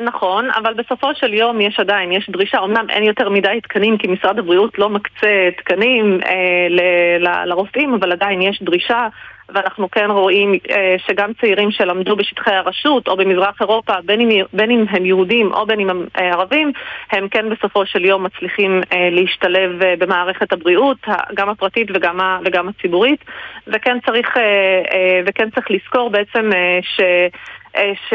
נכון, 0.00 0.50
אבל 0.50 0.74
בסופו 0.74 1.14
של 1.14 1.34
יום 1.34 1.60
יש 1.60 1.80
עדיין, 1.80 2.12
יש 2.12 2.30
דרישה, 2.30 2.58
אמנם 2.58 2.86
אין 2.90 3.02
יותר 3.02 3.28
מדי 3.28 3.58
תקנים 3.62 3.98
כי 3.98 4.06
משרד 4.08 4.38
הבריאות 4.38 4.78
לא 4.78 4.88
מקצה 4.88 5.48
תקנים 5.56 6.20
אה, 6.26 6.66
ל- 6.70 7.28
ל- 7.28 7.44
לרופאים, 7.44 7.94
אבל 7.94 8.12
עדיין 8.12 8.42
יש 8.42 8.62
דרישה 8.62 9.08
ואנחנו 9.54 9.90
כן 9.90 10.10
רואים 10.10 10.54
אה, 10.70 10.96
שגם 11.06 11.32
צעירים 11.40 11.70
שלמדו 11.70 12.16
בשטחי 12.16 12.50
הרשות 12.54 13.08
או 13.08 13.16
במזרח 13.16 13.60
אירופה, 13.60 13.92
בין 14.04 14.20
אם, 14.20 14.28
בין 14.52 14.70
אם 14.70 14.84
הם 14.90 15.06
יהודים 15.06 15.52
או 15.52 15.66
בין 15.66 15.80
אם 15.80 15.90
הם 15.90 16.06
אה, 16.18 16.30
ערבים, 16.32 16.72
הם 17.12 17.28
כן 17.28 17.50
בסופו 17.50 17.86
של 17.86 18.04
יום 18.04 18.22
מצליחים 18.24 18.80
אה, 18.92 19.08
להשתלב 19.10 19.82
אה, 19.82 19.94
במערכת 19.98 20.52
הבריאות, 20.52 20.96
גם 21.34 21.48
הפרטית 21.48 21.88
וגם, 21.94 22.20
ה- 22.20 22.38
וגם 22.44 22.68
הציבורית, 22.68 23.24
וכן 23.66 23.98
צריך, 24.06 24.36
אה, 24.36 24.42
אה, 24.92 25.20
וכן 25.26 25.50
צריך 25.50 25.70
לזכור 25.70 26.10
בעצם 26.10 26.50
אה, 26.54 26.78
ש... 26.82 27.00
אה, 27.76 27.92
ש... 28.08 28.14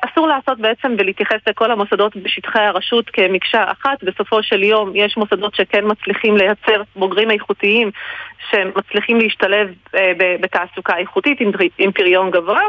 אסור 0.00 0.28
לעשות 0.28 0.58
בעצם 0.58 0.94
ולהתייחס 0.98 1.36
לכל 1.46 1.70
המוסדות 1.70 2.16
בשטחי 2.16 2.60
הרשות 2.60 3.10
כמקשה 3.10 3.64
אחת. 3.72 4.04
בסופו 4.04 4.42
של 4.42 4.62
יום 4.62 4.92
יש 4.94 5.16
מוסדות 5.16 5.54
שכן 5.54 5.84
מצליחים 5.84 6.36
לייצר 6.36 6.82
בוגרים 6.96 7.30
איכותיים 7.30 7.90
שמצליחים 8.50 9.18
להשתלב 9.18 9.68
אה, 9.94 10.12
בתעסוקה 10.40 10.96
איכותית 10.96 11.40
עם, 11.40 11.50
עם 11.78 11.92
פריון 11.92 12.30
גבוה, 12.30 12.60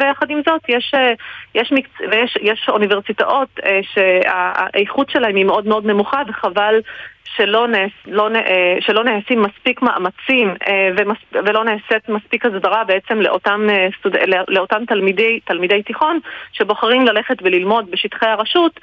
ויחד 0.00 0.30
עם 0.30 0.40
זאת 0.46 0.60
יש, 0.68 0.92
אה, 0.94 1.12
יש, 1.54 1.72
מקצ... 1.72 1.90
ויש 2.10 2.38
יש 2.42 2.66
אוניברסיטאות 2.68 3.48
אה, 3.64 3.80
שהאיכות 3.92 5.10
שלהם 5.10 5.36
היא 5.36 5.44
מאוד 5.44 5.66
מאוד 5.66 5.86
נמוכה 5.86 6.22
וחבל 6.28 6.80
שלא, 7.36 7.68
נעש, 7.68 7.90
לא, 8.06 8.28
אה, 8.34 8.76
שלא 8.80 9.04
נעשים 9.04 9.42
מספיק 9.42 9.82
מאמצים 9.82 10.54
אה, 10.68 10.88
ומס, 10.96 11.16
ולא 11.32 11.64
נעשית 11.64 12.08
מספיק 12.08 12.46
הסדרה 12.46 12.84
בעצם 12.84 13.20
לאותם, 13.20 13.66
אה, 13.70 13.88
סטוד, 13.98 14.16
לא- 14.26 14.44
לאותם 14.48 14.84
תלמידי, 14.88 15.40
תלמידי 15.44 15.82
תיכון 15.82 16.18
שבוחרים 16.52 17.06
ללכת 17.06 17.36
וללמוד 17.42 17.90
בשטחי 17.90 18.26
הרשות 18.26 18.80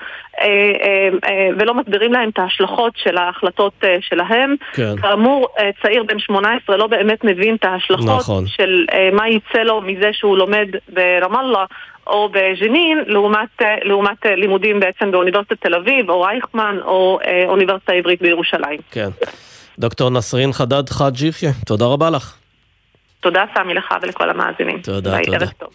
ולא 1.60 1.74
מסבירים 1.74 2.14
להם 2.14 2.30
את 2.30 2.40
ההשלכות 2.40 2.94
של 2.96 3.18
ההחלטות 3.18 3.84
שלהם. 4.02 4.56
כן. 4.74 4.98
כאמור, 5.02 5.48
צעיר 5.82 6.04
בן 6.04 6.20
18 6.20 6.78
לא 6.78 6.88
באמת 6.88 7.24
מבין 7.24 7.56
את 7.56 7.66
ההשלכות 7.66 8.20
נכון. 8.20 8.48
של 8.48 8.86
מה 9.14 9.30
יצא 9.30 9.60
לו 9.60 9.82
מזה 9.82 10.10
שהוא 10.14 10.38
לומד 10.38 10.68
ברמאללה 10.90 11.66
או 12.08 12.30
בג'נין, 12.30 13.04
לעומת, 13.08 13.62
אה, 13.62 13.76
לעומת 13.84 14.26
אה, 14.26 14.36
לימודים 14.36 14.80
בעצם 14.80 15.12
באוניברסיטת 15.12 15.62
תל 15.62 15.76
אביב, 15.76 16.10
או 16.10 16.22
רייכמן, 16.22 16.78
או 16.86 17.20
אה, 17.26 17.44
אוניברסיטה 17.48 17.92
העברית 17.92 18.22
בירושלים. 18.22 18.80
כן. 18.92 19.10
דוקטור 19.80 20.10
נסרין 20.10 20.54
חדד 20.54 20.90
חאג' 20.90 21.22
יחיא, 21.22 21.50
תודה 21.66 21.86
רבה 21.86 22.10
לך. 22.10 22.36
תודה 23.20 23.46
סמי 23.54 23.74
לך 23.74 23.96
ולכל 24.02 24.30
המאזינים. 24.30 24.82
תודה, 24.82 25.12
ביי, 25.12 25.26
תודה. 25.26 25.38
ערב 25.38 25.50
טוב. 25.50 25.70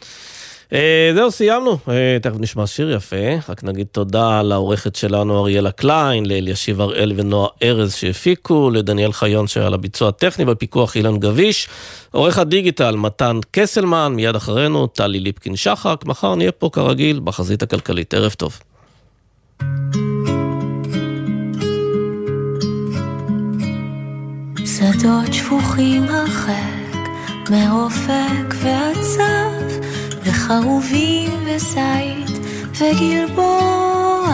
אה, 0.73 1.11
זהו, 1.15 1.31
סיימנו. 1.31 1.79
אה, 1.89 2.17
תכף 2.23 2.37
נשמע 2.41 2.67
שיר 2.67 2.91
יפה. 2.91 3.17
רק 3.49 3.65
נגיד 3.65 3.87
תודה 3.93 4.43
לעורכת 4.43 4.97
שלנו 4.97 5.41
אריאלה 5.41 5.71
קליין, 5.71 6.27
לאלישיב 6.27 6.81
הראל 6.81 7.13
ונועה 7.17 7.49
ארז 7.63 7.95
שהפיקו, 7.95 8.71
לדניאל 8.71 9.13
חיון 9.13 9.47
שהיה 9.47 9.67
על 9.67 9.75
הביצוע 9.75 10.09
הטכני, 10.09 10.45
בפיקוח 10.45 10.97
אילן 10.97 11.19
גביש, 11.19 11.69
עורך 12.11 12.39
הדיגיטל 12.39 12.97
מתן 12.97 13.39
קסלמן, 13.51 14.13
מיד 14.17 14.37
אחרינו 14.37 14.87
טלי 14.87 15.21
ליפקין 15.21 15.57
שחק. 15.57 16.03
מחר 16.07 16.35
נהיה 16.35 16.53
פה 16.53 16.71
כרגיל 16.73 17.21
בחזית 17.25 17.63
הכלכלית. 17.63 18.15
ערב 18.15 18.33
טוב. 18.33 18.59
שדות 24.67 25.33
שפוכים 25.33 26.03
הרחק, 26.03 26.97
מאופק 27.51 28.55
ועצב, 28.63 29.53
וחרובים 30.25 31.31
וזית 31.45 32.39
וגלבוע, 32.81 34.29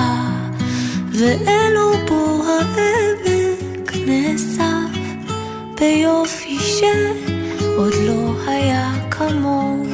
ואלו 1.12 1.93
בו 2.09 2.43
העמק 2.47 3.93
נאסף, 4.07 4.99
ביופי 5.80 6.59
שעוד 6.61 7.93
לא 8.07 8.32
היה 8.47 8.93
כמוהו. 9.11 9.86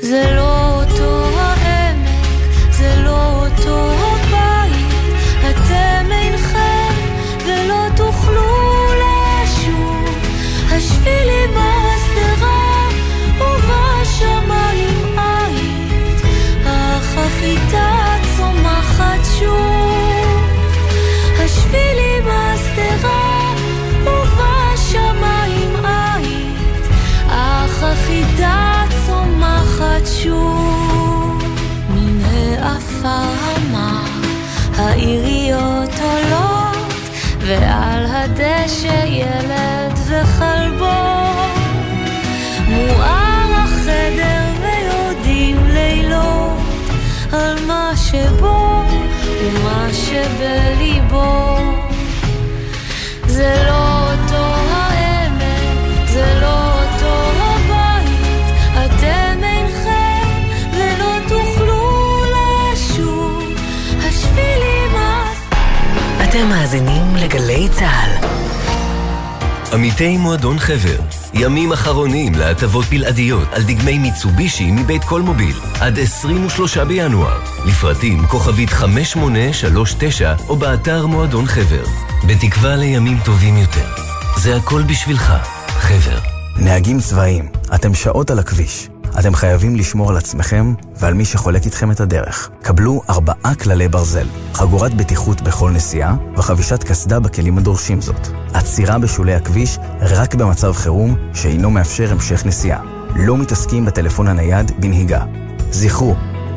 זה 0.00 0.32
לא 0.36 0.80
אותו 0.80 1.24
העמק, 1.36 2.70
זה 2.70 3.02
לא 3.04 3.46
אותו 3.46 3.90
הבית, 3.90 4.07
שוב. 30.06 31.42
מן 31.90 32.24
העפר 32.24 33.08
המר 33.08 34.28
העיריות 34.76 35.90
עולות, 36.00 36.92
ועל 37.40 38.06
הדשא 38.06 39.04
ילד 39.06 39.92
וכלבו. 40.08 41.18
מואר 42.68 43.52
החדר 43.52 44.42
ויורדים 44.60 45.66
לילות 45.66 46.58
על 47.32 47.64
מה 47.66 47.92
שבו 47.96 48.82
ומה 49.42 49.88
שבליבו. 49.92 51.58
זה 53.26 53.64
לא 53.66 53.87
לגלי 67.58 67.68
צה"ל. 67.68 68.28
עמיתי 69.72 70.16
מועדון 70.16 70.58
חבר, 70.58 70.98
ימים 71.34 71.72
אחרונים 71.72 72.34
להטבות 72.34 72.84
בלעדיות 72.90 73.48
על 73.52 73.62
דגמי 73.62 73.98
מיצובישי 73.98 74.70
מבית 74.70 75.04
קולמוביל, 75.04 75.56
עד 75.80 75.98
23 75.98 76.78
בינואר. 76.78 77.40
לפרטים 77.66 78.26
כוכבית 78.26 78.70
5839 78.70 80.34
או 80.48 80.56
באתר 80.56 81.06
מועדון 81.06 81.46
חבר. 81.46 81.84
בתקווה 82.28 82.76
לימים 82.76 83.18
טובים 83.24 83.56
יותר. 83.56 83.86
זה 84.36 84.56
הכל 84.56 84.82
בשבילך, 84.82 85.32
חבר. 85.68 86.18
נהגים 86.56 87.00
צבאיים, 87.00 87.48
אתם 87.74 87.94
שעות 87.94 88.30
על 88.30 88.38
הכביש. 88.38 88.88
אתם 89.18 89.34
חייבים 89.34 89.76
לשמור 89.76 90.10
על 90.10 90.16
עצמכם 90.16 90.74
ועל 90.96 91.14
מי 91.14 91.24
שחולק 91.24 91.64
איתכם 91.64 91.90
את 91.90 92.00
הדרך. 92.00 92.50
קבלו 92.62 93.02
ארבעה 93.10 93.54
כללי 93.54 93.88
ברזל, 93.88 94.26
חגורת 94.54 94.94
בטיחות 94.94 95.40
בכל 95.40 95.70
נסיעה 95.70 96.16
וחבישת 96.36 96.84
קסדה 96.84 97.20
בכלים 97.20 97.58
הדורשים 97.58 98.00
זאת. 98.00 98.28
עצירה 98.54 98.98
בשולי 98.98 99.34
הכביש 99.34 99.78
רק 100.00 100.34
במצב 100.34 100.72
חירום 100.72 101.16
שאינו 101.34 101.70
מאפשר 101.70 102.12
המשך 102.12 102.46
נסיעה. 102.46 102.80
לא 103.16 103.36
מתעסקים 103.36 103.84
בטלפון 103.84 104.28
הנייד 104.28 104.72
בנהיגה. 104.80 105.24
זכרו, 105.70 106.14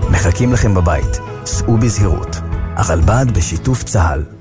מחכים 0.10 0.54
לכם 0.54 0.74
בבית. 0.74 1.20
סעו 1.46 1.78
בזהירות. 1.78 2.36
הרלב"ד 2.76 3.26
בשיתוף 3.34 3.84
צה"ל. 3.84 4.41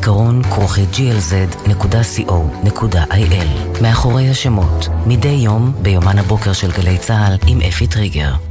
זיכרון 0.01 0.43
כרוכי 0.43 0.85
glz.co.il 0.93 1.71
מאחורי 3.81 4.29
השמות, 4.29 4.87
מדי 5.05 5.27
יום 5.27 5.73
ביומן 5.81 6.19
הבוקר 6.19 6.53
של 6.53 6.71
גלי 6.71 6.97
צה"ל 6.97 7.37
עם 7.47 7.61
אפי 7.61 7.87
טריגר. 7.87 8.50